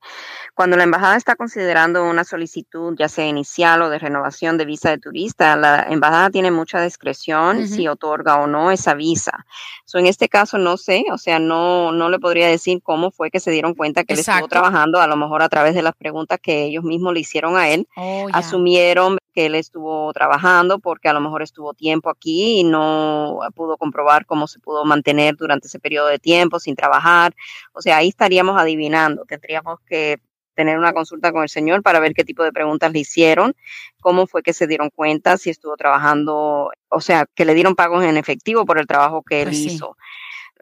cuando 0.55 0.77
la 0.77 0.85
embajada 0.85 1.17
está 1.17 1.37
considerando 1.37 2.05
una 2.05 2.25
solicitud, 2.25 2.95
ya 2.99 3.09
sea 3.09 3.27
inicial 3.27 3.83
o 3.83 3.91
de 3.91 3.99
renovación 3.99 4.57
de 4.57 4.65
visa 4.65 4.91
de 4.91 4.99
turista, 4.99 5.55
la 5.57 5.87
embajada 5.91 6.31
tiene 6.31 6.51
mucha 6.51 6.81
discreción 6.81 7.69
si 7.69 7.89
otorga 7.89 8.37
o 8.37 8.47
no 8.47 8.71
esa 8.71 8.95
visa. 8.95 9.47
So, 9.85 9.99
en 9.99 10.07
este 10.07 10.29
caso 10.29 10.59
no 10.59 10.77
sé, 10.77 11.05
o 11.13 11.19
sea, 11.19 11.39
no 11.39 11.93
no 11.93 12.09
le 12.09 12.19
podría 12.19 12.49
decir 12.49 12.81
cómo 12.83 13.11
fue 13.11 13.31
que 13.31 13.41
se 13.41 13.51
dieron 13.51 13.75
cuenta 13.75 14.05
que 14.05 14.15
él 14.15 14.21
estuvo 14.21 14.49
trabajando, 14.49 15.01
a 15.01 15.07
lo 15.07 15.17
mejor 15.17 15.43
a 15.43 15.49
través 15.49 15.75
de 15.75 15.83
las 15.83 15.95
preguntas 15.95 16.39
que 16.43 16.65
ellos 16.65 16.85
mismos 16.85 17.13
le 17.13 17.21
hicieron 17.21 17.57
a 17.57 17.69
él, 17.69 17.87
oh, 17.97 18.29
asumieron 18.33 19.19
que 19.37 19.45
él 19.45 19.55
estuvo 19.55 20.11
trabajando 20.15 20.79
porque 20.79 21.11
a 21.11 21.13
lo 21.13 21.21
mejor 21.21 21.43
estuvo 21.43 21.75
tiempo 21.75 22.09
aquí 22.09 22.61
y 22.61 22.65
no 22.65 23.39
pudo 23.55 23.77
comprobar 23.77 24.25
cómo 24.25 24.47
se 24.47 24.59
pudo 24.61 24.87
mantener 24.87 25.37
durante 25.37 25.67
ese 25.67 25.79
periodo 25.79 26.07
de 26.07 26.19
tiempo 26.19 26.59
sin 26.59 26.75
trabajar. 26.75 27.35
O 27.75 27.83
sea, 27.83 27.99
ahí 27.99 28.09
estaríamos 28.09 28.59
adivinando. 28.59 29.27
Tendríamos 29.27 29.79
que 29.87 30.23
tener 30.55 30.79
una 30.79 30.95
consulta 30.95 31.33
con 31.33 31.43
el 31.43 31.51
señor 31.51 31.83
para 31.83 32.01
ver 32.01 32.15
qué 32.15 32.25
tipo 32.25 32.45
de 32.45 32.51
preguntas 32.51 32.91
le 32.91 33.01
hicieron, 33.01 33.55
cómo 34.01 34.27
fue 34.27 34.43
que 34.43 34.55
se 34.55 34.67
dieron 34.67 34.89
cuenta, 34.89 35.37
si 35.37 35.51
estuvo 35.51 35.77
trabajando, 35.77 36.71
o 36.89 37.01
sea, 37.03 37.27
que 37.35 37.45
le 37.45 37.53
dieron 37.53 37.75
pagos 37.75 38.05
en 38.05 38.17
efectivo 38.17 38.65
por 38.65 38.79
el 38.79 38.87
trabajo 38.87 39.23
que 39.23 39.43
él 39.43 39.49
pues 39.49 39.59
hizo. 39.59 39.99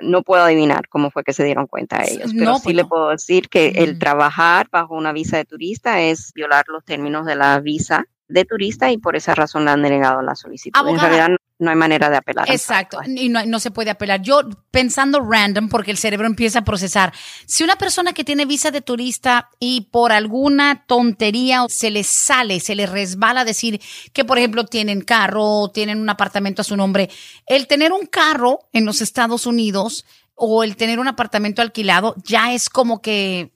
No 0.00 0.24
puedo 0.24 0.42
adivinar 0.42 0.88
cómo 0.88 1.12
fue 1.12 1.22
que 1.22 1.32
se 1.32 1.44
dieron 1.44 1.68
cuenta 1.68 2.02
ellos, 2.02 2.32
pero 2.36 2.56
sí 2.56 2.62
pues 2.64 2.74
le 2.74 2.84
puedo 2.84 3.10
decir 3.10 3.48
que 3.48 3.68
el 3.68 4.00
trabajar 4.00 4.66
bajo 4.68 4.96
una 4.96 5.12
visa 5.12 5.36
de 5.36 5.44
turista 5.44 6.00
es 6.00 6.32
violar 6.34 6.64
los 6.66 6.84
términos 6.84 7.24
de 7.24 7.36
la 7.36 7.60
visa 7.60 8.08
de 8.28 8.44
turista 8.44 8.90
y 8.90 8.98
por 8.98 9.16
esa 9.16 9.34
razón 9.34 9.64
le 9.64 9.70
han 9.70 9.82
denegado 9.82 10.22
la 10.22 10.34
solicitud. 10.34 10.80
En 10.88 10.98
realidad 10.98 11.28
no, 11.58 11.70
hay 11.70 11.76
manera 11.76 12.08
de 12.10 12.16
apelar. 12.16 12.50
Exacto, 12.50 12.98
y 13.06 13.28
no, 13.28 13.44
no, 13.44 13.60
se 13.60 13.70
puede 13.70 13.90
apelar. 13.90 14.22
Yo 14.22 14.40
pensando 14.70 15.20
random, 15.20 15.68
porque 15.68 15.90
el 15.90 15.98
cerebro 15.98 16.26
empieza 16.26 16.60
a 16.60 16.64
procesar, 16.64 17.12
si 17.46 17.64
una 17.64 17.76
persona 17.76 18.12
que 18.12 18.24
tiene 18.24 18.46
visa 18.46 18.70
de 18.70 18.80
turista 18.80 19.50
y 19.60 19.88
por 19.92 20.12
alguna 20.12 20.84
tontería 20.86 21.66
se 21.68 21.90
le 21.90 22.02
sale, 22.02 22.60
se 22.60 22.74
le 22.74 22.86
resbala 22.86 23.44
decir 23.44 23.80
que, 24.12 24.24
por 24.24 24.38
ejemplo, 24.38 24.64
tienen 24.64 25.02
carro 25.02 25.44
o 25.44 25.70
tienen 25.70 26.00
un 26.00 26.08
apartamento 26.08 26.62
a 26.62 26.64
su 26.64 26.76
nombre, 26.76 27.10
el 27.46 27.66
tener 27.66 27.92
un 27.92 28.06
carro 28.06 28.60
en 28.72 28.84
los 28.84 29.00
Estados 29.00 29.46
Unidos 29.46 30.04
o 30.34 30.64
el 30.64 30.76
tener 30.76 30.98
un 30.98 31.08
apartamento 31.08 31.62
alquilado 31.62 32.14
ya 32.24 32.52
es 32.52 32.68
como 32.68 33.00
que 33.00 33.52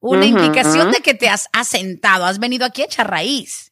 una 0.00 0.26
indicación 0.26 0.90
de 0.90 1.00
que 1.00 1.14
te 1.14 1.28
has 1.28 1.48
asentado, 1.52 2.24
has 2.24 2.38
venido 2.38 2.66
aquí 2.66 2.82
a 2.82 2.86
echar 2.86 3.08
raíz. 3.08 3.71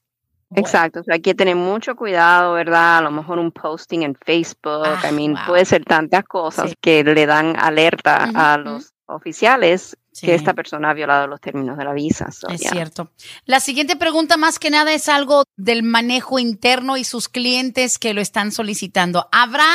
Exacto, 0.55 1.03
hay 1.09 1.21
que 1.21 1.35
tener 1.35 1.57
mucho 1.57 1.95
cuidado, 1.95 2.55
¿verdad? 2.55 2.99
A 2.99 3.01
lo 3.03 3.11
mejor 3.11 3.39
un 3.39 3.53
posting 3.53 4.03
en 4.03 4.15
Facebook, 4.17 4.85
I 4.85 5.07
ah, 5.07 5.13
mean, 5.13 5.35
puede 5.47 5.65
ser 5.65 5.85
tantas 5.85 6.25
cosas 6.25 6.75
que 6.81 7.05
le 7.05 7.27
dan 7.27 7.57
alerta 7.57 8.31
a 8.35 8.59
los 8.59 8.93
oficiales 9.07 9.97
que 10.21 10.35
esta 10.35 10.55
persona 10.55 10.91
ha 10.91 10.95
violado 10.95 11.27
los 11.27 11.41
términos 11.41 11.79
de 11.79 11.85
la 11.85 11.93
visa. 11.93 12.29
es 12.49 12.61
cierto. 12.61 13.11
La 13.47 13.61
siguiente 13.61 13.97
pregunta 13.97 14.37
más 14.37 14.59
que 14.59 14.71
nada 14.71 14.93
es 14.93 15.09
algo 15.09 15.45
del 15.57 15.83
manejo 15.83 16.39
interno 16.39 16.97
y 16.97 17.05
sus 17.05 17.29
clientes 17.29 17.99
que 17.99 18.13
lo 18.13 18.21
están 18.21 18.53
solicitando. 18.53 19.29
¿Habrá 19.33 19.69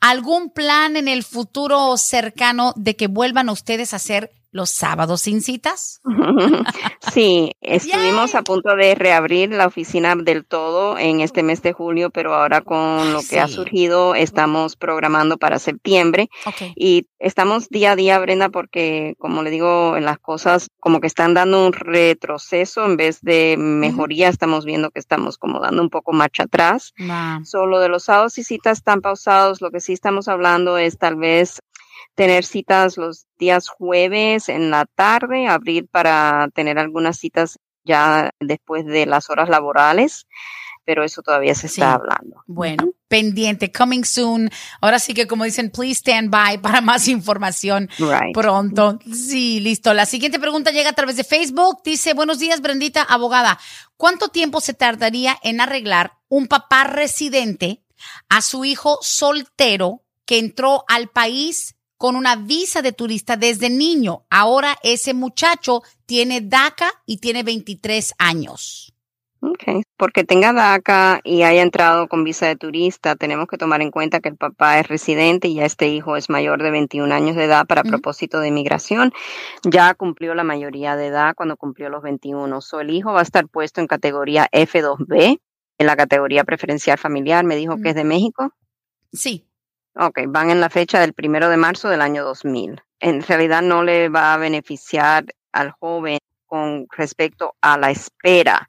algún 0.00 0.50
plan 0.50 0.96
en 0.96 1.08
el 1.08 1.22
futuro 1.22 1.96
cercano 1.98 2.72
de 2.76 2.96
que 2.96 3.06
vuelvan 3.06 3.48
ustedes 3.48 3.92
a 3.92 3.96
hacer 3.96 4.32
los 4.52 4.70
sábados 4.70 5.22
sin 5.22 5.40
citas? 5.40 6.00
Sí, 7.12 7.52
estuvimos 7.60 8.34
a 8.34 8.42
punto 8.42 8.74
de 8.76 8.94
reabrir 8.94 9.50
la 9.50 9.66
oficina 9.66 10.14
del 10.16 10.46
todo 10.46 10.96
en 10.98 11.20
este 11.20 11.42
mes 11.42 11.60
de 11.60 11.72
julio, 11.72 12.10
pero 12.10 12.32
ahora 12.32 12.60
con 12.62 13.12
lo 13.12 13.20
que 13.28 13.40
ha 13.40 13.48
surgido 13.48 14.14
estamos 14.14 14.76
programando 14.76 15.36
para 15.36 15.58
septiembre 15.58 16.30
y 16.76 17.08
estamos 17.18 17.68
día 17.68 17.92
a 17.92 17.96
día, 17.96 18.18
Brenda, 18.18 18.48
porque 18.48 19.14
como 19.18 19.42
le 19.42 19.50
digo, 19.50 19.98
las 20.00 20.18
cosas 20.20 20.68
como 20.80 21.00
que 21.00 21.06
están 21.06 21.34
dando 21.34 21.66
un 21.66 21.72
retroceso 21.72 22.86
en 22.86 22.96
vez 22.96 23.20
de 23.20 23.56
mejoría, 23.58 24.28
estamos 24.28 24.64
viendo 24.64 24.90
que 24.90 25.00
estamos 25.00 25.38
como 25.38 25.60
dando 25.60 25.82
un 25.82 25.90
poco 25.90 26.12
marcha 26.12 26.44
atrás. 26.44 26.94
Solo 27.44 27.80
de 27.80 27.88
los 27.88 28.04
sábados 28.04 28.38
y 28.38 28.44
citas 28.44 28.78
están 28.78 29.00
pausados, 29.00 29.60
lo 29.60 29.70
que 29.70 29.80
sí 29.80 29.92
estamos 29.92 30.28
hablando 30.28 30.78
es 30.78 30.98
tal 30.98 31.16
vez 31.16 31.60
tener 32.14 32.44
citas 32.44 32.96
los 32.96 33.26
días 33.38 33.68
jueves 33.68 34.48
en 34.48 34.70
la 34.70 34.86
tarde, 34.86 35.46
abrir 35.46 35.88
para 35.88 36.48
tener 36.54 36.78
algunas 36.78 37.18
citas 37.18 37.58
ya 37.84 38.30
después 38.40 38.86
de 38.86 39.06
las 39.06 39.30
horas 39.30 39.48
laborales, 39.48 40.26
pero 40.84 41.04
eso 41.04 41.22
todavía 41.22 41.54
se 41.54 41.68
está 41.68 41.94
hablando. 41.94 42.42
Bueno, 42.46 42.90
pendiente, 43.08 43.70
coming 43.70 44.04
soon. 44.04 44.50
Ahora 44.80 44.98
sí 44.98 45.14
que 45.14 45.26
como 45.26 45.44
dicen, 45.44 45.70
please 45.70 46.00
stand 46.00 46.30
by 46.30 46.58
para 46.62 46.80
más 46.80 47.08
información 47.08 47.88
pronto. 48.32 48.98
Sí, 49.12 49.60
listo. 49.60 49.94
La 49.94 50.06
siguiente 50.06 50.40
pregunta 50.40 50.70
llega 50.70 50.90
a 50.90 50.94
través 50.94 51.16
de 51.16 51.24
Facebook. 51.24 51.82
Dice, 51.84 52.14
buenos 52.14 52.38
días, 52.38 52.60
Brendita, 52.60 53.02
abogada. 53.02 53.58
¿Cuánto 53.96 54.28
tiempo 54.28 54.60
se 54.60 54.74
tardaría 54.74 55.38
en 55.42 55.60
arreglar 55.60 56.18
un 56.28 56.48
papá 56.48 56.84
residente 56.84 57.82
a 58.28 58.42
su 58.42 58.64
hijo 58.64 58.98
soltero 59.02 60.02
que 60.26 60.38
entró 60.38 60.84
al 60.88 61.08
país 61.08 61.76
con 62.02 62.16
una 62.16 62.34
visa 62.34 62.82
de 62.82 62.90
turista 62.90 63.36
desde 63.36 63.70
niño. 63.70 64.24
Ahora 64.28 64.76
ese 64.82 65.14
muchacho 65.14 65.82
tiene 66.04 66.40
DACA 66.40 66.90
y 67.06 67.18
tiene 67.18 67.44
23 67.44 68.14
años. 68.18 68.92
Ok, 69.40 69.84
porque 69.96 70.24
tenga 70.24 70.52
DACA 70.52 71.20
y 71.22 71.44
haya 71.44 71.62
entrado 71.62 72.08
con 72.08 72.24
visa 72.24 72.48
de 72.48 72.56
turista, 72.56 73.14
tenemos 73.14 73.46
que 73.46 73.56
tomar 73.56 73.82
en 73.82 73.92
cuenta 73.92 74.18
que 74.18 74.30
el 74.30 74.36
papá 74.36 74.80
es 74.80 74.88
residente 74.88 75.46
y 75.46 75.54
ya 75.54 75.64
este 75.64 75.90
hijo 75.90 76.16
es 76.16 76.28
mayor 76.28 76.60
de 76.64 76.72
21 76.72 77.14
años 77.14 77.36
de 77.36 77.44
edad 77.44 77.68
para 77.68 77.84
propósito 77.84 78.40
de 78.40 78.48
inmigración. 78.48 79.12
Ya 79.62 79.94
cumplió 79.94 80.34
la 80.34 80.42
mayoría 80.42 80.96
de 80.96 81.06
edad 81.06 81.34
cuando 81.36 81.56
cumplió 81.56 81.88
los 81.88 82.02
21. 82.02 82.60
So, 82.62 82.80
el 82.80 82.90
hijo 82.90 83.12
va 83.12 83.20
a 83.20 83.22
estar 83.22 83.46
puesto 83.46 83.80
en 83.80 83.86
categoría 83.86 84.48
F2B, 84.50 85.38
en 85.78 85.86
la 85.86 85.94
categoría 85.94 86.42
preferencial 86.42 86.98
familiar. 86.98 87.44
Me 87.44 87.54
dijo 87.54 87.76
que 87.76 87.90
es 87.90 87.94
de 87.94 88.02
México. 88.02 88.50
Sí. 89.12 89.51
Ok, 89.94 90.20
van 90.28 90.50
en 90.50 90.60
la 90.60 90.70
fecha 90.70 91.00
del 91.00 91.12
primero 91.12 91.50
de 91.50 91.58
marzo 91.58 91.88
del 91.88 92.00
año 92.00 92.24
2000. 92.24 92.80
En 93.00 93.22
realidad 93.22 93.62
no 93.62 93.82
le 93.82 94.08
va 94.08 94.32
a 94.32 94.38
beneficiar 94.38 95.26
al 95.52 95.70
joven 95.72 96.18
con 96.46 96.86
respecto 96.96 97.54
a 97.60 97.76
la 97.76 97.90
espera 97.90 98.66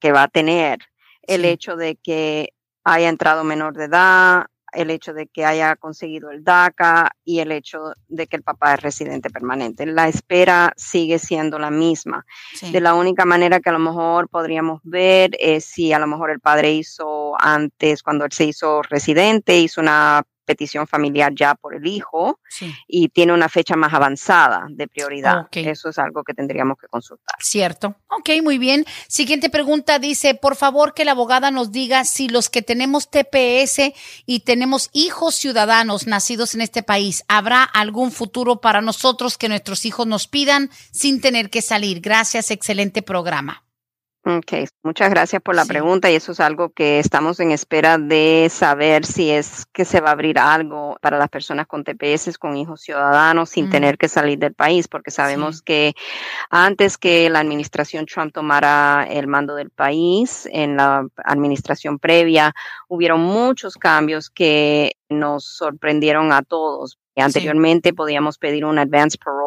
que 0.00 0.10
va 0.10 0.24
a 0.24 0.28
tener 0.28 0.80
el 1.22 1.44
hecho 1.44 1.76
de 1.76 1.96
que 1.96 2.50
haya 2.82 3.08
entrado 3.08 3.44
menor 3.44 3.74
de 3.74 3.84
edad, 3.84 4.46
el 4.72 4.90
hecho 4.90 5.14
de 5.14 5.28
que 5.28 5.44
haya 5.44 5.76
conseguido 5.76 6.30
el 6.30 6.42
DACA 6.42 7.12
y 7.24 7.38
el 7.38 7.52
hecho 7.52 7.92
de 8.08 8.26
que 8.26 8.36
el 8.36 8.42
papá 8.42 8.74
es 8.74 8.82
residente 8.82 9.30
permanente. 9.30 9.86
La 9.86 10.08
espera 10.08 10.72
sigue 10.76 11.20
siendo 11.20 11.58
la 11.58 11.70
misma. 11.70 12.26
De 12.72 12.80
la 12.80 12.94
única 12.94 13.24
manera 13.24 13.60
que 13.60 13.70
a 13.70 13.74
lo 13.74 13.78
mejor 13.78 14.28
podríamos 14.28 14.80
ver 14.82 15.36
es 15.38 15.64
si 15.64 15.92
a 15.92 16.00
lo 16.00 16.08
mejor 16.08 16.30
el 16.30 16.40
padre 16.40 16.72
hizo 16.72 17.40
antes, 17.40 18.02
cuando 18.02 18.24
él 18.24 18.32
se 18.32 18.46
hizo 18.46 18.82
residente, 18.82 19.56
hizo 19.58 19.80
una 19.80 20.24
petición 20.44 20.86
familiar 20.86 21.32
ya 21.34 21.54
por 21.54 21.74
el 21.74 21.86
hijo 21.86 22.40
y 22.86 23.08
tiene 23.08 23.32
una 23.32 23.48
fecha 23.48 23.76
más 23.76 23.92
avanzada 23.92 24.66
de 24.70 24.86
prioridad. 24.86 25.48
Eso 25.52 25.88
es 25.88 25.98
algo 25.98 26.22
que 26.22 26.34
tendríamos 26.34 26.78
que 26.78 26.86
consultar. 26.86 27.36
Cierto. 27.40 27.96
Ok, 28.08 28.30
muy 28.42 28.58
bien. 28.58 28.84
Siguiente 29.08 29.50
pregunta 29.50 29.98
dice, 29.98 30.34
por 30.34 30.56
favor 30.56 30.94
que 30.94 31.04
la 31.04 31.12
abogada 31.12 31.50
nos 31.50 31.72
diga 31.72 32.04
si 32.04 32.28
los 32.28 32.48
que 32.48 32.62
tenemos 32.62 33.10
TPS 33.10 33.92
y 34.26 34.40
tenemos 34.40 34.90
hijos 34.92 35.34
ciudadanos 35.34 36.06
nacidos 36.06 36.54
en 36.54 36.60
este 36.60 36.82
país, 36.82 37.24
¿habrá 37.28 37.64
algún 37.64 38.12
futuro 38.12 38.60
para 38.60 38.80
nosotros 38.80 39.38
que 39.38 39.48
nuestros 39.48 39.84
hijos 39.84 40.06
nos 40.06 40.28
pidan 40.28 40.70
sin 40.92 41.20
tener 41.20 41.50
que 41.50 41.62
salir? 41.62 42.00
Gracias, 42.00 42.50
excelente 42.50 43.02
programa. 43.02 43.63
Ok, 44.26 44.52
muchas 44.82 45.10
gracias 45.10 45.42
por 45.42 45.54
la 45.54 45.66
pregunta 45.66 46.10
y 46.10 46.14
eso 46.14 46.32
es 46.32 46.40
algo 46.40 46.70
que 46.70 46.98
estamos 46.98 47.40
en 47.40 47.50
espera 47.50 47.98
de 47.98 48.48
saber 48.50 49.04
si 49.04 49.30
es 49.30 49.66
que 49.66 49.84
se 49.84 50.00
va 50.00 50.08
a 50.08 50.12
abrir 50.12 50.38
algo 50.38 50.96
para 51.02 51.18
las 51.18 51.28
personas 51.28 51.66
con 51.66 51.84
TPS, 51.84 52.38
con 52.38 52.56
hijos 52.56 52.80
ciudadanos, 52.80 53.50
sin 53.50 53.68
tener 53.68 53.98
que 53.98 54.08
salir 54.08 54.38
del 54.38 54.54
país, 54.54 54.88
porque 54.88 55.10
sabemos 55.10 55.60
que 55.60 55.92
antes 56.48 56.96
que 56.96 57.28
la 57.28 57.40
administración 57.40 58.06
Trump 58.06 58.32
tomara 58.32 59.06
el 59.10 59.26
mando 59.26 59.56
del 59.56 59.68
país, 59.68 60.48
en 60.50 60.78
la 60.78 61.06
administración 61.22 61.98
previa, 61.98 62.54
hubieron 62.88 63.20
muchos 63.20 63.74
cambios 63.74 64.30
que 64.30 64.92
nos 65.10 65.44
sorprendieron 65.44 66.32
a 66.32 66.40
todos. 66.40 66.98
Anteriormente 67.14 67.92
podíamos 67.92 68.38
pedir 68.38 68.64
un 68.64 68.78
advance 68.78 69.18
parole 69.22 69.43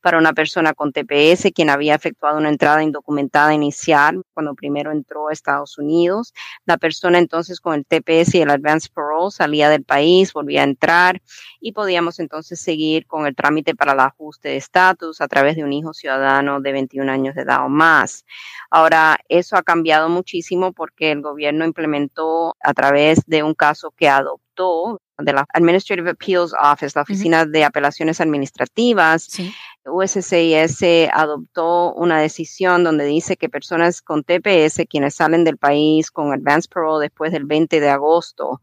para 0.00 0.18
una 0.18 0.32
persona 0.32 0.74
con 0.74 0.92
TPS 0.92 1.50
quien 1.54 1.70
había 1.70 1.94
efectuado 1.94 2.38
una 2.38 2.48
entrada 2.48 2.82
indocumentada 2.82 3.54
inicial 3.54 4.22
cuando 4.34 4.54
primero 4.54 4.92
entró 4.92 5.28
a 5.28 5.32
Estados 5.32 5.78
Unidos. 5.78 6.32
La 6.64 6.76
persona 6.78 7.18
entonces 7.18 7.60
con 7.60 7.74
el 7.74 7.86
TPS 7.86 8.34
y 8.34 8.42
el 8.42 8.50
advance 8.50 8.88
parole 8.92 9.30
salía 9.30 9.68
del 9.68 9.84
país, 9.84 10.32
volvía 10.32 10.62
a 10.62 10.64
entrar 10.64 11.22
y 11.60 11.72
podíamos 11.72 12.18
entonces 12.18 12.60
seguir 12.60 13.06
con 13.06 13.26
el 13.26 13.34
trámite 13.34 13.74
para 13.74 13.92
el 13.92 14.00
ajuste 14.00 14.50
de 14.50 14.56
estatus 14.56 15.20
a 15.20 15.28
través 15.28 15.56
de 15.56 15.64
un 15.64 15.72
hijo 15.72 15.92
ciudadano 15.92 16.60
de 16.60 16.72
21 16.72 17.10
años 17.10 17.34
de 17.34 17.42
edad 17.42 17.64
o 17.64 17.68
más. 17.68 18.24
Ahora, 18.70 19.18
eso 19.28 19.56
ha 19.56 19.62
cambiado 19.62 20.08
muchísimo 20.08 20.72
porque 20.72 21.12
el 21.12 21.22
gobierno 21.22 21.64
implementó 21.64 22.56
a 22.60 22.74
través 22.74 23.20
de 23.26 23.42
un 23.42 23.54
caso 23.54 23.92
que 23.96 24.08
adoptó 24.08 25.00
de 25.18 25.32
la 25.32 25.46
Administrative 25.52 26.10
Appeals 26.10 26.52
Office, 26.60 26.92
la 26.94 27.02
Oficina 27.02 27.46
de 27.46 27.64
Apelaciones 27.64 28.20
Administrativas, 28.20 29.22
USCIS 29.84 31.08
adoptó 31.12 31.92
una 31.94 32.20
decisión 32.20 32.84
donde 32.84 33.04
dice 33.04 33.36
que 33.36 33.48
personas 33.48 34.02
con 34.02 34.22
TPS, 34.22 34.84
quienes 34.88 35.14
salen 35.14 35.44
del 35.44 35.58
país 35.58 36.10
con 36.10 36.32
Advance 36.32 36.68
Parole 36.72 37.06
después 37.06 37.32
del 37.32 37.44
20 37.44 37.80
de 37.80 37.88
agosto 37.90 38.60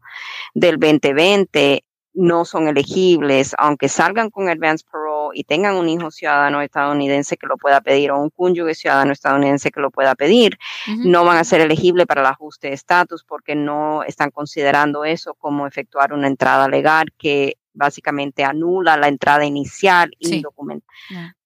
del 0.54 0.78
2020, 0.78 1.84
no 2.12 2.44
son 2.44 2.68
elegibles, 2.68 3.54
aunque 3.58 3.88
salgan 3.88 4.30
con 4.30 4.48
Advance 4.48 4.84
Parole 4.90 5.38
y 5.38 5.44
tengan 5.44 5.76
un 5.76 5.88
hijo 5.88 6.10
ciudadano 6.10 6.60
estadounidense 6.60 7.36
que 7.36 7.46
lo 7.46 7.56
pueda 7.56 7.80
pedir 7.80 8.10
o 8.10 8.20
un 8.20 8.30
cónyuge 8.30 8.74
ciudadano 8.74 9.12
estadounidense 9.12 9.70
que 9.70 9.80
lo 9.80 9.90
pueda 9.90 10.14
pedir, 10.14 10.58
no 11.04 11.24
van 11.24 11.36
a 11.36 11.44
ser 11.44 11.60
elegibles 11.60 12.06
para 12.06 12.22
el 12.22 12.26
ajuste 12.26 12.68
de 12.68 12.74
estatus 12.74 13.24
porque 13.24 13.54
no 13.54 14.02
están 14.02 14.30
considerando 14.30 15.04
eso 15.04 15.34
como 15.34 15.66
efectuar 15.66 16.12
una 16.12 16.26
entrada 16.26 16.68
legal 16.68 17.12
que 17.16 17.59
básicamente 17.72 18.44
anula 18.44 18.96
la 18.96 19.08
entrada 19.08 19.44
inicial 19.44 20.10
y 20.18 20.42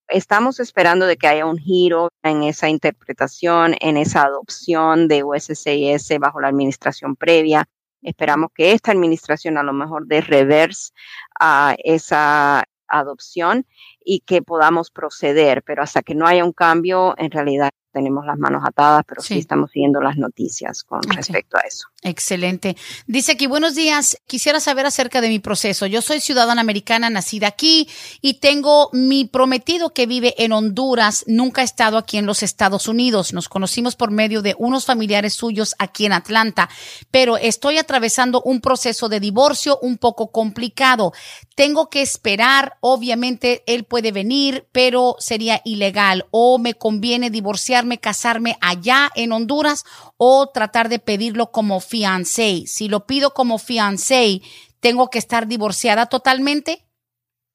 Estamos 0.08 0.60
esperando 0.60 1.06
de 1.06 1.16
que 1.16 1.26
haya 1.26 1.46
un 1.46 1.56
giro 1.56 2.10
en 2.22 2.42
esa 2.42 2.68
interpretación, 2.68 3.74
en 3.80 3.96
esa 3.96 4.24
adopción 4.24 5.08
de 5.08 5.24
USCIS 5.24 6.18
bajo 6.20 6.42
la 6.42 6.48
administración 6.48 7.16
previa. 7.16 7.66
Esperamos 8.02 8.50
que 8.54 8.72
esta 8.72 8.92
administración 8.92 9.56
a 9.56 9.62
lo 9.62 9.72
mejor 9.72 10.06
dé 10.06 10.20
reverse 10.20 10.92
a 11.40 11.74
esa 11.78 12.64
adopción 12.86 13.66
y 14.04 14.20
que 14.20 14.42
podamos 14.42 14.90
proceder, 14.90 15.62
pero 15.64 15.82
hasta 15.82 16.02
que 16.02 16.14
no 16.14 16.26
haya 16.26 16.44
un 16.44 16.52
cambio, 16.52 17.14
en 17.18 17.30
realidad 17.30 17.70
tenemos 17.94 18.26
las 18.26 18.36
manos 18.36 18.62
atadas, 18.66 19.04
pero 19.06 19.22
sí, 19.22 19.38
estamos 19.38 19.70
siguiendo 19.70 20.00
las 20.00 20.16
noticias 20.16 20.82
con 20.82 21.00
respecto 21.04 21.56
a 21.56 21.60
eso. 21.60 21.86
Excelente. 22.02 22.76
Dice 23.06 23.32
aquí, 23.32 23.46
buenos 23.46 23.76
días, 23.76 24.18
quisiera 24.26 24.60
saber 24.60 24.84
acerca 24.84 25.20
de 25.20 25.28
mi 25.28 25.38
proceso. 25.38 25.86
Yo 25.86 26.02
soy 26.02 26.20
ciudadana 26.20 26.60
americana, 26.60 27.08
nacida 27.08 27.46
aquí 27.46 27.88
y 28.20 28.40
tengo 28.40 28.90
mi 28.92 29.26
prometido 29.26 29.94
que 29.94 30.06
vive 30.06 30.34
en 30.38 30.52
Honduras, 30.52 31.24
nunca 31.28 31.62
ha 31.62 31.64
estado 31.64 31.96
aquí 31.96 32.18
en 32.18 32.26
los 32.26 32.42
Estados 32.42 32.88
Unidos. 32.88 33.32
Nos 33.32 33.48
conocimos 33.48 33.94
por 33.94 34.10
medio 34.10 34.42
de 34.42 34.56
unos 34.58 34.84
familiares 34.84 35.34
suyos 35.34 35.76
aquí 35.78 36.04
en 36.04 36.12
Atlanta, 36.12 36.68
pero 37.12 37.36
estoy 37.36 37.78
atravesando 37.78 38.42
un 38.42 38.60
proceso 38.60 39.08
de 39.08 39.20
divorcio 39.20 39.78
un 39.80 39.98
poco 39.98 40.32
complicado. 40.32 41.12
Tengo 41.54 41.88
que 41.88 42.02
esperar, 42.02 42.76
obviamente, 42.80 43.62
él 43.66 43.84
puede 43.94 44.10
venir, 44.10 44.66
pero 44.72 45.14
sería 45.20 45.60
ilegal. 45.64 46.26
O 46.32 46.58
me 46.58 46.74
conviene 46.74 47.30
divorciarme, 47.30 47.98
casarme 47.98 48.56
allá 48.60 49.08
en 49.14 49.30
Honduras 49.30 49.84
o 50.16 50.48
tratar 50.48 50.88
de 50.88 50.98
pedirlo 50.98 51.52
como 51.52 51.78
fiancé. 51.78 52.64
Si 52.66 52.88
lo 52.88 53.06
pido 53.06 53.34
como 53.34 53.58
fiancé, 53.58 54.40
¿tengo 54.80 55.10
que 55.10 55.20
estar 55.20 55.46
divorciada 55.46 56.06
totalmente? 56.06 56.84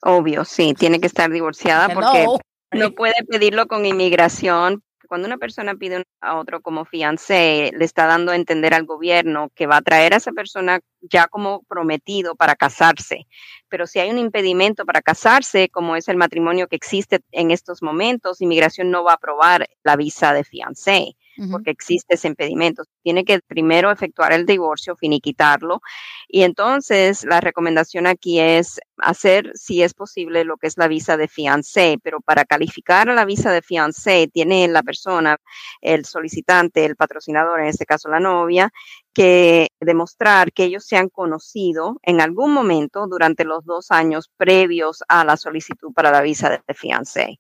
Obvio, 0.02 0.46
sí, 0.46 0.74
tiene 0.76 1.02
que 1.02 1.08
estar 1.08 1.30
divorciada 1.30 1.90
porque 1.90 2.26
no 2.72 2.92
puede 2.92 3.22
pedirlo 3.28 3.68
con 3.68 3.86
inmigración 3.86 4.82
cuando 5.10 5.28
una 5.28 5.38
persona 5.38 5.76
pide 5.76 6.06
a 6.22 6.38
otro 6.38 6.62
como 6.62 6.86
fiancé, 6.86 7.72
le 7.76 7.84
está 7.84 8.06
dando 8.06 8.32
a 8.32 8.36
entender 8.36 8.74
al 8.76 8.86
gobierno 8.86 9.50
que 9.56 9.66
va 9.66 9.78
a 9.78 9.82
traer 9.82 10.14
a 10.14 10.18
esa 10.18 10.32
persona 10.32 10.80
ya 11.02 11.28
como 11.28 11.64
prometido 11.64 12.36
para 12.36 12.56
casarse. 12.56 13.28
Pero 13.68 13.88
si 13.88 14.00
hay 14.00 14.12
un 14.12 14.20
impedimento 14.20 14.86
para 14.86 15.02
casarse, 15.02 15.68
como 15.70 15.96
es 15.96 16.08
el 16.08 16.18
matrimonio 16.18 16.68
que 16.68 16.76
existe 16.76 17.22
en 17.32 17.50
estos 17.50 17.82
momentos, 17.82 18.40
inmigración 18.40 18.92
no 18.92 19.04
va 19.04 19.14
a 19.14 19.16
aprobar 19.16 19.68
la 19.84 19.96
visa 19.96 20.32
de 20.32 20.44
fiancé 20.44 21.16
porque 21.52 21.72
existe 21.72 22.16
ese 22.16 22.28
impedimento. 22.28 22.84
Tiene 23.04 23.24
que 23.24 23.40
primero 23.40 23.92
efectuar 23.92 24.34
el 24.34 24.46
divorcio, 24.46 24.96
finiquitarlo. 24.96 25.82
Y 26.28 26.44
entonces 26.44 27.24
la 27.24 27.42
recomendación 27.42 28.08
aquí 28.08 28.40
es 28.40 28.80
hacer, 28.98 29.52
si 29.56 29.82
es 29.82 29.94
posible, 29.94 30.44
lo 30.44 30.58
que 30.58 30.68
es 30.68 30.78
la 30.78 30.88
visa 30.88 31.18
de 31.18 31.28
fiancé, 31.28 31.98
pero 32.04 32.20
para 32.22 32.46
calificar 32.46 33.10
a 33.10 33.14
la 33.14 33.26
visa 33.26 33.52
de 33.52 33.62
fiancé 33.62 34.30
tiene 34.32 34.68
la 34.68 34.84
persona, 34.84 35.38
el 35.82 36.06
solicitante, 36.06 36.86
el 36.86 36.96
patrocinador, 36.96 37.60
en 37.62 37.68
este 37.68 37.86
caso 37.86 38.10
la 38.10 38.20
novia, 38.20 38.72
que 39.14 39.70
demostrar 39.80 40.52
que 40.54 40.66
ellos 40.66 40.86
se 40.86 40.98
han 40.98 41.10
conocido 41.10 42.00
en 42.04 42.22
algún 42.22 42.54
momento 42.54 43.08
durante 43.08 43.44
los 43.44 43.66
dos 43.66 43.92
años 43.92 44.30
previos 44.38 45.04
a 45.08 45.26
la 45.26 45.36
solicitud 45.38 45.92
para 45.94 46.12
la 46.12 46.22
visa 46.22 46.50
de 46.50 46.74
fiancé. 46.74 47.40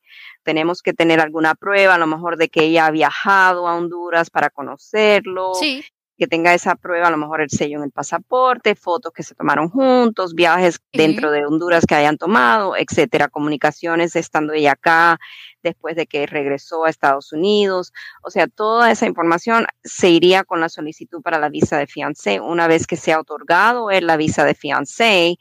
Tenemos 0.49 0.81
que 0.81 0.93
tener 0.93 1.19
alguna 1.19 1.53
prueba, 1.53 1.93
a 1.93 1.99
lo 1.99 2.07
mejor 2.07 2.35
de 2.35 2.49
que 2.49 2.63
ella 2.63 2.87
ha 2.87 2.89
viajado 2.89 3.67
a 3.67 3.75
Honduras 3.75 4.31
para 4.31 4.49
conocerlo, 4.49 5.53
sí. 5.53 5.85
que 6.17 6.25
tenga 6.25 6.55
esa 6.55 6.73
prueba, 6.73 7.05
a 7.05 7.11
lo 7.11 7.17
mejor 7.17 7.41
el 7.41 7.51
sello 7.51 7.77
en 7.77 7.83
el 7.83 7.91
pasaporte, 7.91 8.73
fotos 8.73 9.13
que 9.13 9.21
se 9.21 9.35
tomaron 9.35 9.69
juntos, 9.69 10.33
viajes 10.33 10.79
dentro 10.91 11.29
de 11.29 11.45
Honduras 11.45 11.85
que 11.85 11.93
hayan 11.93 12.17
tomado, 12.17 12.75
etcétera, 12.75 13.27
comunicaciones 13.27 14.15
estando 14.15 14.53
ella 14.53 14.71
acá, 14.71 15.19
después 15.63 15.95
de 15.95 16.07
que 16.07 16.25
regresó 16.25 16.85
a 16.85 16.89
Estados 16.89 17.31
Unidos. 17.33 17.93
O 18.23 18.29
sea, 18.29 18.47
toda 18.47 18.91
esa 18.91 19.05
información 19.05 19.65
se 19.83 20.09
iría 20.09 20.43
con 20.43 20.59
la 20.59 20.69
solicitud 20.69 21.21
para 21.21 21.39
la 21.39 21.49
visa 21.49 21.77
de 21.77 21.87
fiancé. 21.87 22.39
Una 22.39 22.67
vez 22.67 22.87
que 22.87 22.95
se 22.95 23.13
ha 23.13 23.19
otorgado 23.19 23.89
la 23.89 24.17
visa 24.17 24.45
de 24.45 24.55
fiancé 24.55 25.37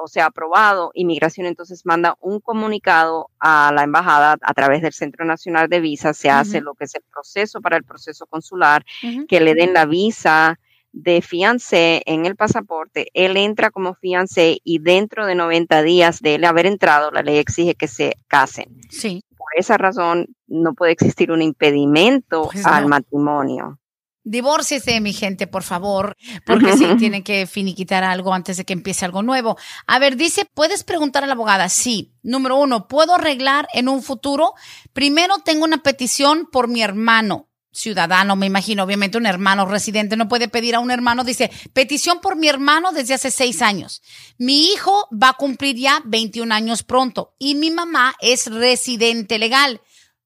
o 0.00 0.08
sea 0.08 0.26
aprobado, 0.26 0.90
inmigración 0.94 1.46
entonces 1.46 1.84
manda 1.84 2.16
un 2.20 2.40
comunicado 2.40 3.30
a 3.38 3.72
la 3.72 3.82
embajada 3.82 4.36
a 4.40 4.54
través 4.54 4.82
del 4.82 4.92
Centro 4.92 5.24
Nacional 5.24 5.68
de 5.68 5.80
Visas. 5.80 6.16
Se 6.16 6.30
hace 6.30 6.60
lo 6.60 6.74
que 6.74 6.84
es 6.84 6.94
el 6.94 7.02
proceso 7.10 7.60
para 7.60 7.76
el 7.76 7.84
proceso 7.84 8.26
consular, 8.26 8.84
que 9.28 9.40
le 9.40 9.54
den 9.54 9.74
la 9.74 9.86
visa 9.86 10.58
de 10.92 11.20
fiancé 11.20 12.02
en 12.06 12.26
el 12.26 12.34
pasaporte, 12.34 13.08
él 13.12 13.36
entra 13.36 13.70
como 13.70 13.94
fiancé 13.94 14.58
y 14.64 14.78
dentro 14.78 15.26
de 15.26 15.34
90 15.34 15.82
días 15.82 16.20
de 16.20 16.36
él 16.36 16.44
haber 16.44 16.66
entrado, 16.66 17.10
la 17.10 17.22
ley 17.22 17.36
exige 17.36 17.74
que 17.74 17.88
se 17.88 18.14
casen. 18.26 18.80
Sí 18.90 19.22
esa 19.58 19.76
razón 19.76 20.26
no 20.46 20.74
puede 20.74 20.92
existir 20.92 21.30
un 21.32 21.42
impedimento 21.42 22.48
pues 22.52 22.64
al 22.64 22.86
matrimonio. 22.86 23.78
Divórciese, 24.24 25.00
mi 25.00 25.14
gente, 25.14 25.46
por 25.46 25.62
favor, 25.62 26.14
porque 26.44 26.76
sí 26.76 26.86
tienen 26.98 27.22
que 27.22 27.46
finiquitar 27.46 28.04
algo 28.04 28.34
antes 28.34 28.58
de 28.58 28.64
que 28.64 28.74
empiece 28.74 29.04
algo 29.04 29.22
nuevo. 29.22 29.56
A 29.86 29.98
ver, 29.98 30.16
dice, 30.16 30.46
¿puedes 30.52 30.84
preguntar 30.84 31.24
a 31.24 31.26
la 31.26 31.32
abogada? 31.32 31.68
Sí. 31.68 32.12
Número 32.22 32.56
uno, 32.56 32.88
¿puedo 32.88 33.14
arreglar 33.14 33.68
en 33.72 33.88
un 33.88 34.02
futuro? 34.02 34.52
Primero 34.92 35.38
tengo 35.44 35.64
una 35.64 35.78
petición 35.78 36.46
por 36.52 36.68
mi 36.68 36.82
hermano 36.82 37.47
ciudadano, 37.78 38.34
me 38.34 38.46
imagino, 38.46 38.82
obviamente 38.82 39.18
un 39.18 39.26
hermano 39.26 39.64
residente 39.66 40.16
no 40.16 40.28
puede 40.28 40.48
pedir 40.48 40.74
a 40.74 40.80
un 40.80 40.90
hermano, 40.90 41.22
dice, 41.22 41.50
petición 41.72 42.20
por 42.20 42.36
mi 42.36 42.48
hermano 42.48 42.90
desde 42.92 43.14
hace 43.14 43.30
seis 43.30 43.62
años. 43.62 44.02
Mi 44.36 44.72
hijo 44.72 45.08
va 45.12 45.30
a 45.30 45.34
cumplir 45.34 45.76
ya 45.76 46.02
21 46.04 46.52
años 46.52 46.82
pronto 46.82 47.34
y 47.38 47.54
mi 47.54 47.70
mamá 47.70 48.14
es 48.20 48.46
residente 48.46 49.38
legal. 49.38 49.80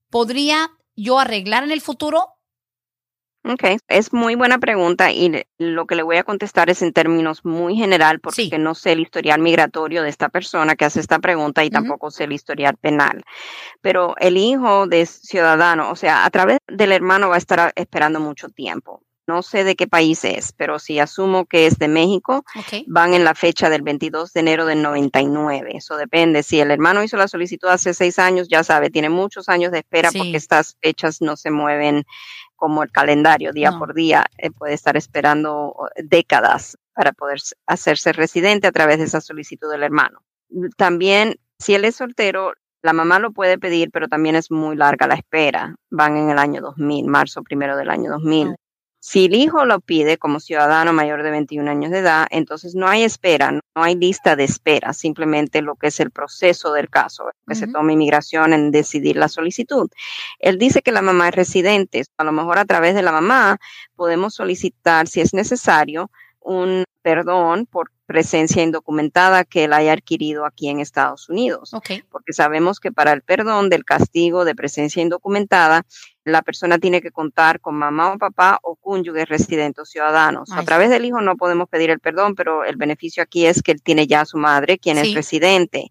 ¿Podría 0.09 0.71
yo 0.97 1.19
arreglar 1.19 1.63
en 1.63 1.73
el 1.73 1.81
futuro? 1.81 2.29
Ok, 3.45 3.65
es 3.89 4.13
muy 4.13 4.37
buena 4.37 4.59
pregunta 4.59 5.11
y 5.11 5.45
lo 5.59 5.87
que 5.87 5.97
le 5.97 6.05
voy 6.05 6.17
a 6.17 6.23
contestar 6.23 6.71
es 6.71 6.81
en 6.81 6.93
términos 6.93 7.45
muy 7.45 7.75
general 7.75 8.21
porque 8.21 8.57
no 8.57 8.77
sé 8.77 8.93
el 8.93 9.01
historial 9.01 9.41
migratorio 9.41 10.05
de 10.05 10.11
esta 10.11 10.29
persona 10.29 10.77
que 10.77 10.85
hace 10.85 11.01
esta 11.01 11.19
pregunta 11.19 11.65
y 11.65 11.71
tampoco 11.71 12.13
sé 12.13 12.25
el 12.25 12.33
historial 12.33 12.77
penal. 12.77 13.25
Pero 13.81 14.15
el 14.19 14.37
hijo 14.37 14.87
de 14.87 15.07
ciudadano, 15.07 15.91
o 15.91 15.97
sea, 15.97 16.25
a 16.25 16.31
través 16.31 16.59
del 16.69 16.93
hermano 16.93 17.31
va 17.31 17.35
a 17.35 17.39
estar 17.39 17.73
esperando 17.75 18.21
mucho 18.21 18.49
tiempo. 18.49 19.03
No 19.27 19.43
sé 19.43 19.63
de 19.63 19.77
qué 19.77 19.87
país 19.87 20.25
es, 20.25 20.53
pero 20.53 20.79
si 20.79 20.99
asumo 20.99 21.47
que 21.47 21.67
es 21.67 21.79
de 21.79 21.87
México, 21.89 22.45
van 22.87 23.15
en 23.15 23.25
la 23.25 23.35
fecha 23.35 23.71
del 23.71 23.83
22 23.83 24.33
de 24.33 24.41
enero 24.41 24.67
del 24.67 24.83
99. 24.83 25.71
Eso 25.75 25.97
depende. 25.97 26.43
Si 26.43 26.61
el 26.61 26.71
hermano 26.71 27.05
hizo 27.05 27.17
la 27.17 27.29
solicitud 27.29 27.69
hace 27.69 27.95
seis 27.95 28.19
años, 28.19 28.49
ya 28.49 28.65
sabe, 28.65 28.91
tiene 28.91 29.11
muchos 29.11 29.49
años 29.49 29.71
de 29.71 29.79
espera 29.79 30.11
porque 30.11 30.37
estas 30.37 30.77
fechas 30.81 31.21
no 31.21 31.37
se 31.37 31.51
mueven 31.51 32.05
como 32.57 32.83
el 32.83 32.91
calendario 32.93 33.53
día 33.53 33.73
por 33.73 33.93
día, 33.93 34.27
eh, 34.39 34.51
puede 34.51 34.75
estar 34.75 34.97
esperando 34.97 35.75
décadas 35.97 36.79
para 36.95 37.13
poder 37.13 37.41
hacerse 37.67 38.13
residente 38.13 38.67
a 38.67 38.73
través 38.73 38.99
de 38.99 39.05
esa 39.05 39.21
solicitud 39.21 39.71
del 39.71 39.83
hermano. 39.83 40.23
También, 40.77 41.41
si 41.59 41.75
él 41.75 41.85
es 41.85 41.97
soltero, 41.97 42.53
la 42.83 42.93
mamá 42.93 43.19
lo 43.19 43.33
puede 43.33 43.59
pedir, 43.59 43.91
pero 43.91 44.09
también 44.09 44.37
es 44.37 44.51
muy 44.51 44.77
larga 44.77 45.07
la 45.07 45.15
espera. 45.15 45.75
Van 45.91 46.17
en 46.17 46.31
el 46.31 46.39
año 46.39 46.61
2000, 46.61 47.07
marzo 47.07 47.43
primero 47.43 47.77
del 47.77 47.91
año 47.91 48.11
2000. 48.11 48.55
Si 49.05 49.25
el 49.25 49.35
hijo 49.35 49.65
lo 49.65 49.81
pide 49.81 50.17
como 50.17 50.39
ciudadano 50.39 50.93
mayor 50.93 51.25
de 51.25 51.33
21 51.33 51.69
años 51.69 51.91
de 51.91 51.99
edad, 51.99 52.29
entonces 52.31 52.77
no 52.77 52.87
hay 52.87 53.03
espera, 53.03 53.51
no 53.51 53.61
hay 53.75 53.97
lista 53.97 54.37
de 54.37 54.45
espera, 54.45 54.93
simplemente 54.93 55.61
lo 55.61 55.75
que 55.75 55.89
es 55.89 55.99
el 55.99 56.13
proceso 56.13 56.73
del 56.73 56.89
caso, 56.89 57.25
que 57.49 57.57
se 57.57 57.67
toma 57.67 57.93
inmigración 57.93 58.53
en 58.53 58.71
decidir 58.71 59.17
la 59.17 59.27
solicitud. 59.27 59.91
Él 60.39 60.57
dice 60.57 60.83
que 60.83 60.93
la 60.93 61.03
mamá 61.03 61.31
es 61.31 61.35
residente, 61.35 62.05
a 62.17 62.23
lo 62.23 62.31
mejor 62.31 62.61
a 62.61 62.65
través 62.65 62.95
de 62.95 63.03
la 63.03 63.11
mamá 63.11 63.59
podemos 63.97 64.35
solicitar, 64.35 65.09
si 65.09 65.21
es 65.21 65.35
necesario, 65.35 66.09
un 66.39 66.85
perdón 67.03 67.67
por 67.67 67.91
presencia 68.13 68.63
indocumentada 68.63 69.45
que 69.45 69.65
él 69.65 69.73
haya 69.73 69.93
adquirido 69.93 70.47
aquí 70.47 70.69
en 70.69 70.81
Estados 70.81 71.29
Unidos. 71.29 71.73
Porque 72.11 72.33
sabemos 72.33 72.79
que 72.79 72.93
para 72.93 73.13
el 73.13 73.23
perdón 73.23 73.69
del 73.69 73.85
castigo 73.85 74.45
de 74.45 74.55
presencia 74.55 75.03
indocumentada 75.03 75.85
la 76.25 76.43
persona 76.43 76.79
tiene 76.79 77.01
que 77.01 77.11
contar 77.11 77.61
con 77.61 77.75
mamá 77.75 78.13
o 78.13 78.19
papá 78.19 78.59
o 78.63 78.77
cónyuges 78.77 79.29
residentes 79.29 79.89
ciudadanos. 79.89 80.51
a 80.53 80.63
través 80.63 80.91
del 80.91 81.05
hijo 81.05 81.21
no 81.21 81.37
podemos 81.37 81.69
pedir 81.69 81.91
el 81.91 82.01
perdón, 82.01 82.35
pero 82.35 82.65
el 82.65 82.77
beneficio 82.77 83.23
aquí 83.23 83.47
es 83.47 83.63
que 83.63 83.73
él 83.73 83.83
tiene 83.83 84.07
ya 84.07 84.21
a 84.23 84.27
su 84.27 84.39
madre, 84.39 84.79
quien 84.79 84.99
es 84.99 85.15
residente. 85.15 85.91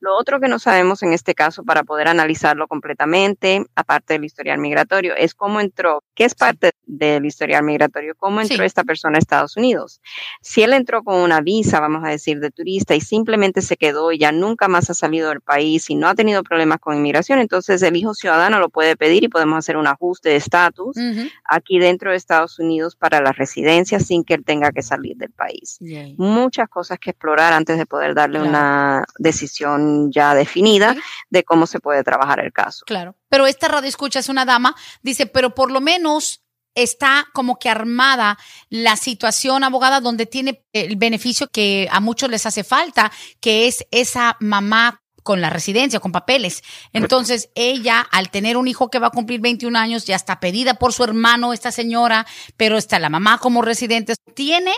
Lo 0.00 0.16
otro 0.16 0.40
que 0.40 0.48
no 0.48 0.58
sabemos 0.58 1.02
en 1.02 1.12
este 1.12 1.34
caso 1.34 1.64
para 1.64 1.84
poder 1.84 2.08
analizarlo 2.08 2.66
completamente, 2.66 3.64
aparte 3.74 4.14
del 4.14 4.24
historial 4.24 4.58
migratorio, 4.58 5.14
es 5.14 5.34
cómo 5.34 5.60
entró, 5.60 6.02
qué 6.14 6.24
es 6.24 6.34
parte 6.34 6.72
del 6.84 7.24
historial 7.24 7.64
migratorio, 7.64 8.14
cómo 8.16 8.40
entró 8.40 8.64
esta 8.64 8.84
persona 8.84 9.16
a 9.16 9.20
Estados 9.20 9.56
Unidos. 9.56 10.00
Si 10.40 10.62
él 10.62 10.72
entró 10.72 11.02
con 11.02 11.16
una 11.16 11.40
visa, 11.50 11.80
vamos 11.80 12.04
a 12.04 12.10
decir, 12.10 12.38
de 12.38 12.52
turista 12.52 12.94
y 12.94 13.00
simplemente 13.00 13.60
se 13.60 13.76
quedó 13.76 14.12
y 14.12 14.18
ya 14.18 14.30
nunca 14.30 14.68
más 14.68 14.88
ha 14.88 14.94
salido 14.94 15.30
del 15.30 15.40
país 15.40 15.90
y 15.90 15.96
no 15.96 16.06
ha 16.06 16.14
tenido 16.14 16.44
problemas 16.44 16.78
con 16.78 16.96
inmigración, 16.96 17.40
entonces 17.40 17.82
el 17.82 17.96
hijo 17.96 18.14
ciudadano 18.14 18.60
lo 18.60 18.68
puede 18.68 18.96
pedir 18.96 19.24
y 19.24 19.28
podemos 19.28 19.58
hacer 19.58 19.76
un 19.76 19.88
ajuste 19.88 20.28
de 20.28 20.36
estatus 20.36 20.96
aquí 21.44 21.80
dentro 21.80 22.12
de 22.12 22.16
Estados 22.16 22.60
Unidos 22.60 22.94
para 22.94 23.20
la 23.20 23.32
residencia 23.32 23.98
sin 23.98 24.22
que 24.22 24.34
él 24.34 24.44
tenga 24.44 24.70
que 24.70 24.82
salir 24.82 25.16
del 25.16 25.32
país. 25.32 25.78
Muchas 26.16 26.68
cosas 26.68 26.98
que 27.00 27.10
explorar 27.10 27.52
antes 27.52 27.78
de 27.78 27.86
poder 27.86 28.14
darle 28.14 28.40
una 28.40 29.04
decisión 29.18 30.12
ya 30.12 30.34
definida 30.34 30.94
de 31.30 31.42
cómo 31.42 31.66
se 31.66 31.80
puede 31.80 32.04
trabajar 32.04 32.38
el 32.38 32.52
caso. 32.52 32.84
Claro. 32.86 33.16
Pero 33.28 33.46
esta 33.46 33.68
radio 33.68 33.88
escucha 33.88 34.20
es 34.20 34.28
una 34.28 34.44
dama, 34.44 34.74
dice, 35.02 35.26
pero 35.26 35.54
por 35.54 35.70
lo 35.70 35.80
menos 35.80 36.42
está 36.74 37.26
como 37.32 37.58
que 37.58 37.68
armada 37.68 38.38
la 38.68 38.96
situación 38.96 39.64
abogada 39.64 40.00
donde 40.00 40.26
tiene 40.26 40.64
el 40.72 40.96
beneficio 40.96 41.48
que 41.48 41.88
a 41.90 42.00
muchos 42.00 42.30
les 42.30 42.46
hace 42.46 42.64
falta, 42.64 43.12
que 43.40 43.66
es 43.66 43.86
esa 43.90 44.36
mamá 44.40 45.02
con 45.22 45.40
la 45.40 45.50
residencia, 45.50 46.00
con 46.00 46.12
papeles. 46.12 46.62
Entonces, 46.92 47.50
ella, 47.54 48.00
al 48.10 48.30
tener 48.30 48.56
un 48.56 48.68
hijo 48.68 48.88
que 48.88 48.98
va 48.98 49.08
a 49.08 49.10
cumplir 49.10 49.40
21 49.40 49.78
años, 49.78 50.06
ya 50.06 50.16
está 50.16 50.40
pedida 50.40 50.74
por 50.74 50.92
su 50.92 51.04
hermano, 51.04 51.52
esta 51.52 51.72
señora, 51.72 52.26
pero 52.56 52.78
está 52.78 52.98
la 52.98 53.10
mamá 53.10 53.38
como 53.38 53.62
residente, 53.62 54.14
tiene 54.34 54.72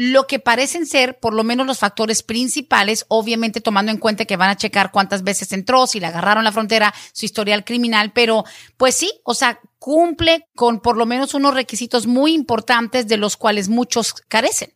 lo 0.00 0.28
que 0.28 0.38
parecen 0.38 0.86
ser 0.86 1.18
por 1.18 1.34
lo 1.34 1.42
menos 1.42 1.66
los 1.66 1.80
factores 1.80 2.22
principales, 2.22 3.04
obviamente 3.08 3.60
tomando 3.60 3.90
en 3.90 3.98
cuenta 3.98 4.26
que 4.26 4.36
van 4.36 4.48
a 4.48 4.56
checar 4.56 4.92
cuántas 4.92 5.24
veces 5.24 5.50
entró, 5.50 5.88
si 5.88 5.98
le 5.98 6.06
agarraron 6.06 6.44
la 6.44 6.52
frontera, 6.52 6.94
su 7.12 7.26
historial 7.26 7.64
criminal, 7.64 8.12
pero 8.14 8.44
pues 8.76 8.94
sí, 8.94 9.10
o 9.24 9.34
sea, 9.34 9.58
cumple 9.80 10.46
con 10.54 10.78
por 10.78 10.96
lo 10.96 11.04
menos 11.04 11.34
unos 11.34 11.52
requisitos 11.52 12.06
muy 12.06 12.32
importantes 12.32 13.08
de 13.08 13.16
los 13.16 13.36
cuales 13.36 13.68
muchos 13.68 14.14
carecen. 14.28 14.72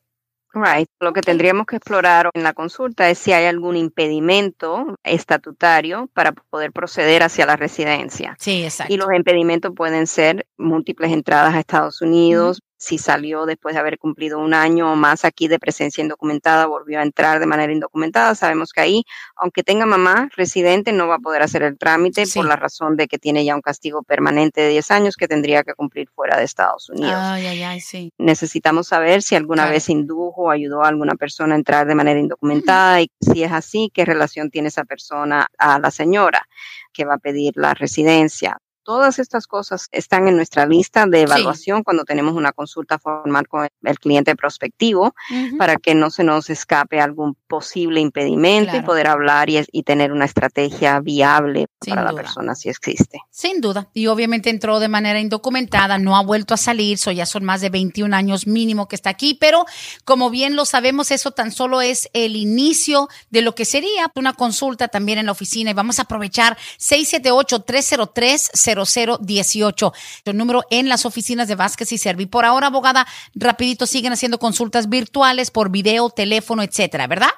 Right. 0.55 0.89
Lo 0.99 1.13
que 1.13 1.21
tendríamos 1.21 1.67
que 1.67 1.77
explorar 1.77 2.29
en 2.35 2.43
la 2.43 2.53
consulta 2.53 3.09
es 3.09 3.17
si 3.17 3.33
hay 3.33 3.47
algún 3.47 3.77
impedimento 3.77 4.97
estatutario 5.05 6.11
para 6.13 6.33
poder 6.33 6.73
proceder 6.73 7.23
hacia 7.23 7.47
la 7.47 7.55
residencia. 7.55 8.37
Sí, 8.41 8.65
exacto. 8.65 8.93
Y 8.93 8.97
los 8.97 9.09
impedimentos 9.15 9.73
pueden 9.75 10.09
ser 10.09 10.47
múltiples 10.59 11.13
entradas 11.13 11.55
a 11.55 11.61
Estados 11.61 12.03
Unidos, 12.03 12.61
si 12.83 12.99
salió 12.99 13.47
después 13.47 13.77
de 13.77 13.81
haber 13.81 13.97
cumplido 13.97 14.41
un 14.41 14.55
año 14.55 14.93
o 14.93 14.97
más 14.97 15.25
aquí 15.25 15.47
de 15.47 15.61
presencia 15.61 16.03
indocumentada, 16.03 16.67
volvió 16.67 16.99
a 16.99 17.05
entrar 17.05 17.39
de 17.39 17.47
manera 17.47 17.73
indocumentada, 17.73 18.35
sabemos 18.35 18.73
que 18.73 18.81
ahí, 18.81 19.05
aunque 19.37 19.63
tenga 19.63 19.87
mamá 19.87 20.29
residente, 20.35 20.91
no 20.91 21.07
va 21.07 21.15
a 21.15 21.19
poder 21.21 21.43
hacer 21.43 21.63
el 21.63 21.79
trámite 21.79 22.25
por 22.35 22.45
la 22.45 22.57
razón 22.57 22.97
de 22.97 23.07
que 23.07 23.19
tiene 23.19 23.45
ya 23.45 23.55
un 23.55 23.61
castigo 23.61 24.03
permanente 24.03 24.63
de 24.63 24.71
10 24.71 24.91
años 24.91 25.15
que 25.15 25.29
tendría 25.29 25.63
que 25.63 25.75
cumplir 25.75 26.09
fuera 26.09 26.37
de 26.37 26.43
Estados 26.43 26.91
Unidos. 26.91 27.15
Ay, 27.15 27.47
ay, 27.47 27.63
ay, 27.63 27.81
sí. 27.81 28.11
Necesitamos 28.19 28.89
saber 28.89 29.23
si 29.23 29.37
alguna 29.37 29.71
vez 29.71 29.89
indujo 29.89 30.43
o 30.43 30.51
ayudó 30.51 30.83
a 30.83 30.89
alguna 30.89 31.15
persona 31.15 31.55
a 31.55 31.59
entrar 31.59 31.87
de 31.87 31.95
manera 31.95 32.19
indocumentada 32.19 33.01
y 33.01 33.13
si 33.21 33.45
es 33.45 33.53
así, 33.53 33.93
qué 33.95 34.05
relación 34.05 34.51
tiene 34.51 34.69
esa 34.69 34.83
persona 34.83 35.47
a 35.57 35.79
la 35.79 35.93
señora 35.93 36.49
que 36.93 37.05
va 37.05 37.15
a 37.15 37.19
pedir 37.19 37.53
la 37.55 37.75
residencia. 37.75 38.59
Todas 38.85 39.19
estas 39.19 39.47
cosas 39.47 39.89
están 39.93 40.27
en 40.29 40.37
nuestra 40.37 40.67
lista 40.67 41.07
de 41.07 41.23
evaluación 41.23 41.83
cuando 41.85 42.05
tenemos 42.05 42.35
una 42.35 42.53
consulta 42.53 42.99
formal 42.99 43.47
con 43.47 43.69
el 43.83 43.99
cliente 43.99 44.35
prospectivo 44.35 45.15
para 45.59 45.77
que 45.77 45.95
no 45.95 46.11
se 46.11 46.25
nos 46.25 46.51
escape 46.51 47.01
algún 47.01 47.37
posible 47.47 48.01
impedimento 48.01 48.77
y 48.77 48.83
poder 48.83 49.07
hablar 49.07 49.49
y, 49.51 49.83
tener 49.83 50.13
una 50.13 50.25
estrategia 50.25 51.01
viable 51.01 51.67
para 51.87 52.05
la 52.05 52.13
persona 52.13 52.55
si 52.55 52.69
existe. 52.69 53.19
Sin 53.31 53.61
duda. 53.61 53.89
Y 53.93 54.07
obviamente 54.07 54.49
entró 54.49 54.79
de 54.79 54.89
manera 54.89 55.21
indocumentada, 55.21 55.99
no 55.99 56.17
ha 56.17 56.23
vuelto 56.23 56.55
a 56.55 56.57
salir, 56.57 56.99
so 56.99 57.11
ya 57.11 57.27
son 57.27 57.45
más 57.45 57.61
de 57.61 57.69
21 57.69 58.15
años 58.15 58.47
mínimo 58.47 58.87
que 58.87 58.97
está 58.97 59.11
aquí, 59.11 59.35
pero 59.35 59.65
como 60.05 60.31
bien 60.31 60.57
lo 60.57 60.65
sabemos, 60.65 61.11
eso 61.11 61.33
tan 61.33 61.51
solo 61.51 61.81
es 61.81 62.09
el 62.13 62.37
inicio 62.37 63.09
de 63.31 63.43
lo 63.43 63.55
que 63.55 63.65
sería 63.65 64.11
una 64.15 64.33
consulta 64.33 64.89
también 64.89 65.19
en 65.19 65.27
la 65.27 65.33
oficina 65.33 65.71
y 65.71 65.75
vamos 65.75 65.99
a 65.99 66.03
aprovechar 66.03 66.57
678 66.79 67.61
303 67.63 68.51
0018. 68.75 69.93
El 70.25 70.37
número 70.37 70.65
en 70.71 70.89
las 70.89 71.07
oficinas 71.07 71.49
de 71.49 71.55
Vázquez 71.55 71.93
y 71.93 71.99
Servi. 71.99 72.27
Por 72.27 72.45
ahora, 72.45 72.69
abogada, 72.69 73.07
rapidito 73.35 73.87
siguen 73.87 74.13
haciendo 74.13 74.39
consultas 74.39 74.89
virtuales 74.89 75.51
por 75.51 75.71
video, 75.71 76.11
teléfono, 76.11 76.63
etcétera, 76.63 77.07
¿verdad? 77.07 77.31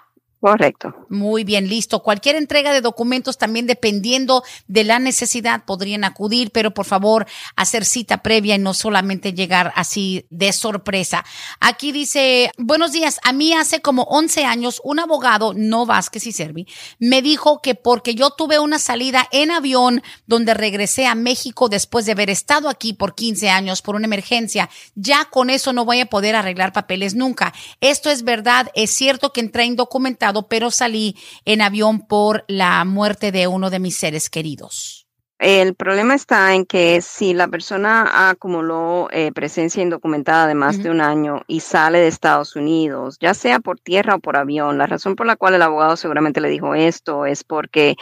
Correcto. 0.45 0.95
Muy 1.09 1.43
bien, 1.43 1.69
listo. 1.69 2.03
Cualquier 2.03 2.37
entrega 2.37 2.75
de 2.75 2.83
documentos 2.83 3.39
también 3.39 3.67
dependiendo 3.67 4.45
de 4.69 4.85
la 4.85 4.99
necesidad 4.99 5.65
podrían 5.65 6.05
acudir, 6.05 6.51
pero 6.51 6.75
por 6.75 6.85
favor 6.85 7.27
hacer 7.57 7.87
cita 7.87 8.19
previa 8.19 8.57
y 8.57 8.59
no 8.59 8.75
solamente 8.75 9.33
llegar 9.33 9.73
así 9.75 10.27
de 10.29 10.53
sorpresa. 10.53 11.25
Aquí 11.61 11.93
dice, 11.93 12.51
buenos 12.59 12.93
días, 12.93 13.21
a 13.25 13.33
mí 13.33 13.55
hace 13.55 13.81
como 13.81 14.03
11 14.03 14.45
años 14.45 14.83
un 14.85 15.01
abogado, 15.01 15.55
no 15.57 15.87
Vázquez 15.87 16.27
y 16.27 16.33
Servi, 16.33 16.67
me 16.99 17.23
dijo 17.23 17.63
que 17.63 17.75
porque 17.75 18.15
yo 18.15 18.29
tuve 18.29 18.59
una 18.59 18.79
salida 18.79 19.27
en 19.33 19.51
avión 19.51 20.03
donde 20.27 20.53
regresé 20.53 21.07
a 21.07 21.15
México 21.15 21.71
después 21.71 22.05
de 22.05 22.13
haber 22.13 22.29
estado 22.29 22.69
aquí 22.69 22.93
por 22.93 23.15
15 23.15 23.49
años 23.49 23.81
por 23.81 23.97
una 23.97 24.05
emergencia, 24.05 24.69
ya 24.95 25.25
con 25.25 25.49
eso 25.49 25.73
no 25.73 25.87
voy 25.87 26.01
a 26.01 26.11
poder 26.11 26.37
arreglar 26.37 26.75
papeles 26.75 27.15
nunca. 27.15 27.55
Esto 27.81 28.11
es 28.11 28.25
verdad, 28.25 28.71
es 28.75 28.91
cierto 28.91 29.33
que 29.33 29.41
entré 29.41 29.65
indocumentado 29.65 30.34
pero 30.43 30.71
salí 30.71 31.17
en 31.45 31.63
avión 31.63 32.07
por 32.07 32.45
la 32.49 32.85
muerte 32.85 33.33
de 33.33 33.47
uno 33.47 33.71
de 33.71 33.79
mis 33.79 33.97
seres 33.97 34.29
queridos. 34.29 35.05
El 35.41 35.75
problema 35.75 36.15
está 36.15 36.55
en 36.55 36.65
que 36.65 37.01
si 37.01 37.35
la 37.35 37.49
persona 37.49 38.31
acumuló 38.31 39.09
eh, 39.11 39.33
presencia 39.33 39.83
indocumentada 39.83 40.47
de 40.47 40.55
más 40.55 40.81
de 40.81 40.91
un 40.91 41.01
año 41.01 41.43
y 41.49 41.61
sale 41.61 41.99
de 41.99 42.07
Estados 42.07 42.55
Unidos, 42.55 43.19
ya 43.21 43.35
sea 43.35 43.59
por 43.59 43.81
tierra 43.81 44.15
o 44.15 44.21
por 44.21 44.37
avión, 44.37 44.79
la 44.79 44.87
razón 44.87 45.17
por 45.17 45.27
la 45.27 45.35
cual 45.35 45.55
el 45.55 45.63
abogado 45.63 45.97
seguramente 45.97 46.41
le 46.41 46.49
dijo 46.49 46.75
esto 46.75 47.27
es 47.27 47.43
porque 47.43 47.97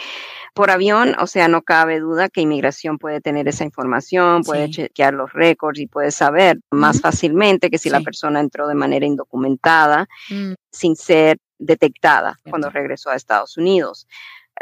por 0.54 0.70
avión, 0.70 1.16
o 1.18 1.26
sea, 1.26 1.48
no 1.48 1.62
cabe 1.62 2.00
duda 2.00 2.28
que 2.28 2.42
inmigración 2.42 2.98
puede 2.98 3.22
tener 3.22 3.48
esa 3.48 3.64
información, 3.64 4.42
puede 4.42 4.68
chequear 4.68 5.14
los 5.14 5.32
récords 5.32 5.80
y 5.80 5.86
puede 5.86 6.10
saber 6.10 6.60
más 6.70 7.00
fácilmente 7.00 7.70
que 7.70 7.78
si 7.78 7.88
la 7.88 8.02
persona 8.02 8.40
entró 8.40 8.68
de 8.68 8.74
manera 8.74 9.06
indocumentada 9.06 10.06
mm. 10.28 10.52
sin 10.70 10.96
ser 10.96 11.38
detectada 11.62 12.38
cuando 12.48 12.70
regresó 12.70 13.10
a 13.10 13.16
Estados 13.16 13.56
Unidos. 13.56 14.06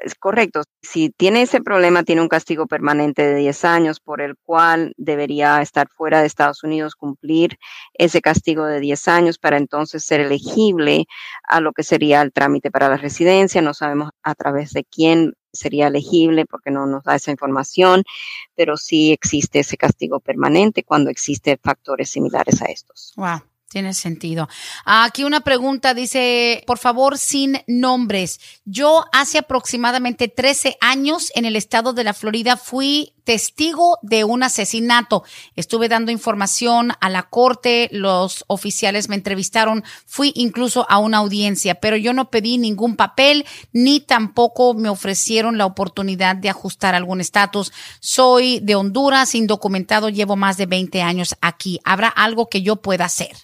Es 0.02 0.14
correcto. 0.14 0.62
Si 0.82 1.10
tiene 1.10 1.42
ese 1.42 1.60
problema, 1.60 2.04
tiene 2.04 2.22
un 2.22 2.28
castigo 2.28 2.66
permanente 2.66 3.22
de 3.22 3.34
10 3.34 3.64
años 3.64 4.00
por 4.00 4.20
el 4.20 4.36
cual 4.36 4.94
debería 4.96 5.60
estar 5.60 5.88
fuera 5.88 6.20
de 6.20 6.26
Estados 6.26 6.62
Unidos, 6.62 6.94
cumplir 6.94 7.58
ese 7.94 8.22
castigo 8.22 8.64
de 8.64 8.80
10 8.80 9.08
años 9.08 9.38
para 9.38 9.56
entonces 9.56 10.04
ser 10.04 10.20
elegible 10.20 11.06
a 11.42 11.60
lo 11.60 11.72
que 11.72 11.82
sería 11.82 12.22
el 12.22 12.32
trámite 12.32 12.70
para 12.70 12.88
la 12.88 12.96
residencia. 12.96 13.60
No 13.62 13.74
sabemos 13.74 14.10
a 14.22 14.34
través 14.34 14.72
de 14.72 14.84
quién 14.84 15.34
sería 15.52 15.88
elegible 15.88 16.46
porque 16.46 16.70
no 16.70 16.86
nos 16.86 17.02
da 17.04 17.16
esa 17.16 17.32
información, 17.32 18.04
pero 18.54 18.76
sí 18.76 19.12
existe 19.12 19.58
ese 19.60 19.76
castigo 19.76 20.20
permanente 20.20 20.84
cuando 20.84 21.10
existen 21.10 21.58
factores 21.62 22.08
similares 22.10 22.62
a 22.62 22.66
estos. 22.66 23.12
Wow. 23.16 23.40
Tiene 23.70 23.94
sentido. 23.94 24.48
Aquí 24.84 25.22
una 25.22 25.42
pregunta 25.42 25.94
dice, 25.94 26.64
por 26.66 26.78
favor, 26.78 27.18
sin 27.18 27.62
nombres. 27.68 28.40
Yo 28.64 29.04
hace 29.12 29.38
aproximadamente 29.38 30.26
13 30.26 30.76
años 30.80 31.30
en 31.36 31.44
el 31.44 31.54
estado 31.54 31.92
de 31.92 32.02
la 32.02 32.12
Florida 32.12 32.56
fui 32.56 33.12
testigo 33.22 33.98
de 34.02 34.24
un 34.24 34.42
asesinato. 34.42 35.22
Estuve 35.54 35.88
dando 35.88 36.10
información 36.10 36.94
a 37.00 37.08
la 37.10 37.22
corte, 37.30 37.88
los 37.92 38.44
oficiales 38.48 39.08
me 39.08 39.14
entrevistaron, 39.14 39.84
fui 40.04 40.32
incluso 40.34 40.84
a 40.90 40.98
una 40.98 41.18
audiencia, 41.18 41.76
pero 41.76 41.96
yo 41.96 42.12
no 42.12 42.28
pedí 42.28 42.58
ningún 42.58 42.96
papel 42.96 43.46
ni 43.72 44.00
tampoco 44.00 44.74
me 44.74 44.88
ofrecieron 44.88 45.58
la 45.58 45.66
oportunidad 45.66 46.34
de 46.34 46.50
ajustar 46.50 46.96
algún 46.96 47.20
estatus. 47.20 47.70
Soy 48.00 48.58
de 48.58 48.74
Honduras, 48.74 49.36
indocumentado, 49.36 50.08
llevo 50.08 50.34
más 50.34 50.56
de 50.56 50.66
20 50.66 51.02
años 51.02 51.36
aquí. 51.40 51.78
¿Habrá 51.84 52.08
algo 52.08 52.48
que 52.48 52.62
yo 52.62 52.74
pueda 52.74 53.04
hacer? 53.04 53.36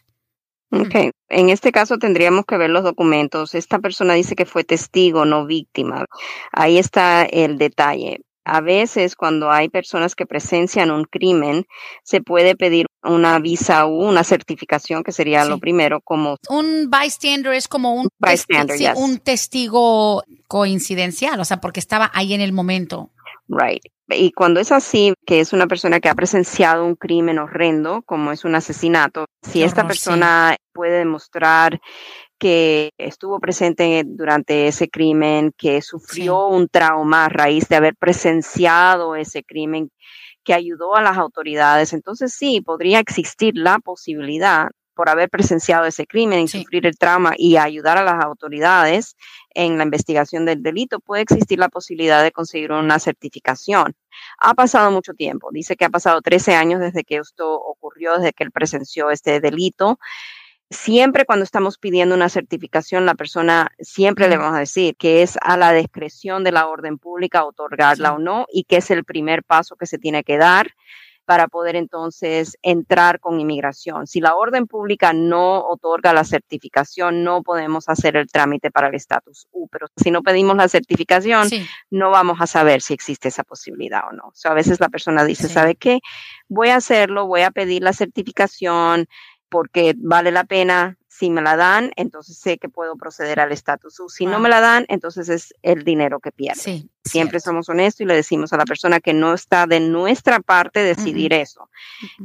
Ok, 0.70 1.12
en 1.28 1.48
este 1.48 1.70
caso 1.70 1.98
tendríamos 1.98 2.44
que 2.44 2.56
ver 2.56 2.70
los 2.70 2.82
documentos. 2.82 3.54
Esta 3.54 3.78
persona 3.78 4.14
dice 4.14 4.34
que 4.34 4.46
fue 4.46 4.64
testigo, 4.64 5.24
no 5.24 5.46
víctima. 5.46 6.06
Ahí 6.52 6.78
está 6.78 7.24
el 7.24 7.58
detalle. 7.58 8.20
A 8.44 8.60
veces 8.60 9.16
cuando 9.16 9.50
hay 9.50 9.68
personas 9.68 10.14
que 10.14 10.24
presencian 10.24 10.92
un 10.92 11.04
crimen, 11.04 11.66
se 12.04 12.20
puede 12.20 12.54
pedir 12.54 12.86
una 13.02 13.40
visa 13.40 13.86
o 13.86 14.08
una 14.08 14.22
certificación, 14.22 15.02
que 15.02 15.10
sería 15.10 15.44
lo 15.44 15.58
primero, 15.58 16.00
como... 16.00 16.36
Un 16.48 16.88
bystander 16.88 17.54
es 17.54 17.66
como 17.66 17.94
un, 17.94 18.08
un 18.96 19.18
testigo 19.18 20.22
coincidencial, 20.46 21.40
o 21.40 21.44
sea, 21.44 21.56
porque 21.60 21.80
estaba 21.80 22.10
ahí 22.14 22.34
en 22.34 22.40
el 22.40 22.52
momento. 22.52 23.10
Right. 23.48 23.82
Y 24.08 24.30
cuando 24.32 24.60
es 24.60 24.70
así, 24.70 25.14
que 25.26 25.40
es 25.40 25.52
una 25.52 25.66
persona 25.66 25.98
que 25.98 26.08
ha 26.08 26.14
presenciado 26.14 26.84
un 26.84 26.94
crimen 26.94 27.38
horrendo, 27.38 28.02
como 28.02 28.30
es 28.30 28.44
un 28.44 28.54
asesinato, 28.54 29.26
si 29.42 29.64
esta 29.64 29.86
persona 29.86 30.56
puede 30.72 30.98
demostrar 30.98 31.80
que 32.38 32.90
estuvo 32.98 33.40
presente 33.40 34.04
durante 34.06 34.68
ese 34.68 34.88
crimen, 34.88 35.52
que 35.56 35.82
sufrió 35.82 36.46
un 36.46 36.68
trauma 36.68 37.24
a 37.24 37.28
raíz 37.28 37.68
de 37.68 37.76
haber 37.76 37.96
presenciado 37.96 39.16
ese 39.16 39.42
crimen, 39.42 39.90
que 40.44 40.54
ayudó 40.54 40.94
a 40.94 41.02
las 41.02 41.18
autoridades, 41.18 41.92
entonces 41.92 42.32
sí, 42.32 42.60
podría 42.60 43.00
existir 43.00 43.54
la 43.56 43.80
posibilidad 43.80 44.68
por 44.96 45.10
haber 45.10 45.28
presenciado 45.28 45.84
ese 45.84 46.06
crimen 46.06 46.40
y 46.40 46.48
sufrir 46.48 46.86
el 46.86 46.96
trauma 46.96 47.34
y 47.36 47.58
ayudar 47.58 47.98
a 47.98 48.02
las 48.02 48.24
autoridades 48.24 49.14
en 49.54 49.76
la 49.76 49.84
investigación 49.84 50.46
del 50.46 50.62
delito, 50.62 51.00
puede 51.00 51.22
existir 51.22 51.58
la 51.58 51.68
posibilidad 51.68 52.22
de 52.22 52.32
conseguir 52.32 52.72
una 52.72 52.98
certificación. 52.98 53.94
Ha 54.38 54.54
pasado 54.54 54.90
mucho 54.90 55.12
tiempo, 55.12 55.50
dice 55.52 55.76
que 55.76 55.84
ha 55.84 55.90
pasado 55.90 56.22
13 56.22 56.54
años 56.54 56.80
desde 56.80 57.04
que 57.04 57.18
esto 57.18 57.54
ocurrió, 57.54 58.16
desde 58.16 58.32
que 58.32 58.44
él 58.44 58.50
presenció 58.50 59.10
este 59.10 59.38
delito. 59.38 59.98
Siempre 60.70 61.26
cuando 61.26 61.44
estamos 61.44 61.76
pidiendo 61.76 62.14
una 62.14 62.30
certificación, 62.30 63.04
la 63.04 63.14
persona 63.14 63.70
siempre 63.78 64.28
le 64.28 64.38
vamos 64.38 64.56
a 64.56 64.60
decir 64.60 64.96
que 64.96 65.22
es 65.22 65.38
a 65.42 65.58
la 65.58 65.72
discreción 65.72 66.42
de 66.42 66.52
la 66.52 66.68
orden 66.68 66.96
pública 66.96 67.44
otorgarla 67.44 68.14
o 68.14 68.18
no 68.18 68.46
y 68.50 68.64
que 68.64 68.78
es 68.78 68.90
el 68.90 69.04
primer 69.04 69.44
paso 69.44 69.76
que 69.76 69.86
se 69.86 69.98
tiene 69.98 70.24
que 70.24 70.38
dar 70.38 70.72
para 71.26 71.48
poder 71.48 71.76
entonces 71.76 72.56
entrar 72.62 73.20
con 73.20 73.40
inmigración. 73.40 74.06
Si 74.06 74.20
la 74.20 74.36
orden 74.36 74.66
pública 74.66 75.12
no 75.12 75.66
otorga 75.68 76.12
la 76.12 76.24
certificación, 76.24 77.24
no 77.24 77.42
podemos 77.42 77.88
hacer 77.88 78.16
el 78.16 78.28
trámite 78.28 78.70
para 78.70 78.88
el 78.88 78.94
estatus 78.94 79.48
U, 79.50 79.68
pero 79.68 79.88
si 79.96 80.10
no 80.10 80.22
pedimos 80.22 80.56
la 80.56 80.68
certificación, 80.68 81.48
no 81.90 82.10
vamos 82.10 82.40
a 82.40 82.46
saber 82.46 82.80
si 82.80 82.94
existe 82.94 83.28
esa 83.28 83.42
posibilidad 83.42 84.02
o 84.08 84.12
no. 84.12 84.32
a 84.44 84.54
veces 84.54 84.80
la 84.80 84.88
persona 84.88 85.24
dice, 85.24 85.48
¿sabe 85.48 85.74
qué? 85.74 85.98
Voy 86.48 86.68
a 86.68 86.76
hacerlo, 86.76 87.26
voy 87.26 87.42
a 87.42 87.50
pedir 87.50 87.82
la 87.82 87.92
certificación 87.92 89.06
porque 89.48 89.94
vale 89.96 90.30
la 90.30 90.44
pena 90.44 90.96
Si 91.18 91.30
me 91.30 91.40
la 91.40 91.56
dan, 91.56 91.92
entonces 91.96 92.36
sé 92.36 92.58
que 92.58 92.68
puedo 92.68 92.94
proceder 92.96 93.40
al 93.40 93.50
estatus. 93.50 94.02
Si 94.08 94.26
no 94.26 94.38
me 94.38 94.50
la 94.50 94.60
dan, 94.60 94.84
entonces 94.88 95.30
es 95.30 95.54
el 95.62 95.82
dinero 95.82 96.20
que 96.20 96.30
pierde. 96.30 96.84
Siempre 97.04 97.40
somos 97.40 97.70
honestos 97.70 98.02
y 98.02 98.04
le 98.04 98.14
decimos 98.14 98.52
a 98.52 98.58
la 98.58 98.66
persona 98.66 99.00
que 99.00 99.14
no 99.14 99.32
está 99.32 99.66
de 99.66 99.80
nuestra 99.80 100.40
parte 100.40 100.80
decidir 100.80 101.32
eso. 101.32 101.70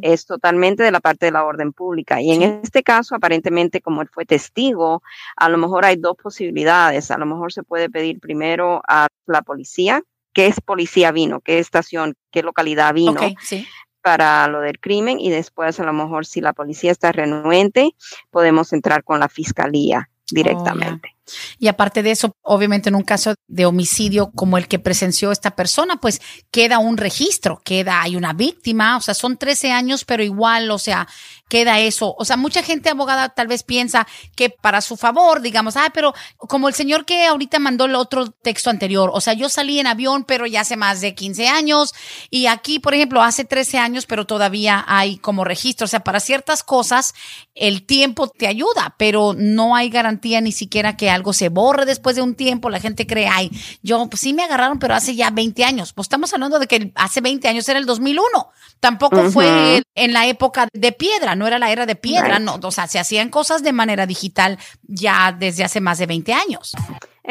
Es 0.01 0.25
totalmente 0.25 0.83
de 0.83 0.91
la 0.91 0.99
parte 0.99 1.27
de 1.27 1.31
la 1.31 1.45
orden 1.45 1.71
pública. 1.71 2.19
Y 2.19 2.31
en 2.31 2.41
este 2.41 2.83
caso, 2.83 3.15
aparentemente, 3.15 3.79
como 3.79 4.01
él 4.01 4.09
fue 4.11 4.25
testigo, 4.25 5.03
a 5.37 5.47
lo 5.47 5.57
mejor 5.57 5.85
hay 5.85 5.95
dos 5.95 6.17
posibilidades. 6.21 7.11
A 7.11 7.17
lo 7.17 7.25
mejor 7.25 7.53
se 7.53 7.63
puede 7.63 7.89
pedir 7.89 8.19
primero 8.19 8.81
a 8.89 9.07
la 9.25 9.41
policía 9.41 10.03
qué 10.33 10.47
es 10.47 10.59
policía 10.59 11.13
vino, 11.13 11.39
qué 11.39 11.59
estación, 11.59 12.15
qué 12.29 12.43
localidad 12.43 12.93
vino. 12.93 13.21
sí 13.41 13.65
para 14.01 14.47
lo 14.47 14.61
del 14.61 14.79
crimen 14.79 15.19
y 15.19 15.29
después 15.29 15.79
a 15.79 15.83
lo 15.83 15.93
mejor 15.93 16.25
si 16.25 16.41
la 16.41 16.53
policía 16.53 16.91
está 16.91 17.11
renuente, 17.11 17.91
podemos 18.29 18.73
entrar 18.73 19.03
con 19.03 19.19
la 19.19 19.29
fiscalía 19.29 20.09
oh, 20.09 20.15
directamente. 20.31 21.15
Y 21.59 21.67
aparte 21.67 22.03
de 22.03 22.11
eso, 22.11 22.36
obviamente 22.41 22.89
en 22.89 22.95
un 22.95 23.03
caso 23.03 23.36
de 23.47 23.65
homicidio 23.65 24.32
como 24.32 24.57
el 24.57 24.67
que 24.67 24.80
presenció 24.80 25.32
esta 25.32 25.55
persona, 25.55 25.97
pues 25.97 26.22
queda 26.51 26.80
un 26.80 26.97
registro, 26.97 27.61
queda, 27.63 28.01
hay 28.01 28.15
una 28.15 28.34
víctima, 28.34 28.97
o 28.97 29.01
sea, 29.01 29.13
son 29.13 29.38
13 29.38 29.72
años, 29.72 30.03
pero 30.05 30.24
igual, 30.24 30.72
o 30.72 30.80
sea, 30.80 31.07
queda 31.47 31.80
eso. 31.80 32.15
O 32.17 32.26
sea, 32.26 32.38
mucha 32.38 32.63
gente 32.63 32.89
abogada 32.89 33.30
tal 33.30 33.47
vez 33.47 33.63
piensa 33.63 34.07
que 34.36 34.49
para 34.49 34.82
su 34.82 34.97
favor, 34.97 35.41
digamos, 35.41 35.78
ah, 35.78 35.91
pero 35.93 36.13
como 36.38 36.67
el 36.67 36.74
señor 36.74 37.05
que 37.05 37.26
ahorita 37.26 37.59
mandó 37.59 37.86
el 37.86 37.95
otro 37.95 38.32
texto 38.32 38.69
anterior, 38.69 39.11
o 39.13 39.22
sea, 39.22 39.34
yo 39.34 39.49
salí 39.49 39.80
en 39.80 39.88
avión, 39.88 40.24
pero 40.24 40.47
ya 40.47 40.61
hace 40.61 40.78
más 40.78 41.01
de 41.01 41.13
15 41.13 41.47
años 41.47 41.93
y 42.30 42.47
aquí, 42.47 42.80
por 42.80 42.93
ejemplo, 42.93 43.22
hace 43.22 43.45
13 43.45 43.78
años, 43.78 44.05
pero 44.05 44.26
todavía 44.26 44.84
hay 44.88 45.17
como 45.17 45.43
registro. 45.43 45.86
O 45.86 45.88
sea, 45.88 45.99
para 45.99 46.19
ciertas 46.19 46.63
cosas 46.63 47.13
el 47.53 47.86
tiempo 47.86 48.30
te 48.30 48.47
ayuda, 48.47 48.95
pero 48.97 49.36
no 49.38 49.76
hay 49.76 49.89
garantía 49.89 50.41
ni 50.41 50.51
siquiera 50.51 50.97
que 50.97 51.11
algo 51.12 51.34
se 51.34 51.49
borre 51.49 51.86
después 51.86 52.16
de 52.16 52.22
un 52.22 52.36
tiempo. 52.36 52.70
La 52.70 52.80
gente 52.80 53.05
cree, 53.05 53.28
ay, 53.28 53.51
yo 53.82 54.07
pues 54.09 54.22
sí 54.22 54.34
me 54.34 54.43
agarraron, 54.43 54.80
pero 54.80 54.95
hace 54.95 55.16
ya 55.16 55.30
20 55.30 55.64
años. 55.64 55.93
Pues 55.93 56.05
estamos 56.05 56.34
hablando 56.34 56.59
de 56.59 56.68
que 56.68 56.91
hace 56.95 57.22
20 57.22 57.47
años 57.47 57.68
era 57.70 57.80
el 57.80 57.86
2001. 57.86 58.49
Tampoco 58.80 59.30
fue 59.30 59.84
en 59.93 60.14
la 60.14 60.26
época 60.26 60.68
de 60.74 60.91
piedra, 60.91 61.36
no 61.36 61.45
era 61.45 61.59
la 61.59 61.72
era 61.72 61.86
de 61.86 61.95
piedra, 61.95 62.39
no, 62.39 62.59
o 62.62 62.72
sea, 62.72 62.88
se 62.88 62.97
hacían 62.97 63.30
cosas 63.30 63.62
de 63.62 63.74
manera 63.74 64.07
digital 64.07 64.57
ya 64.84 65.36
desde 65.38 65.64
hace 65.64 65.82
más 65.82 65.99
de 65.99 66.07
20 66.07 66.34
años. 66.34 66.74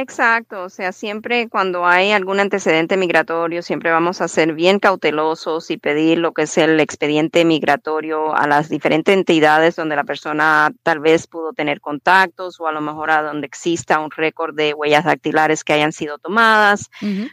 Exacto, 0.01 0.63
o 0.63 0.71
sea, 0.71 0.93
siempre 0.93 1.51
cuando 1.51 1.85
hay 1.85 2.13
algún 2.13 2.41
antecedente 2.41 2.97
migratorio, 2.97 3.61
siempre 3.61 3.91
vamos 3.91 4.23
a 4.23 4.29
ser 4.29 4.55
bien 4.55 4.79
cautelosos 4.79 5.71
y 5.71 5.77
pedir 5.77 6.17
lo 6.17 6.33
que 6.33 6.43
es 6.43 6.57
el 6.57 6.81
expediente 6.81 7.45
migratorio 7.45 8.35
a 8.35 8.47
las 8.47 8.71
diferentes 8.71 9.15
entidades 9.15 9.77
donde 9.77 9.97
la 9.97 10.05
persona 10.05 10.73
tal 10.85 11.01
vez 11.01 11.27
pudo 11.27 11.53
tener 11.53 11.83
contactos 11.83 12.59
o 12.61 12.67
a 12.67 12.73
lo 12.73 12.81
mejor 12.81 13.11
a 13.11 13.23
donde 13.23 13.47
exista 13.47 14.01
un 14.01 14.11
récord 14.11 14.57
de 14.57 14.73
huellas 14.73 15.05
dactilares 15.05 15.65
que 15.65 15.75
hayan 15.75 15.93
sido 15.93 16.17
tomadas 16.17 16.89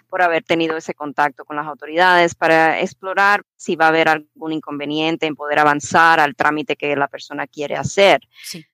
por 0.09 0.21
haber 0.21 0.43
tenido 0.43 0.75
ese 0.75 0.93
contacto 0.93 1.45
con 1.45 1.55
las 1.55 1.67
autoridades 1.67 2.35
para 2.35 2.81
explorar 2.81 3.43
si 3.55 3.77
va 3.77 3.85
a 3.85 3.89
haber 3.89 4.09
algún 4.09 4.51
inconveniente 4.51 5.25
en 5.25 5.35
poder 5.35 5.59
avanzar 5.59 6.19
al 6.19 6.35
trámite 6.35 6.75
que 6.75 6.97
la 6.97 7.07
persona 7.07 7.47
quiere 7.47 7.77
hacer. 7.77 8.19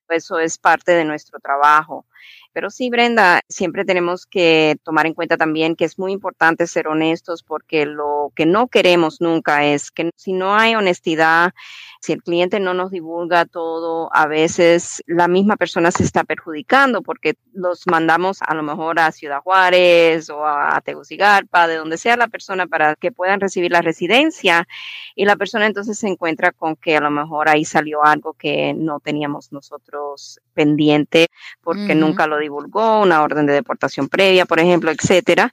Eso 0.09 0.39
es 0.39 0.57
parte 0.57 0.93
de 0.93 1.05
nuestro 1.05 1.39
trabajo. 1.39 2.07
Pero 2.53 2.69
sí, 2.69 2.91
Brenda, 2.91 3.41
siempre 3.49 3.83
tenemos 3.83 4.27
que 4.27 4.77
tomar 4.83 5.07
en 5.07 5.15
cuenta 5.15 5.37
también 5.37 5.75
que 5.75 5.85
es 5.85 5.97
muy 5.97 6.11
importante 6.11 6.67
ser 6.67 6.87
honestos 6.87 7.41
porque 7.41 7.87
lo 7.87 8.31
que 8.35 8.45
no 8.45 8.67
queremos 8.67 9.21
nunca 9.21 9.65
es 9.65 9.89
que 9.89 10.11
si 10.15 10.33
no 10.33 10.55
hay 10.55 10.75
honestidad, 10.75 11.53
si 11.99 12.13
el 12.13 12.21
cliente 12.21 12.59
no 12.59 12.73
nos 12.73 12.91
divulga 12.91 13.45
todo, 13.45 14.09
a 14.13 14.27
veces 14.27 15.01
la 15.07 15.27
misma 15.27 15.55
persona 15.55 15.89
se 15.89 16.03
está 16.03 16.23
perjudicando 16.23 17.01
porque 17.01 17.35
los 17.53 17.87
mandamos 17.87 18.39
a 18.41 18.53
lo 18.53 18.61
mejor 18.61 18.99
a 18.99 19.11
Ciudad 19.11 19.41
Juárez 19.41 20.29
o 20.29 20.45
a 20.45 20.79
Tegucigalpa, 20.81 21.67
de 21.67 21.77
donde 21.77 21.97
sea 21.97 22.17
la 22.17 22.27
persona 22.27 22.67
para 22.67 22.95
que 22.95 23.11
puedan 23.11 23.39
recibir 23.39 23.71
la 23.71 23.81
residencia 23.81 24.67
y 25.15 25.25
la 25.25 25.37
persona 25.37 25.65
entonces 25.65 25.97
se 25.97 26.07
encuentra 26.07 26.51
con 26.51 26.75
que 26.75 26.97
a 26.97 27.01
lo 27.01 27.09
mejor 27.09 27.49
ahí 27.49 27.65
salió 27.65 28.03
algo 28.03 28.33
que 28.33 28.73
no 28.75 28.99
teníamos 28.99 29.51
nosotros 29.51 30.39
pendiente 30.53 31.27
porque 31.61 31.95
nunca 31.95 32.27
lo 32.27 32.37
divulgó, 32.43 33.01
una 33.01 33.23
orden 33.23 33.45
de 33.45 33.53
deportación 33.53 34.07
previa, 34.07 34.45
por 34.45 34.59
ejemplo, 34.59 34.91
etcétera 34.91 35.51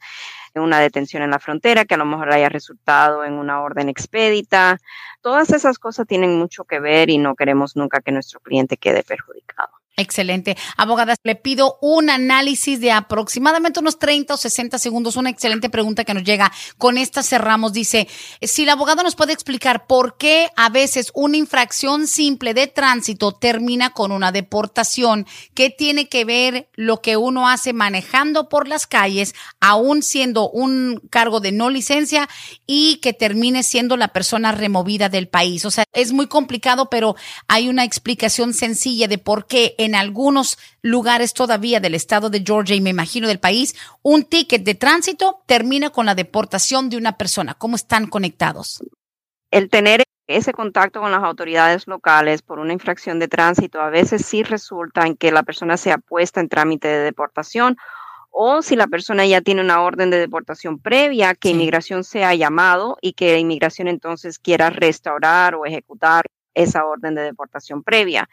una 0.59 0.81
detención 0.81 1.23
en 1.23 1.31
la 1.31 1.39
frontera 1.39 1.85
que 1.85 1.95
a 1.95 1.99
lo 1.99 2.05
mejor 2.05 2.33
haya 2.33 2.49
resultado 2.49 3.25
en 3.25 3.35
una 3.35 3.63
orden 3.63 3.89
expedita. 3.89 4.79
Todas 5.21 5.51
esas 5.51 5.79
cosas 5.79 6.07
tienen 6.07 6.39
mucho 6.39 6.65
que 6.65 6.81
ver 6.81 7.11
y 7.11 7.19
no 7.19 7.37
queremos 7.37 7.77
nunca 7.77 8.01
que 8.01 8.11
nuestro 8.11 8.41
cliente 8.41 8.77
quede 8.77 9.05
perjudicado. 9.05 9.80
Excelente. 10.01 10.57
Abogada, 10.79 11.15
le 11.25 11.37
pido 11.37 11.77
un 11.83 12.09
análisis 12.09 12.81
de 12.81 12.91
aproximadamente 12.91 13.81
unos 13.81 13.99
30 13.99 14.33
o 14.33 14.37
60 14.37 14.79
segundos. 14.79 15.17
Una 15.17 15.29
excelente 15.29 15.69
pregunta 15.69 16.05
que 16.05 16.15
nos 16.15 16.25
llega. 16.25 16.51
Con 16.79 16.97
esta 16.97 17.23
cerramos. 17.23 17.75
Dice, 17.75 18.09
si 18.41 18.63
el 18.63 18.71
abogado 18.71 19.03
nos 19.03 19.15
puede 19.15 19.35
explicar 19.35 19.87
por 19.87 20.17
qué 20.17 20.49
a 20.57 20.71
veces 20.71 21.13
una 21.15 21.37
infracción 21.37 22.07
simple 22.07 22.55
de 22.55 22.67
tránsito 22.67 23.33
termina 23.33 23.91
con 23.91 24.11
una 24.11 24.33
deportación. 24.33 25.27
¿Qué 25.55 25.69
tiene 25.69 26.09
que 26.09 26.25
ver 26.25 26.69
lo 26.75 27.03
que 27.03 27.19
uno 27.19 27.49
hace 27.49 27.73
manejando 27.73 28.49
por 28.49 28.69
las 28.69 28.87
calles, 28.87 29.35
aún 29.61 30.03
siendo 30.03 30.49
un 30.49 31.03
cargo 31.11 31.41
de 31.41 31.53
no 31.53 31.69
licencia 31.69 32.29
y 32.67 32.97
que 32.97 33.13
termine 33.13 33.63
siendo 33.63 33.97
la 33.97 34.09
persona 34.09 34.53
removida 34.53 35.11
del 35.11 35.29
país? 35.29 35.65
O 35.67 35.71
sea, 35.71 35.85
es 35.93 36.13
muy 36.13 36.27
complicado, 36.27 36.89
pero 36.91 37.17
hay 37.49 37.69
una 37.69 37.85
explicación 37.85 38.55
sencilla 38.55 39.09
de 39.09 39.19
por 39.19 39.47
qué 39.47 39.75
en 39.79 39.90
algunos 39.95 40.59
lugares 40.83 41.35
todavía 41.35 41.81
del 41.81 41.95
estado 41.95 42.31
de 42.31 42.43
Georgia 42.45 42.77
y 42.77 42.81
me 42.81 42.91
imagino 42.91 43.29
del 43.29 43.41
país, 43.41 43.75
un 44.03 44.25
ticket 44.25 44.65
de 44.65 44.75
tránsito 44.75 45.43
termina 45.47 45.91
con 45.91 46.07
la 46.07 46.15
deportación 46.15 46.91
de 46.91 46.97
una 46.97 47.17
persona. 47.17 47.55
¿Cómo 47.55 47.77
están 47.77 48.07
conectados? 48.07 48.83
El 49.51 49.69
tener 49.69 50.05
ese 50.27 50.53
contacto 50.53 51.01
con 51.01 51.11
las 51.11 51.25
autoridades 51.25 51.87
locales 51.89 52.43
por 52.43 52.61
una 52.61 52.73
infracción 52.73 53.19
de 53.19 53.29
tránsito 53.29 53.81
a 53.81 53.91
veces 53.91 54.25
sí 54.25 54.43
resulta 54.43 55.07
en 55.07 55.17
que 55.17 55.33
la 55.33 55.43
persona 55.43 55.77
sea 55.77 55.99
puesta 55.99 56.41
en 56.41 56.49
trámite 56.49 56.87
de 56.87 57.01
deportación 57.01 57.77
o 58.31 58.63
si 58.63 58.77
la 58.77 58.87
persona 58.87 59.27
ya 59.27 59.41
tiene 59.41 59.61
una 59.61 59.83
orden 59.83 60.11
de 60.11 60.19
deportación 60.19 60.79
previa, 60.79 61.35
que 61.35 61.51
inmigración 61.51 62.05
sea 62.05 62.33
llamado 62.35 62.97
y 63.01 63.15
que 63.15 63.39
inmigración 63.39 63.89
entonces 63.89 64.39
quiera 64.39 64.71
restaurar 64.71 65.57
o 65.57 65.67
ejecutar 65.67 66.27
esa 66.63 66.85
orden 66.85 67.15
de 67.15 67.23
deportación 67.23 67.83
previa. 67.83 68.29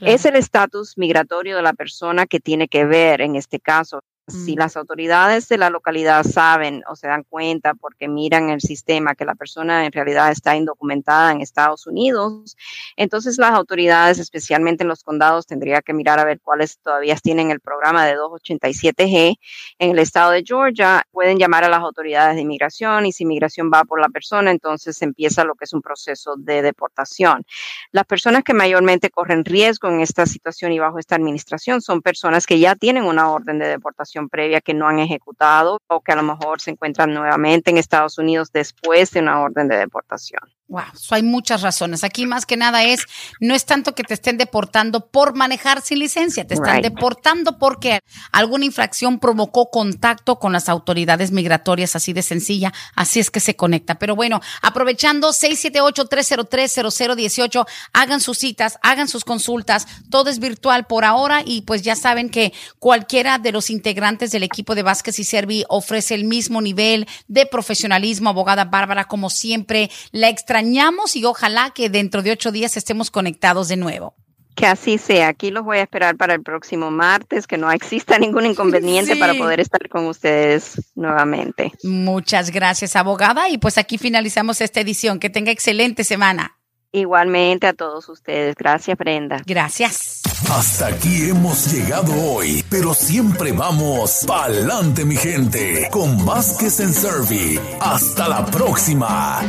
Es 0.00 0.24
el 0.24 0.36
estatus 0.36 0.96
migratorio 0.96 1.56
de 1.56 1.62
la 1.62 1.72
persona 1.72 2.26
que 2.26 2.40
tiene 2.40 2.68
que 2.68 2.84
ver 2.84 3.20
en 3.20 3.36
este 3.36 3.60
caso. 3.60 4.02
Si 4.28 4.54
mm. 4.54 4.58
las 4.58 4.76
autoridades 4.76 5.48
de 5.48 5.58
la 5.58 5.70
localidad 5.70 6.22
saben 6.22 6.82
o 6.88 6.96
se 6.96 7.08
dan 7.08 7.24
cuenta 7.24 7.74
porque 7.74 8.08
miran 8.08 8.50
el 8.50 8.60
sistema 8.60 9.14
que 9.14 9.24
la 9.24 9.34
persona 9.34 9.86
en 9.86 9.92
realidad 9.92 10.30
está 10.30 10.54
indocumentada 10.54 11.32
en 11.32 11.40
Estados 11.40 11.86
Unidos, 11.86 12.56
entonces 12.96 13.38
las 13.38 13.52
autoridades, 13.52 14.18
especialmente 14.18 14.84
en 14.84 14.88
los 14.88 15.02
condados, 15.02 15.46
tendría 15.46 15.80
que 15.82 15.94
mirar 15.94 16.18
a 16.18 16.24
ver 16.24 16.40
cuáles 16.40 16.78
todavía 16.78 17.16
tienen 17.16 17.50
el 17.50 17.60
programa 17.60 18.04
de 18.04 18.16
287G 18.16 19.36
en 19.78 19.90
el 19.90 19.98
estado 19.98 20.32
de 20.32 20.44
Georgia. 20.44 21.06
Pueden 21.10 21.38
llamar 21.38 21.64
a 21.64 21.68
las 21.68 21.80
autoridades 21.80 22.36
de 22.36 22.42
inmigración 22.42 23.06
y 23.06 23.12
si 23.12 23.24
inmigración 23.24 23.70
va 23.72 23.84
por 23.84 24.00
la 24.00 24.08
persona, 24.08 24.50
entonces 24.50 25.00
empieza 25.02 25.44
lo 25.44 25.54
que 25.54 25.64
es 25.64 25.72
un 25.72 25.82
proceso 25.82 26.34
de 26.36 26.62
deportación. 26.62 27.44
Las 27.92 28.04
personas 28.04 28.44
que 28.44 28.54
mayormente 28.54 29.10
corren 29.10 29.44
riesgo 29.44 29.88
en 29.88 30.00
esta 30.00 30.26
situación 30.26 30.72
y 30.72 30.78
bajo 30.78 30.98
esta 30.98 31.16
administración 31.16 31.80
son 31.80 32.02
personas 32.02 32.46
que 32.46 32.58
ya 32.58 32.74
tienen 32.74 33.04
una 33.04 33.30
orden 33.30 33.58
de 33.58 33.68
deportación 33.68 34.17
previa 34.26 34.60
que 34.60 34.74
no 34.74 34.88
han 34.88 34.98
ejecutado 34.98 35.78
o 35.86 36.00
que 36.00 36.12
a 36.12 36.16
lo 36.16 36.22
mejor 36.22 36.60
se 36.60 36.70
encuentran 36.70 37.14
nuevamente 37.14 37.70
en 37.70 37.78
Estados 37.78 38.18
Unidos 38.18 38.50
después 38.52 39.12
de 39.12 39.20
una 39.20 39.40
orden 39.40 39.68
de 39.68 39.76
deportación. 39.76 40.40
Wow, 40.70 40.84
hay 41.12 41.22
muchas 41.22 41.62
razones. 41.62 42.04
Aquí 42.04 42.26
más 42.26 42.44
que 42.44 42.58
nada 42.58 42.84
es, 42.84 43.00
no 43.40 43.54
es 43.54 43.64
tanto 43.64 43.94
que 43.94 44.04
te 44.04 44.12
estén 44.12 44.36
deportando 44.36 45.08
por 45.08 45.34
manejar 45.34 45.80
sin 45.80 45.98
licencia, 45.98 46.46
te 46.46 46.52
están 46.52 46.82
deportando 46.82 47.56
porque 47.56 48.00
alguna 48.32 48.66
infracción 48.66 49.18
provocó 49.18 49.70
contacto 49.70 50.38
con 50.38 50.52
las 50.52 50.68
autoridades 50.68 51.30
migratorias, 51.30 51.96
así 51.96 52.12
de 52.12 52.20
sencilla, 52.20 52.74
así 52.94 53.18
es 53.18 53.30
que 53.30 53.40
se 53.40 53.56
conecta. 53.56 53.94
Pero 53.94 54.14
bueno, 54.14 54.42
aprovechando 54.60 55.30
678-303-0018, 55.30 57.66
hagan 57.94 58.20
sus 58.20 58.36
citas, 58.36 58.78
hagan 58.82 59.08
sus 59.08 59.24
consultas, 59.24 59.86
todo 60.10 60.28
es 60.28 60.38
virtual 60.38 60.86
por 60.86 61.06
ahora 61.06 61.40
y 61.46 61.62
pues 61.62 61.80
ya 61.80 61.96
saben 61.96 62.28
que 62.28 62.52
cualquiera 62.78 63.38
de 63.38 63.52
los 63.52 63.70
integrantes 63.70 64.32
del 64.32 64.42
equipo 64.42 64.74
de 64.74 64.82
Vázquez 64.82 65.18
y 65.18 65.24
Servi 65.24 65.64
ofrece 65.70 66.14
el 66.14 66.24
mismo 66.24 66.60
nivel 66.60 67.08
de 67.26 67.46
profesionalismo, 67.46 68.28
abogada 68.28 68.66
Bárbara, 68.66 69.06
como 69.06 69.30
siempre, 69.30 69.90
la 70.12 70.28
extra 70.28 70.57
extrañamos 70.58 71.14
y 71.16 71.24
ojalá 71.24 71.70
que 71.70 71.88
dentro 71.88 72.22
de 72.22 72.32
ocho 72.32 72.50
días 72.50 72.76
estemos 72.76 73.10
conectados 73.10 73.68
de 73.68 73.76
nuevo. 73.76 74.14
Que 74.56 74.66
así 74.66 74.98
sea. 74.98 75.28
Aquí 75.28 75.52
los 75.52 75.64
voy 75.64 75.78
a 75.78 75.82
esperar 75.82 76.16
para 76.16 76.34
el 76.34 76.42
próximo 76.42 76.90
martes, 76.90 77.46
que 77.46 77.56
no 77.56 77.70
exista 77.70 78.18
ningún 78.18 78.44
inconveniente 78.44 79.14
para 79.14 79.34
poder 79.34 79.60
estar 79.60 79.88
con 79.88 80.06
ustedes 80.06 80.90
nuevamente. 80.96 81.72
Muchas 81.84 82.50
gracias, 82.50 82.96
abogada. 82.96 83.48
Y 83.50 83.58
pues 83.58 83.78
aquí 83.78 83.98
finalizamos 83.98 84.60
esta 84.60 84.80
edición. 84.80 85.20
Que 85.20 85.30
tenga 85.30 85.52
excelente 85.52 86.02
semana. 86.02 86.56
Igualmente 86.90 87.68
a 87.68 87.72
todos 87.72 88.08
ustedes. 88.08 88.56
Gracias, 88.56 88.98
Brenda. 88.98 89.42
Gracias. 89.46 90.22
Hasta 90.50 90.88
aquí 90.88 91.28
hemos 91.28 91.72
llegado 91.72 92.12
hoy, 92.20 92.64
pero 92.68 92.94
siempre 92.94 93.52
vamos 93.52 94.24
pa'lante, 94.26 95.04
mi 95.04 95.16
gente, 95.16 95.88
con 95.92 96.24
Vázquez 96.24 96.80
en 96.80 96.92
Servi. 96.92 97.60
Hasta 97.78 98.28
la 98.28 98.44
próxima. 98.44 99.40